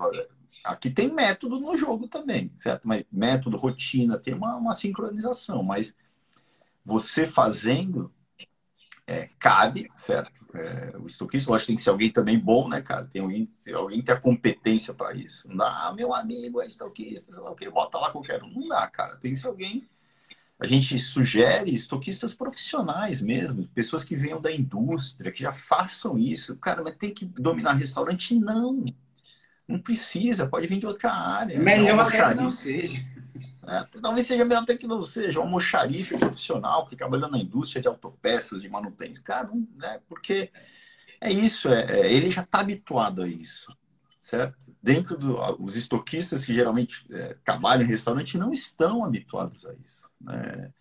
Aqui 0.64 0.90
tem 0.90 1.12
método 1.12 1.58
no 1.58 1.76
jogo 1.76 2.08
também, 2.08 2.52
certo? 2.56 2.86
Mas 2.86 3.04
método, 3.10 3.56
rotina, 3.56 4.18
tem 4.18 4.34
uma, 4.34 4.56
uma 4.56 4.72
sincronização, 4.72 5.62
mas 5.62 5.94
você 6.84 7.26
fazendo 7.26 8.12
é, 9.08 9.30
cabe, 9.38 9.90
certo? 9.96 10.44
É, 10.54 10.94
o 10.98 11.06
estoquista, 11.06 11.50
lógico, 11.50 11.68
tem 11.68 11.76
que 11.76 11.82
ser 11.82 11.88
alguém 11.88 12.10
também 12.10 12.38
bom, 12.38 12.68
né, 12.68 12.82
cara? 12.82 13.06
Tem 13.06 13.22
alguém, 13.22 13.48
alguém 13.74 14.02
ter 14.02 14.12
a 14.12 14.20
competência 14.20 14.92
para 14.92 15.14
isso. 15.14 15.48
Não 15.48 15.56
dá, 15.56 15.88
ah, 15.88 15.94
meu 15.94 16.12
amigo 16.12 16.60
é 16.60 16.66
estoquista, 16.66 17.32
sei 17.32 17.42
lá 17.42 17.50
o 17.50 17.54
que, 17.54 17.70
bota 17.70 17.96
lá 17.96 18.10
qualquer 18.10 18.42
um. 18.42 18.52
Não 18.52 18.68
dá, 18.68 18.86
cara. 18.86 19.16
Tem 19.16 19.32
que 19.32 19.38
ser 19.38 19.46
alguém. 19.46 19.88
A 20.60 20.66
gente 20.66 20.98
sugere 20.98 21.74
estoquistas 21.74 22.34
profissionais 22.34 23.22
mesmo, 23.22 23.66
pessoas 23.68 24.04
que 24.04 24.14
venham 24.14 24.40
da 24.40 24.52
indústria, 24.52 25.32
que 25.32 25.42
já 25.42 25.52
façam 25.52 26.18
isso. 26.18 26.56
Cara, 26.56 26.82
mas 26.82 26.96
tem 26.96 27.14
que 27.14 27.24
dominar 27.24 27.74
restaurante? 27.74 28.34
Não. 28.34 28.84
Não 29.68 29.78
precisa, 29.78 30.48
pode 30.48 30.66
vir 30.66 30.78
de 30.78 30.86
outra 30.86 31.12
área. 31.12 31.58
Melhor 31.60 32.00
até 32.00 32.28
que 32.28 32.34
não 32.34 32.50
seja. 32.50 33.04
É, 33.68 33.84
talvez 34.00 34.26
seja 34.26 34.46
melhor 34.46 34.62
até 34.62 34.74
que 34.78 34.86
não 34.86 35.04
seja 35.04 35.38
um 35.38 35.42
almoxarife 35.42 36.16
profissional 36.16 36.86
que 36.86 36.96
trabalha 36.96 37.28
na 37.28 37.36
indústria 37.36 37.82
de 37.82 37.86
autopeças, 37.86 38.62
de 38.62 38.68
manutenção. 38.68 39.22
Cara, 39.22 39.50
né, 39.76 40.00
porque 40.08 40.50
é 41.20 41.30
isso, 41.30 41.68
é, 41.68 42.00
é 42.00 42.12
ele 42.12 42.30
já 42.30 42.40
está 42.40 42.60
habituado 42.60 43.20
a 43.20 43.28
isso, 43.28 43.76
certo? 44.18 44.74
Dentro 44.82 45.18
dos 45.18 45.76
estoquistas 45.76 46.46
que 46.46 46.54
geralmente 46.54 47.04
é, 47.12 47.36
trabalham 47.44 47.84
em 47.84 47.88
restaurante 47.88 48.38
não 48.38 48.54
estão 48.54 49.04
habituados 49.04 49.66
a 49.66 49.74
isso. 49.84 50.08
Né? 50.18 50.72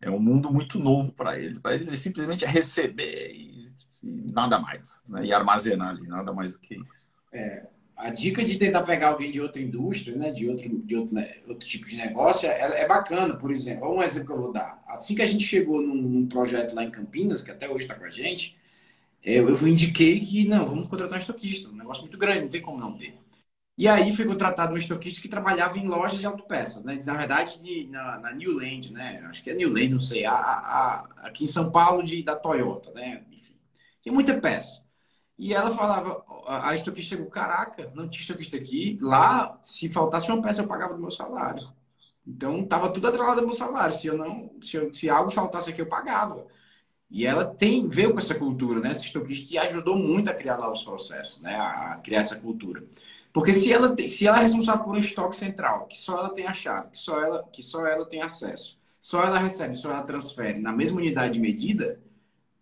É 0.00 0.08
um 0.08 0.20
mundo 0.20 0.52
muito 0.52 0.78
novo 0.78 1.12
para 1.12 1.40
eles. 1.40 1.58
Para 1.58 1.74
eles 1.74 1.88
é 1.88 1.96
simplesmente 1.96 2.44
receber 2.44 3.32
e, 3.32 3.72
e 4.04 4.32
nada 4.32 4.60
mais, 4.60 5.00
né? 5.08 5.24
e 5.24 5.32
armazenar 5.32 5.88
ali, 5.88 6.06
nada 6.06 6.32
mais 6.32 6.52
do 6.52 6.60
que 6.60 6.74
isso. 6.74 7.08
É, 7.32 7.66
a 7.96 8.10
dica 8.10 8.44
de 8.44 8.58
tentar 8.58 8.82
pegar 8.84 9.08
alguém 9.08 9.32
de 9.32 9.40
outra 9.40 9.60
indústria, 9.62 10.16
né, 10.16 10.30
de 10.32 10.48
outro, 10.48 10.68
de 10.68 10.96
outro, 10.96 11.14
né, 11.14 11.36
outro 11.48 11.66
tipo 11.66 11.86
de 11.86 11.96
negócio, 11.96 12.48
é, 12.48 12.82
é 12.82 12.86
bacana, 12.88 13.34
por 13.36 13.50
exemplo. 13.50 13.88
Um 13.94 14.02
exemplo 14.02 14.26
que 14.26 14.32
eu 14.32 14.38
vou 14.42 14.52
dar. 14.52 14.82
Assim 14.86 15.14
que 15.14 15.22
a 15.22 15.26
gente 15.26 15.44
chegou 15.44 15.80
num, 15.80 15.94
num 15.94 16.26
projeto 16.28 16.74
lá 16.74 16.84
em 16.84 16.90
Campinas, 16.90 17.42
que 17.42 17.50
até 17.50 17.68
hoje 17.68 17.84
está 17.84 17.94
com 17.94 18.04
a 18.04 18.10
gente, 18.10 18.56
eu, 19.24 19.48
eu 19.48 19.68
indiquei 19.68 20.20
que, 20.20 20.46
não, 20.48 20.66
vamos 20.66 20.88
contratar 20.88 21.18
um 21.18 21.20
estoquista, 21.20 21.68
um 21.68 21.76
negócio 21.76 22.02
muito 22.02 22.18
grande, 22.18 22.42
não 22.42 22.48
tem 22.50 22.62
como 22.62 22.78
não 22.78 22.96
ter. 22.96 23.14
E 23.78 23.88
aí 23.88 24.12
foi 24.14 24.24
contratado 24.26 24.72
um 24.74 24.76
estoquista 24.78 25.20
que 25.20 25.28
trabalhava 25.28 25.78
em 25.78 25.86
lojas 25.86 26.18
de 26.18 26.26
autopeças, 26.26 26.82
né? 26.84 27.02
Na 27.04 27.14
verdade, 27.14 27.60
de, 27.62 27.86
na, 27.88 28.18
na 28.20 28.32
Newland, 28.34 28.92
né? 28.92 29.20
Acho 29.28 29.42
que 29.42 29.50
é 29.50 29.54
Newland, 29.54 29.90
não 29.90 30.00
sei. 30.00 30.24
A, 30.24 30.34
a, 30.34 31.00
aqui 31.28 31.44
em 31.44 31.48
São 31.48 31.70
Paulo, 31.70 32.02
de, 32.02 32.22
da 32.22 32.36
Toyota, 32.36 32.90
né? 32.92 33.24
Enfim, 33.32 33.54
tem 34.02 34.12
muita 34.12 34.40
peça. 34.40 34.85
E 35.38 35.52
ela 35.52 35.74
falava, 35.74 36.24
a 36.46 36.74
estoquista 36.74 37.16
chegou, 37.16 37.30
caraca, 37.30 37.90
não 37.94 38.08
tinha 38.08 38.22
estoquista 38.22 38.56
aqui. 38.56 38.98
Lá, 39.00 39.58
se 39.62 39.88
faltasse 39.90 40.30
uma 40.30 40.42
peça, 40.42 40.62
eu 40.62 40.66
pagava 40.66 40.94
do 40.94 41.00
meu 41.00 41.10
salário. 41.10 41.68
Então, 42.26 42.60
estava 42.60 42.90
tudo 42.90 43.06
atrelado 43.08 43.40
ao 43.40 43.46
meu 43.46 43.54
salário. 43.54 43.94
Se, 43.94 44.06
eu 44.06 44.16
não, 44.16 44.50
se, 44.62 44.76
eu, 44.76 44.92
se 44.94 45.10
algo 45.10 45.30
faltasse 45.30 45.70
aqui, 45.70 45.80
eu 45.80 45.86
pagava. 45.88 46.46
E 47.10 47.26
ela 47.26 47.44
tem 47.44 47.86
veio 47.88 48.12
com 48.12 48.18
essa 48.18 48.34
cultura, 48.34 48.80
né? 48.80 48.90
Essa 48.90 49.04
estoquista 49.04 49.54
e 49.54 49.58
ajudou 49.58 49.96
muito 49.96 50.28
a 50.28 50.34
criar 50.34 50.58
novos 50.58 50.82
processos, 50.82 51.40
né? 51.42 51.54
A 51.56 52.00
criar 52.02 52.20
essa 52.20 52.36
cultura. 52.36 52.84
Porque 53.32 53.54
se 53.54 53.72
ela, 53.72 53.94
tem, 53.94 54.08
se 54.08 54.26
ela 54.26 54.38
é 54.38 54.42
responsável 54.42 54.84
por 54.84 54.94
um 54.94 54.98
estoque 54.98 55.36
central, 55.36 55.86
que 55.86 55.96
só 55.98 56.18
ela 56.18 56.30
tem 56.30 56.46
a 56.46 56.54
chave, 56.54 56.90
que 56.90 56.98
só 56.98 57.20
ela, 57.20 57.44
que 57.52 57.62
só 57.62 57.86
ela 57.86 58.06
tem 58.06 58.22
acesso, 58.22 58.78
só 59.00 59.22
ela 59.22 59.38
recebe, 59.38 59.76
só 59.76 59.90
ela 59.90 60.02
transfere 60.02 60.58
na 60.58 60.72
mesma 60.72 60.98
unidade 60.98 61.34
de 61.34 61.40
medida, 61.40 62.00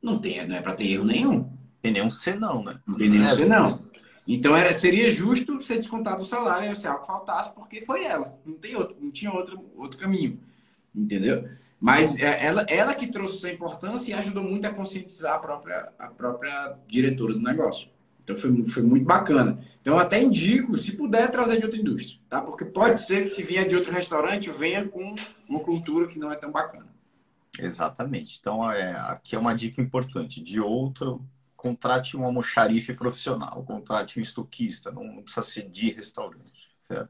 não, 0.03 0.19
tem, 0.19 0.47
não 0.47 0.57
é 0.57 0.61
para 0.61 0.75
ter 0.75 0.89
erro 0.89 1.05
nenhum. 1.05 1.51
Tem 1.85 1.93
nenhum 1.93 2.09
senão, 2.09 2.65
né? 2.65 2.81
Não 2.87 2.97
tem 2.97 3.11
nenhum 3.11 3.29
senão. 3.35 3.85
Então 4.27 4.57
era, 4.57 4.75
seria 4.75 5.11
justo 5.11 5.61
ser 5.61 5.77
descontado 5.77 6.23
o 6.23 6.25
salário 6.25 6.75
se 6.75 6.87
algo 6.87 7.05
faltasse, 7.05 7.55
porque 7.55 7.85
foi 7.85 8.05
ela. 8.05 8.39
Não, 8.43 8.55
tem 8.55 8.75
outro, 8.75 8.97
não 8.99 9.11
tinha 9.11 9.31
outro, 9.31 9.63
outro 9.77 9.99
caminho. 9.99 10.41
Entendeu? 10.95 11.47
Mas 11.79 12.17
é, 12.17 12.47
ela, 12.47 12.65
ela 12.71 12.95
que 12.95 13.07
trouxe 13.07 13.37
essa 13.37 13.51
importância 13.51 14.13
e 14.13 14.15
ajudou 14.15 14.43
muito 14.43 14.67
a 14.67 14.73
conscientizar 14.73 15.35
a 15.35 15.39
própria, 15.39 15.93
a 15.99 16.07
própria 16.07 16.75
diretora 16.89 17.35
do 17.35 17.43
negócio. 17.43 17.91
Então 18.23 18.35
foi, 18.35 18.65
foi 18.65 18.83
muito 18.83 19.05
bacana. 19.05 19.63
Então 19.83 19.93
eu 19.93 20.01
até 20.01 20.23
indico, 20.23 20.79
se 20.79 20.93
puder, 20.93 21.31
trazer 21.31 21.59
de 21.59 21.67
outra 21.67 21.79
indústria, 21.79 22.19
tá? 22.31 22.41
Porque 22.41 22.65
pode 22.65 23.03
ser 23.03 23.25
que 23.25 23.29
se 23.29 23.43
vier 23.43 23.69
de 23.69 23.77
outro 23.77 23.93
restaurante, 23.93 24.49
venha 24.49 24.89
com 24.89 25.15
uma 25.47 25.61
cultura 25.61 26.09
que 26.09 26.19
não 26.19 26.33
é 26.33 26.37
tão 26.37 26.51
bacana. 26.51 26.87
Exatamente. 27.61 28.39
Então 28.41 28.73
é, 28.73 28.93
aqui 28.93 29.37
é 29.37 29.39
uma 29.39 29.55
dica 29.55 29.83
importante. 29.83 30.43
De 30.43 30.59
outro, 30.59 31.23
contrate 31.65 32.15
um 32.15 32.25
almoxarife 32.25 32.93
profissional, 32.93 33.65
contrate 33.65 34.19
um 34.19 34.23
estoquista, 34.23 34.93
não, 34.93 35.03
não 35.03 35.23
precisa 35.23 35.43
ser 35.43 35.71
de 35.71 35.93
restaurante, 35.93 36.71
certo? 36.83 37.09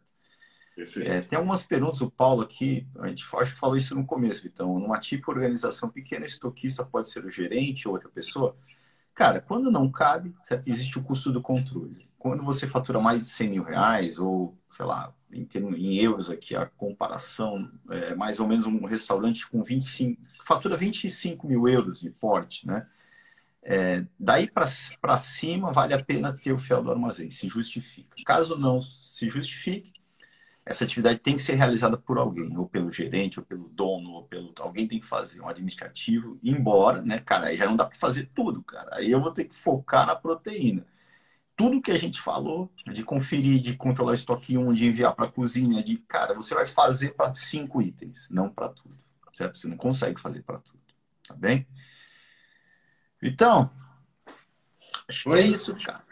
É, 1.05 1.21
tem 1.23 1.37
algumas 1.37 1.67
perguntas, 1.67 2.01
o 2.01 2.11
Paulo 2.11 2.43
aqui, 2.43 2.87
a 3.01 3.09
gente 3.09 3.25
acho 3.35 3.53
que 3.53 3.59
falou 3.59 3.77
isso 3.77 3.97
no 3.97 4.07
começo, 4.07 4.47
então, 4.47 4.79
numa 4.79 5.01
típica 5.01 5.33
organização 5.33 5.89
pequena, 5.89 6.25
estoquista 6.25 6.85
pode 6.85 7.09
ser 7.09 7.25
o 7.25 7.31
gerente 7.31 7.89
ou 7.89 7.95
outra 7.95 8.09
pessoa. 8.09 8.57
Cara, 9.13 9.41
quando 9.41 9.73
não 9.73 9.91
cabe, 9.91 10.33
certo? 10.45 10.69
existe 10.69 10.99
o 11.01 11.03
custo 11.03 11.33
do 11.33 11.43
controle. 11.43 12.09
Quando 12.17 12.45
você 12.45 12.69
fatura 12.69 13.01
mais 13.01 13.21
de 13.21 13.27
100 13.27 13.51
mil 13.51 13.63
reais, 13.65 14.21
ou, 14.21 14.57
sei 14.71 14.87
lá, 14.87 15.13
em, 15.33 15.45
termos, 15.45 15.77
em 15.77 15.97
euros 15.97 16.31
aqui, 16.31 16.55
a 16.55 16.67
comparação, 16.67 17.71
é 17.91 18.15
mais 18.15 18.39
ou 18.39 18.47
menos 18.47 18.67
um 18.67 18.85
restaurante 18.85 19.49
com 19.49 19.65
25, 19.65 20.23
fatura 20.45 20.77
25 20.77 21.47
mil 21.47 21.69
euros 21.69 22.01
de 22.01 22.11
porte, 22.11 22.67
né? 22.67 22.87
É, 23.67 24.05
daí 24.19 24.51
para 24.51 25.19
cima, 25.19 25.73
vale 25.73 25.95
a 25.95 26.05
pena 26.05 26.33
ter 26.37 26.53
o 26.53 26.59
fiel 26.59 26.83
do 26.83 26.91
armazém, 26.91 27.31
se 27.31 27.49
justifica. 27.49 28.17
Caso 28.25 28.57
não 28.59 28.83
se 28.83 29.29
justifique, 29.29 29.93
essa 30.67 30.85
atividade 30.85 31.19
tem 31.19 31.37
que 31.37 31.43
ser 31.43 31.55
realizada 31.57 31.97
por 31.99 32.19
alguém, 32.19 32.57
ou 32.57 32.69
pelo 32.69 32.91
gerente, 32.91 33.39
ou 33.39 33.47
pelo 33.47 33.69
dono, 33.69 34.13
ou 34.13 34.25
pelo. 34.25 34.55
Alguém 34.61 34.89
tem 34.89 35.01
que 35.01 35.07
fazer, 35.07 35.41
um 35.41 35.49
administrativo, 35.49 36.39
embora, 36.43 37.03
né, 37.03 37.19
cara, 37.21 37.49
aí 37.49 37.57
já 37.57 37.67
não 37.67 37.77
dá 37.77 37.85
para 37.87 37.99
fazer 37.99 38.31
tudo, 38.35 38.63
cara. 38.63 38.97
Aí 38.97 39.11
eu 39.11 39.21
vou 39.21 39.33
ter 39.33 39.45
que 39.45 39.55
focar 39.55 40.07
na 40.07 40.17
proteína. 40.17 40.87
Tudo 41.57 41.81
que 41.83 41.93
a 41.93 41.99
gente 41.99 42.21
falou, 42.21 42.73
de 42.93 43.05
conferir, 43.05 43.61
de 43.61 43.77
controlar 43.77 44.15
estoque 44.15 44.59
1, 44.59 44.73
de 44.75 44.87
enviar 44.87 45.15
para 45.15 45.27
a 45.27 45.33
cozinha, 45.33 45.83
de, 45.85 45.99
cara, 45.99 46.35
você 46.35 46.55
vai 46.55 46.67
fazer 46.67 47.15
para 47.15 47.35
cinco 47.35 47.81
itens, 47.83 48.29
não 48.31 48.51
para 48.51 48.71
tudo, 48.71 48.97
certo? 49.35 49.59
Você 49.59 49.69
não 49.69 49.77
consegue 49.77 50.21
fazer 50.21 50.43
para 50.43 50.59
tudo, 50.59 50.81
tá 51.29 51.35
bem? 51.35 51.67
Então, 53.25 53.71
acho 55.09 55.31
que 55.31 55.37
é 55.37 55.41
isso, 55.41 55.75
cara. 55.83 56.05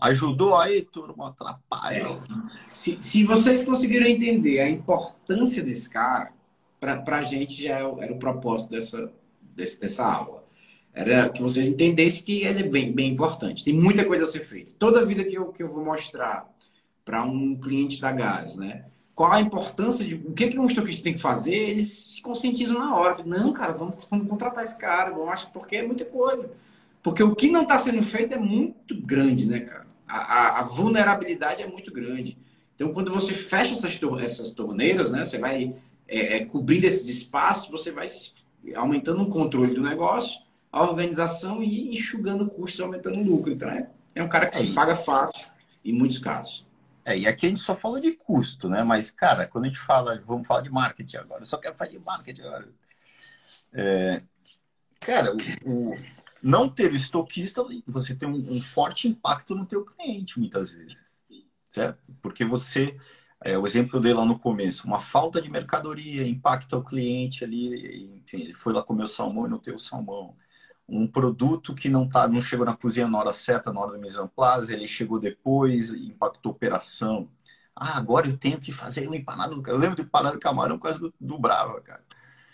Ajudou 0.00 0.56
aí, 0.56 0.82
turma? 0.82 1.28
Atrapalha. 1.28 2.08
É. 2.08 2.20
Se, 2.66 2.98
se 3.00 3.24
vocês 3.24 3.64
conseguiram 3.64 4.06
entender 4.06 4.60
a 4.60 4.68
importância 4.70 5.62
desse 5.62 5.88
cara, 5.88 6.32
para 6.78 7.18
a 7.18 7.22
gente 7.22 7.62
já 7.62 7.78
é 7.78 8.04
era 8.04 8.12
o 8.12 8.18
propósito 8.18 8.70
dessa, 8.70 9.12
desse, 9.40 9.80
dessa 9.80 10.04
aula. 10.04 10.44
Era 10.92 11.28
que 11.28 11.42
vocês 11.42 11.66
entendessem 11.66 12.24
que 12.24 12.42
ele 12.42 12.60
é 12.60 12.68
bem, 12.68 12.92
bem 12.92 13.12
importante. 13.12 13.64
Tem 13.64 13.74
muita 13.74 14.04
coisa 14.04 14.24
a 14.24 14.26
ser 14.26 14.40
feita. 14.40 14.74
Toda 14.78 15.04
vida 15.04 15.24
que 15.24 15.36
eu, 15.36 15.52
que 15.52 15.62
eu 15.62 15.72
vou 15.72 15.84
mostrar 15.84 16.48
para 17.04 17.22
um 17.22 17.54
cliente 17.56 18.00
da 18.00 18.10
Gás, 18.10 18.56
né? 18.56 18.86
Qual 19.14 19.32
a 19.32 19.40
importância 19.40 20.04
de. 20.04 20.14
O 20.14 20.32
que, 20.32 20.48
que 20.48 20.58
um 20.58 20.66
estoquista 20.66 21.02
tem 21.02 21.14
que 21.14 21.20
fazer? 21.20 21.54
Eles 21.54 22.06
se 22.10 22.22
conscientizam 22.22 22.78
na 22.78 22.96
hora. 22.96 23.22
Não, 23.24 23.52
cara, 23.52 23.72
vamos, 23.72 24.06
vamos 24.10 24.28
contratar 24.28 24.64
esse 24.64 24.78
cara, 24.78 25.10
vamos 25.10 25.28
achar, 25.28 25.50
porque 25.50 25.76
é 25.76 25.86
muita 25.86 26.04
coisa. 26.04 26.50
Porque 27.02 27.22
o 27.22 27.34
que 27.34 27.50
não 27.50 27.62
está 27.62 27.78
sendo 27.78 28.02
feito 28.02 28.34
é 28.34 28.38
muito 28.38 28.94
grande, 29.00 29.46
né, 29.46 29.60
cara? 29.60 29.86
A, 30.06 30.18
a, 30.18 30.60
a, 30.60 30.62
vulnerabilidade 30.64 31.62
é 31.62 31.66
muito 31.66 31.92
grande. 31.92 32.36
Então, 32.74 32.92
quando 32.92 33.12
você 33.12 33.34
fecha 33.34 33.72
essas, 33.72 33.98
essas 34.22 34.52
torneiras, 34.52 35.10
né, 35.10 35.24
você 35.24 35.38
vai 35.38 35.74
é, 36.08 36.36
é, 36.36 36.44
cobrindo 36.44 36.86
esses 36.86 37.08
espaços, 37.08 37.70
você 37.70 37.90
vai 37.90 38.08
aumentando 38.74 39.22
o 39.22 39.30
controle 39.30 39.74
do 39.74 39.82
negócio, 39.82 40.40
a 40.72 40.82
organização 40.82 41.62
e 41.62 41.90
enxugando 41.92 42.48
custos, 42.50 42.80
aumentando 42.80 43.18
o 43.18 43.24
lucro. 43.24 43.52
Então, 43.52 43.68
é, 43.68 43.88
é 44.14 44.22
um 44.22 44.28
cara 44.28 44.46
que 44.46 44.56
se 44.56 44.72
paga 44.72 44.96
fácil 44.96 45.46
em 45.84 45.92
muitos 45.92 46.18
casos. 46.18 46.66
É, 47.04 47.18
e 47.18 47.26
aqui 47.26 47.46
a 47.46 47.48
gente 47.48 47.60
só 47.60 47.74
fala 47.74 48.00
de 48.00 48.12
custo, 48.12 48.68
né? 48.68 48.82
Mas, 48.82 49.10
cara, 49.10 49.46
quando 49.46 49.64
a 49.64 49.68
gente 49.68 49.78
fala, 49.78 50.22
vamos 50.26 50.46
falar 50.46 50.60
de 50.60 50.70
marketing 50.70 51.16
agora, 51.18 51.42
eu 51.42 51.46
só 51.46 51.56
quero 51.56 51.74
falar 51.74 51.90
de 51.90 51.98
marketing 51.98 52.42
agora. 52.42 52.68
É, 53.72 54.22
cara, 55.00 55.34
o, 55.64 55.92
o, 55.92 55.98
não 56.42 56.68
ter 56.68 56.92
o 56.92 56.94
estoquista, 56.94 57.64
você 57.86 58.14
tem 58.14 58.28
um, 58.28 58.56
um, 58.56 58.60
forte 58.60 59.08
impacto 59.08 59.54
no 59.54 59.66
teu 59.66 59.84
cliente, 59.84 60.38
muitas 60.38 60.72
vezes, 60.72 61.04
certo? 61.68 62.12
Porque 62.20 62.44
você, 62.44 62.96
é, 63.42 63.56
o 63.56 63.66
exemplo 63.66 63.90
que 63.90 63.96
eu 63.96 64.00
dei 64.00 64.12
lá 64.12 64.24
no 64.24 64.38
começo, 64.38 64.86
uma 64.86 65.00
falta 65.00 65.40
de 65.40 65.50
mercadoria 65.50 66.26
impacta 66.26 66.76
o 66.76 66.84
cliente 66.84 67.44
ali, 67.44 68.20
enfim, 68.24 68.42
ele 68.42 68.54
foi 68.54 68.72
lá 68.72 68.82
comer 68.82 69.04
o 69.04 69.08
salmão 69.08 69.46
e 69.46 69.50
não 69.50 69.58
tem 69.58 69.74
o 69.74 69.78
salmão 69.78 70.36
um 70.90 71.06
produto 71.06 71.74
que 71.74 71.88
não 71.88 72.08
tá, 72.08 72.26
não 72.28 72.40
chegou 72.40 72.66
na 72.66 72.76
cozinha 72.76 73.06
na 73.06 73.18
hora 73.18 73.32
certa, 73.32 73.72
na 73.72 73.80
hora 73.80 73.92
da 73.92 73.98
mise 73.98 74.20
en 74.20 74.26
place, 74.26 74.72
ele 74.72 74.88
chegou 74.88 75.20
depois, 75.20 75.90
impactou 75.94 76.50
a 76.50 76.54
operação. 76.54 77.28
Ah, 77.74 77.96
agora 77.96 78.26
eu 78.28 78.36
tenho 78.36 78.60
que 78.60 78.72
fazer 78.72 79.08
um 79.08 79.14
empanado. 79.14 79.62
Eu 79.66 79.78
lembro 79.78 79.96
de 79.96 80.02
empanado 80.02 80.36
de 80.36 80.40
camarão 80.40 80.78
por 80.78 80.84
causa 80.84 80.98
do, 80.98 81.14
do 81.20 81.38
Brava, 81.38 81.80
cara. 81.80 82.02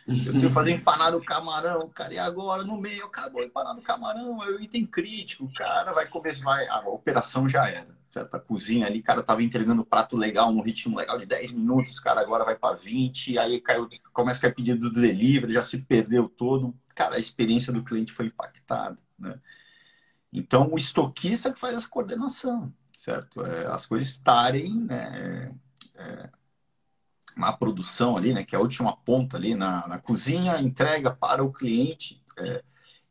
Eu 0.06 0.32
tenho 0.32 0.48
que 0.48 0.50
fazer 0.50 0.70
empanado 0.72 1.20
camarão, 1.20 1.88
cara, 1.88 2.14
e 2.14 2.18
agora 2.18 2.62
no 2.62 2.80
meio 2.80 3.06
acabou 3.06 3.42
empanado 3.42 3.82
camarão, 3.82 4.42
é 4.44 4.50
o 4.50 4.60
item 4.60 4.86
crítico, 4.86 5.50
cara, 5.52 5.92
vai 5.92 6.06
começar, 6.06 6.44
vai, 6.44 6.68
a 6.68 6.78
operação 6.88 7.48
já 7.48 7.68
era, 7.68 7.88
certo? 8.08 8.34
A 8.36 8.40
cozinha 8.40 8.86
ali, 8.86 9.02
cara, 9.02 9.20
tava 9.20 9.42
entregando 9.42 9.84
prato 9.84 10.16
legal, 10.16 10.52
no 10.52 10.62
ritmo 10.62 10.96
legal 10.96 11.18
de 11.18 11.26
10 11.26 11.50
minutos, 11.50 11.98
cara, 11.98 12.20
agora 12.20 12.44
vai 12.44 12.54
para 12.54 12.76
20, 12.76 13.36
aí 13.36 13.60
caiu, 13.60 13.88
começa 14.12 14.38
a 14.38 14.42
cair 14.42 14.54
pedido 14.54 14.90
do 14.90 15.00
delivery, 15.00 15.52
já 15.52 15.62
se 15.62 15.78
perdeu 15.78 16.28
todo, 16.28 16.72
cara, 16.96 17.16
a 17.16 17.20
experiência 17.20 17.72
do 17.72 17.84
cliente 17.84 18.12
foi 18.12 18.26
impactada, 18.26 18.98
né? 19.18 19.38
Então, 20.32 20.72
o 20.72 20.76
estoquista 20.76 21.52
que 21.52 21.60
faz 21.60 21.76
essa 21.76 21.88
coordenação, 21.88 22.72
certo? 22.92 23.44
É, 23.44 23.66
as 23.68 23.86
coisas 23.86 24.08
estarem 24.08 24.74
né, 24.80 25.54
é, 25.94 26.30
na 27.36 27.52
produção 27.52 28.16
ali, 28.16 28.32
né, 28.34 28.42
que 28.42 28.54
é 28.54 28.58
a 28.58 28.60
última 28.60 28.96
ponta 28.96 29.36
ali 29.36 29.54
na, 29.54 29.86
na 29.86 29.98
cozinha, 29.98 30.60
entrega 30.60 31.10
para 31.10 31.44
o 31.44 31.52
cliente, 31.52 32.22
é, 32.38 32.62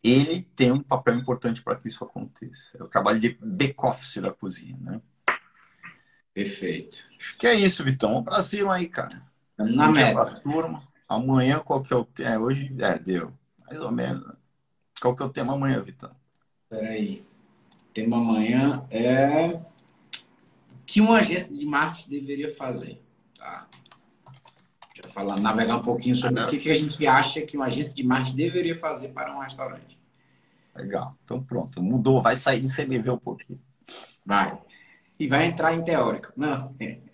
ele 0.04 0.42
tem 0.56 0.72
um 0.72 0.84
papel 0.84 1.16
importante 1.16 1.64
para 1.64 1.76
que 1.76 1.88
isso 1.88 2.04
aconteça. 2.04 2.78
É 2.78 2.84
o 2.84 2.88
trabalho 2.88 3.20
de 3.20 3.38
back-office 3.42 4.22
da 4.22 4.32
cozinha, 4.32 4.78
né? 4.80 5.02
Perfeito. 6.34 6.98
Acho 7.18 7.38
que 7.38 7.48
é 7.48 7.56
isso, 7.56 7.84
Vitão. 7.84 8.24
Para 8.24 8.42
cima 8.42 8.76
aí, 8.76 8.88
cara. 8.88 9.22
Na 9.58 9.90
meta. 9.90 10.42
Turma. 10.42 10.84
Amanhã, 11.08 11.60
qual 11.60 11.82
que 11.82 11.94
é 11.94 11.96
o? 11.96 12.08
É, 12.20 12.38
hoje, 12.38 12.76
é, 12.80 13.00
deu. 13.00 13.34
Mais 13.68 13.80
ou 13.80 13.92
menos. 13.92 14.26
Qual 15.02 15.16
que 15.16 15.24
é 15.24 15.26
o 15.26 15.30
tema 15.30 15.54
amanhã, 15.54 15.82
Vitão? 15.82 16.12
Peraí. 16.70 17.26
O 17.90 17.94
tema 17.94 18.18
amanhã 18.18 18.86
é 18.90 19.48
o 19.48 19.66
que 20.86 21.02
uma 21.02 21.18
agência 21.18 21.54
de 21.54 21.66
marketing 21.66 22.10
deveria 22.10 22.56
fazer. 22.56 23.02
Tá? 23.38 23.68
Deixa 24.94 25.08
eu 25.08 25.12
falar, 25.12 25.40
navegar 25.40 25.78
um 25.78 25.82
pouquinho 25.82 26.16
sobre 26.16 26.42
ah, 26.42 26.48
o 26.48 26.50
que, 26.50 26.58
que 26.58 26.72
a 26.72 26.76
gente 26.76 27.06
acha 27.06 27.42
que 27.42 27.58
uma 27.58 27.66
agência 27.66 27.94
de 27.94 28.04
marketing 28.04 28.38
deveria 28.38 28.80
fazer 28.80 29.10
para 29.10 29.36
um 29.36 29.40
restaurante. 29.40 29.98
Legal. 30.76 31.18
Então 31.24 31.42
pronto. 31.42 31.82
Mudou. 31.82 32.22
Vai 32.22 32.36
sair 32.36 32.62
de 32.62 32.74
CMV 32.74 33.10
um 33.10 33.18
pouquinho. 33.18 33.60
Vai. 34.26 34.58
e 35.20 35.28
vai 35.28 35.46
entrar 35.46 35.74
em 35.74 35.84
teórico. 35.84 36.32
Não. 36.36 36.76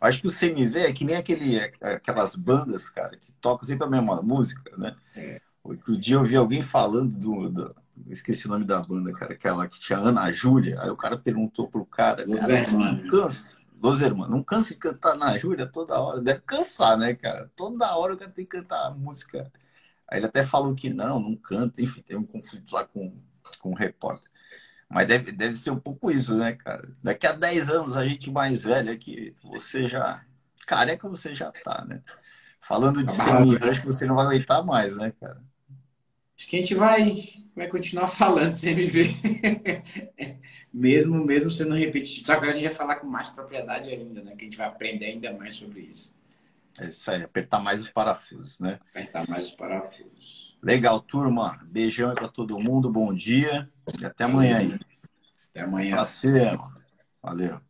Acho 0.00 0.20
que 0.20 0.28
o 0.28 0.32
CMV 0.32 0.78
é 0.78 0.92
que 0.92 1.04
nem 1.04 1.16
aquele, 1.16 1.58
aquelas 1.80 2.36
bandas, 2.36 2.88
cara, 2.88 3.16
que 3.16 3.32
tocam 3.40 3.66
sempre 3.66 3.84
a 3.84 3.90
mesma 3.90 4.22
música, 4.22 4.70
né? 4.76 4.94
É. 5.16 5.40
Outro 5.62 5.96
dia 5.96 6.16
eu 6.16 6.24
vi 6.24 6.36
alguém 6.36 6.62
falando 6.62 7.14
do, 7.14 7.50
do, 7.50 7.76
Esqueci 8.06 8.46
o 8.46 8.50
nome 8.50 8.64
da 8.64 8.80
banda, 8.80 9.12
cara, 9.12 9.32
aquela 9.32 9.66
que 9.66 9.80
tinha 9.80 9.98
Ana 9.98 10.30
Júlia. 10.30 10.80
Aí 10.80 10.90
o 10.90 10.96
cara 10.96 11.16
perguntou 11.16 11.68
pro 11.68 11.84
cara, 11.84 12.24
Los 12.26 12.40
cara, 12.40 12.70
não 12.70 13.08
cansa. 13.08 13.56
Los 13.80 14.00
Hermanos, 14.00 14.30
não 14.30 14.42
cansa 14.42 14.74
de 14.74 14.76
cantar 14.76 15.12
Ana 15.14 15.38
Júlia 15.38 15.66
toda 15.66 16.00
hora. 16.00 16.20
Deve 16.20 16.40
cansar, 16.40 16.96
né, 16.96 17.14
cara? 17.14 17.50
Toda 17.54 17.96
hora 17.96 18.14
o 18.14 18.16
cara 18.16 18.30
tem 18.30 18.44
que 18.44 18.56
cantar 18.58 18.94
música. 18.96 19.50
Aí 20.06 20.18
ele 20.18 20.26
até 20.26 20.42
falou 20.42 20.74
que 20.74 20.90
não, 20.90 21.20
não 21.20 21.36
canta. 21.36 21.82
Enfim, 21.82 22.02
tem 22.02 22.16
um 22.16 22.24
conflito 22.24 22.72
lá 22.72 22.84
com, 22.84 23.14
com 23.60 23.70
o 23.70 23.74
repórter. 23.74 24.28
Mas 24.88 25.06
deve, 25.06 25.32
deve 25.32 25.56
ser 25.56 25.70
um 25.70 25.78
pouco 25.78 26.10
isso, 26.10 26.34
né, 26.36 26.52
cara? 26.52 26.88
Daqui 27.02 27.26
a 27.26 27.32
10 27.32 27.68
anos, 27.68 27.96
a 27.96 28.06
gente 28.06 28.30
mais 28.30 28.62
velha 28.62 28.96
que 28.96 29.34
você 29.42 29.86
já. 29.86 30.24
Careca 30.66 31.08
você 31.08 31.34
já 31.34 31.50
tá, 31.50 31.84
né? 31.86 32.02
Falando 32.60 33.02
de 33.02 33.12
semi, 33.12 33.56
acho 33.62 33.80
que 33.80 33.86
você 33.86 34.06
não 34.06 34.16
vai 34.16 34.26
aguentar 34.26 34.64
mais, 34.64 34.96
né, 34.96 35.12
cara? 35.20 35.40
Acho 36.38 36.46
que 36.46 36.56
a 36.56 36.58
gente 36.60 36.74
vai, 36.74 37.28
vai 37.54 37.66
continuar 37.66 38.08
falando 38.14 38.58
CMV. 38.58 39.14
mesmo, 40.72 41.24
mesmo 41.24 41.50
sendo 41.50 41.74
repetitivo. 41.74 42.26
Só 42.26 42.38
que 42.38 42.46
a 42.46 42.52
gente 42.52 42.64
vai 42.64 42.74
falar 42.74 42.96
com 42.96 43.08
mais 43.08 43.28
propriedade 43.28 43.90
ainda, 43.90 44.22
né? 44.22 44.36
Que 44.36 44.42
a 44.42 44.44
gente 44.44 44.56
vai 44.56 44.68
aprender 44.68 45.06
ainda 45.06 45.32
mais 45.32 45.54
sobre 45.54 45.80
isso. 45.80 46.16
É 46.78 46.88
isso 46.88 47.10
aí, 47.10 47.24
apertar 47.24 47.58
mais 47.58 47.80
os 47.80 47.88
parafusos, 47.88 48.60
né? 48.60 48.78
Apertar 48.90 49.28
mais 49.28 49.46
os 49.46 49.50
parafusos. 49.50 50.56
Legal, 50.62 51.00
turma. 51.00 51.58
Beijão 51.64 52.14
para 52.14 52.28
todo 52.28 52.58
mundo, 52.58 52.88
bom 52.88 53.12
dia 53.12 53.68
e 54.00 54.04
até 54.04 54.24
amanhã 54.24 54.58
aí. 54.58 54.78
Até 55.50 55.62
amanhã. 55.62 55.96
Prazer. 55.96 56.56
Valeu. 57.20 57.60